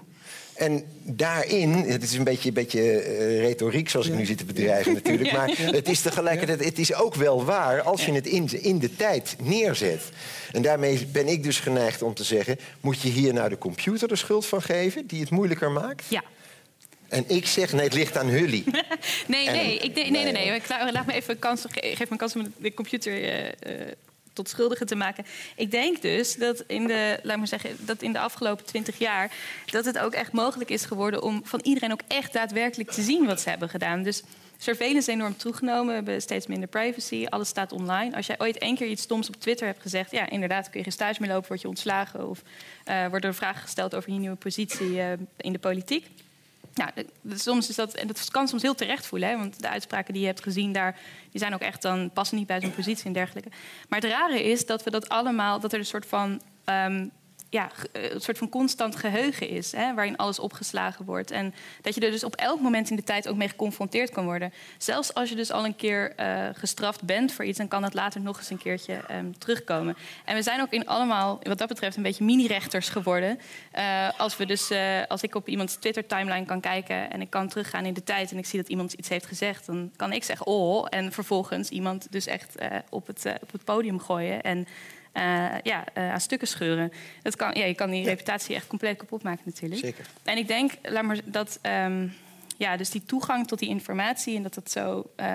En 0.56 0.86
daarin, 1.04 1.74
het 1.74 2.04
is 2.04 2.14
een 2.14 2.24
beetje, 2.24 2.48
een 2.48 2.54
beetje 2.54 2.82
uh, 2.82 3.40
retoriek 3.40 3.90
zoals 3.90 4.08
ik 4.08 4.14
nu 4.14 4.26
zit 4.26 4.38
te 4.38 4.46
bedrijven 4.46 4.94
natuurlijk... 4.94 5.32
maar 5.32 5.52
het 5.58 5.90
is 5.90 6.02
tegelijkertijd, 6.02 6.64
het 6.64 6.80
is 6.80 6.94
ook 6.94 7.16
wel 7.16 7.46
waar 7.46 7.82
als 7.82 8.06
je 8.06 8.12
het 8.12 8.28
in, 8.28 8.64
in 8.64 8.80
de 8.80 8.96
tijd 8.96 9.36
neerzet. 9.42 10.02
En 10.52 10.62
daarmee 10.62 11.06
ben 11.06 11.28
ik 11.28 11.44
dus 11.44 11.60
geneigd 11.60 12.02
om 12.02 12.14
te 12.14 12.24
zeggen... 12.24 12.60
moet 12.82 13.02
je 13.02 13.10
hier 13.10 13.34
nou 13.34 13.50
de 13.50 13.58
computer 13.58 14.08
de 14.08 14.16
schuld 14.16 14.46
van 14.46 14.62
geven 14.62 15.08
die 15.08 15.20
het 15.20 15.30
moeilijker 15.30 15.72
maakt? 15.72 16.04
Ja. 16.08 16.24
En 17.08 17.24
ik 17.28 17.46
zeg, 17.46 17.74
nee, 17.74 17.84
het 17.84 17.94
ligt 17.94 18.18
aan 18.18 18.30
jullie. 18.30 18.64
nee, 19.28 19.50
nee, 19.50 19.78
ik, 19.78 19.96
nee, 19.96 20.12
nee, 20.12 20.24
nee, 20.24 20.32
nee. 20.32 20.62
Laat 20.92 21.06
me 21.06 21.14
even 21.14 21.34
een 21.34 21.40
kans, 21.40 21.66
geef 21.70 22.00
me 22.00 22.06
een 22.10 22.18
kans 22.18 22.36
om 22.36 22.54
de 22.58 22.74
computer 22.74 23.22
uh, 23.22 23.44
uh, 23.44 23.52
tot 24.36 24.50
schuldige 24.50 24.86
te 24.86 24.96
maken. 24.96 25.26
Ik 25.56 25.72
denk 25.72 26.02
dus 26.02 26.36
dat 26.36 26.64
in 26.68 26.88
de, 26.88 27.20
laat 27.24 27.38
maar 27.38 27.48
zeggen, 27.48 27.78
dat 27.80 28.02
in 28.02 28.12
de 28.12 28.20
afgelopen 28.20 28.66
twintig 28.66 28.98
jaar 28.98 29.32
dat 29.66 29.86
het 29.86 30.00
ook 30.00 30.14
echt 30.14 30.32
mogelijk 30.32 30.70
is 30.70 30.86
geworden 30.86 31.22
om 31.22 31.42
van 31.44 31.60
iedereen 31.64 31.92
ook 31.92 32.02
echt 32.08 32.34
daadwerkelijk 32.34 32.92
te 32.92 33.02
zien 33.02 33.26
wat 33.26 33.42
ze 33.42 33.50
hebben 33.50 33.70
gedaan. 33.70 34.04
Dus 34.04 34.24
surveillance 34.58 35.12
is 35.12 35.18
enorm 35.18 35.38
toegenomen. 35.38 35.88
We 35.88 35.94
hebben 35.94 36.22
steeds 36.22 36.48
minder 36.48 36.70
privacy. 36.70 37.26
Alles 37.30 37.48
staat 37.48 37.72
online. 37.72 38.16
Als 38.16 38.28
jij 38.28 38.36
ooit 38.40 38.58
één 38.58 38.76
keer 38.76 38.88
iets 38.88 39.02
stoms 39.02 39.28
op 39.28 39.36
Twitter 39.36 39.68
hebt 39.68 39.82
gezegd, 39.82 40.12
ja, 40.12 40.30
inderdaad, 40.30 40.70
kun 40.70 40.78
je 40.78 40.84
geen 40.84 40.94
stage 40.94 41.22
meer 41.22 41.30
lopen, 41.30 41.48
word 41.48 41.62
je 41.62 41.68
ontslagen 41.68 42.30
of 42.30 42.42
uh, 42.88 43.08
worden 43.08 43.30
er 43.30 43.36
vragen 43.36 43.62
gesteld 43.62 43.96
over 43.96 44.12
je 44.12 44.20
nieuwe 44.20 44.36
positie 44.36 44.90
uh, 44.90 45.12
in 45.38 45.54
de 45.54 45.60
politiek. 45.60 46.06
Nou, 46.76 46.92
soms 47.36 47.70
is 47.70 47.76
dat, 47.76 47.94
en 47.94 48.08
dat 48.08 48.32
kan 48.32 48.48
soms 48.48 48.62
heel 48.62 48.76
terecht 48.76 49.06
voelen, 49.06 49.30
hè, 49.30 49.38
want 49.38 49.62
de 49.62 49.70
uitspraken 49.70 50.14
die 50.14 50.22
je 50.22 50.28
hebt 50.28 50.44
gezien 50.44 50.72
daar, 50.72 51.00
die 51.32 51.40
zijn 51.40 51.54
ook 51.54 51.62
echt 51.62 51.82
dan 51.82 52.12
passen 52.14 52.38
niet 52.38 52.48
bij 52.48 52.62
zo'n 52.62 52.76
positie 52.76 53.06
en 53.06 53.14
dergelijke. 53.14 53.50
Maar 53.90 54.00
het 54.00 54.10
rare 54.10 54.44
is 54.44 54.66
dat 54.66 54.84
we 54.84 54.92
dat 54.92 55.10
allemaal, 55.10 55.60
dat 55.60 55.74
er 55.74 55.80
een 55.80 55.86
soort 55.86 56.06
van 56.06 56.42
um, 56.66 57.12
ja, 57.56 57.72
eh, 57.92 58.12
een 58.12 58.22
soort 58.22 58.38
van 58.38 58.50
constant 58.50 58.96
geheugen 58.96 59.50
is, 59.50 59.72
hè, 59.72 59.94
waarin 59.94 60.18
alles 60.18 60.40
opgeslagen 60.40 61.06
wordt. 61.06 61.32
En 61.32 61.54
dat 61.82 61.96
je 61.96 62.02
er 62.02 62.12
dus 62.12 62.24
op 62.24 62.36
elk 62.36 62.60
moment 62.60 62.90
in 62.90 62.96
de 62.96 63.04
tijd 63.04 63.28
ook 63.28 63.36
mee 63.36 63.50
geconfronteerd 63.50 64.10
kan 64.10 64.26
worden. 64.26 64.54
Zelfs 64.78 65.14
als 65.14 65.30
je 65.30 65.36
dus 65.36 65.52
al 65.52 65.66
een 65.66 65.76
keer 65.76 66.14
uh, 66.20 66.48
gestraft 66.54 67.04
bent 67.04 67.32
voor 67.32 67.46
iets, 67.46 67.58
dan 67.58 67.68
kan 67.68 67.82
dat 67.82 67.94
later 67.94 68.22
nog 68.22 68.38
eens 68.38 68.50
een 68.50 68.58
keertje 68.58 69.00
um, 69.12 69.38
terugkomen. 69.38 69.96
En 70.26 70.36
we 70.36 70.42
zijn 70.42 70.62
ook 70.62 70.72
in 70.72 70.88
allemaal, 70.88 71.40
wat 71.44 71.58
dat 71.58 71.68
betreft, 71.68 71.98
een 71.98 72.04
beetje 72.04 72.24
mini-rechters 72.24 72.90
geworden. 72.90 73.40
Uh, 73.78 74.10
als, 74.18 74.38
we 74.38 74.46
dus, 74.46 74.72
als 75.08 75.22
ik 75.22 75.36
op 75.36 75.48
iemands 75.48 75.76
Twitter-timeline 75.76 76.46
kan 76.46 76.60
kijken 76.60 77.12
en 77.12 77.22
ik 77.22 77.30
kan 77.30 77.48
teruggaan 77.48 77.86
in 77.86 77.94
de 77.94 78.04
tijd 78.04 78.32
en 78.32 78.38
ik 78.38 78.46
zie 78.46 78.60
dat 78.60 78.70
iemand 78.70 78.94
iets 78.94 79.10
heeft 79.10 79.26
gezegd, 79.26 79.66
dan 79.66 79.92
kan 79.96 80.14
ik 80.14 80.24
zeggen 80.24 80.46
oh, 80.46 80.88
en 80.90 81.12
vervolgens 81.12 81.70
iemand 81.70 82.08
dus 82.12 82.28
echt 82.28 82.56
op, 82.90 83.08
het, 83.08 83.26
op 83.42 83.52
het 83.52 83.64
podium 83.64 84.00
gooien. 84.00 84.42
En 84.42 84.68
uh, 85.18 85.56
ja, 85.64 85.84
uh, 85.98 86.12
aan 86.12 86.22
stukken 86.22 86.48
scheuren. 86.48 86.92
Dat 87.22 87.36
kan, 87.36 87.54
ja, 87.54 87.66
je 87.66 87.76
kan 87.76 87.90
die 87.90 88.06
reputatie 88.06 88.56
echt 88.56 88.68
compleet 88.68 88.98
kapot 88.98 89.24
maken 89.24 89.44
natuurlijk. 89.46 89.82
Zeker. 89.82 90.06
En 90.24 90.38
ik 90.38 90.48
denk, 90.48 90.72
laat 90.82 91.04
maar, 91.04 91.20
dat 91.26 91.60
um, 91.62 92.14
ja, 92.58 92.78
dus 92.78 92.90
die 92.90 93.06
toegang 93.06 93.48
tot 93.48 93.60
die 93.60 93.70
informatie 93.70 94.36
en 94.36 94.44
dat, 94.44 94.56
het 94.56 94.72
zo, 94.72 95.12
uh, 95.20 95.28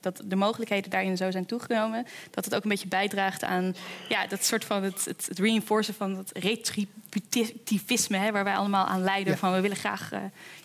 dat 0.00 0.22
de 0.24 0.36
mogelijkheden 0.36 0.90
daarin 0.90 1.16
zo 1.16 1.30
zijn 1.30 1.46
toegenomen, 1.46 2.06
dat 2.30 2.44
het 2.44 2.54
ook 2.54 2.62
een 2.62 2.70
beetje 2.70 2.88
bijdraagt 2.88 3.44
aan 3.44 3.74
ja, 4.08 4.26
dat 4.26 4.44
soort 4.44 4.64
van 4.64 4.82
het, 4.82 5.04
het, 5.04 5.26
het 5.28 5.38
reinforcen 5.38 5.94
van 5.94 6.16
het 6.16 6.30
retributivisme, 6.32 8.16
hè, 8.16 8.32
waar 8.32 8.44
wij 8.44 8.56
allemaal 8.56 8.86
aan 8.86 9.02
lijden 9.02 9.32
ja. 9.32 9.38
van 9.38 9.52
we 9.52 9.60
willen 9.60 9.76
graag 9.76 10.10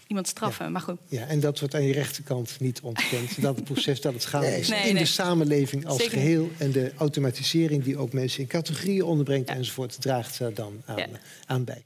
iemand 0.08 0.28
straffen. 0.28 0.66
Ja. 0.66 0.72
Maar 0.72 0.82
goed. 0.82 1.00
Ja, 1.08 1.26
en 1.26 1.40
dat 1.40 1.60
wordt 1.60 1.76
aan 1.76 1.84
je 1.84 1.94
rechterkant 1.94 2.60
niet 2.60 2.82
ontkend. 2.82 3.42
dat 3.42 3.56
het 3.56 3.66
proces 3.66 4.02
dat 4.02 4.14
het 4.14 4.26
gaande 4.26 4.60
is 4.60 4.68
nee, 4.68 4.88
in 4.88 4.94
nee. 4.94 5.04
de 5.04 5.10
samenleving 5.10 5.86
als 5.86 5.98
Zeker 5.98 6.18
geheel. 6.18 6.52
En 6.58 6.72
de 6.72 6.92
automatisering 6.98 7.84
die 7.84 7.98
ook 7.98 8.14
mensen 8.14 8.42
in 8.42 8.48
categorieën 8.48 9.04
onderbrengt 9.04 9.50
ja. 9.50 9.56
enzovoort, 9.56 10.02
draagt 10.02 10.40
daar 10.40 10.54
dan 10.54 10.82
aan, 10.86 10.98
Ja. 10.98 11.08
aan 11.46 11.64
bij. 11.64 11.84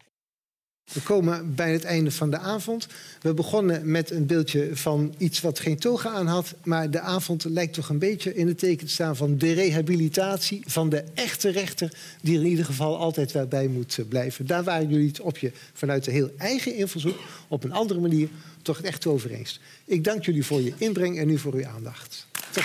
We 0.93 1.01
komen 1.01 1.55
bij 1.55 1.71
het 1.71 1.83
einde 1.83 2.11
van 2.11 2.29
de 2.29 2.37
avond. 2.37 2.87
We 3.21 3.33
begonnen 3.33 3.91
met 3.91 4.11
een 4.11 4.25
beeldje 4.25 4.69
van 4.73 5.13
iets 5.17 5.41
wat 5.41 5.59
geen 5.59 5.77
toga 5.77 6.09
aan 6.09 6.27
had. 6.27 6.53
Maar 6.63 6.91
de 6.91 6.99
avond 6.99 7.43
lijkt 7.43 7.73
toch 7.73 7.89
een 7.89 7.99
beetje 7.99 8.35
in 8.35 8.47
het 8.47 8.59
teken 8.59 8.85
te 8.87 8.93
staan 8.93 9.15
van 9.15 9.37
de 9.37 9.53
rehabilitatie 9.53 10.61
van 10.65 10.89
de 10.89 11.03
echte 11.13 11.49
rechter. 11.49 11.93
Die 12.21 12.35
er 12.35 12.43
in 12.43 12.49
ieder 12.49 12.65
geval 12.65 12.97
altijd 12.97 13.31
wel 13.31 13.47
bij 13.47 13.67
moet 13.67 13.97
eh, 13.97 14.05
blijven. 14.05 14.45
Daar 14.45 14.63
waren 14.63 14.89
jullie 14.89 15.07
het 15.07 15.19
op 15.19 15.37
je 15.37 15.51
vanuit 15.73 16.07
een 16.07 16.13
heel 16.13 16.31
eigen 16.37 16.75
invalshoek 16.75 17.19
op 17.47 17.63
een 17.63 17.73
andere 17.73 17.99
manier 17.99 18.29
toch 18.61 18.81
echt 18.81 19.05
over 19.05 19.31
eens. 19.31 19.59
Ik 19.85 20.03
dank 20.03 20.25
jullie 20.25 20.45
voor 20.45 20.61
je 20.61 20.73
inbreng 20.77 21.19
en 21.19 21.27
nu 21.27 21.37
voor 21.37 21.53
uw 21.53 21.65
aandacht. 21.65 22.27
Tot. 22.51 22.63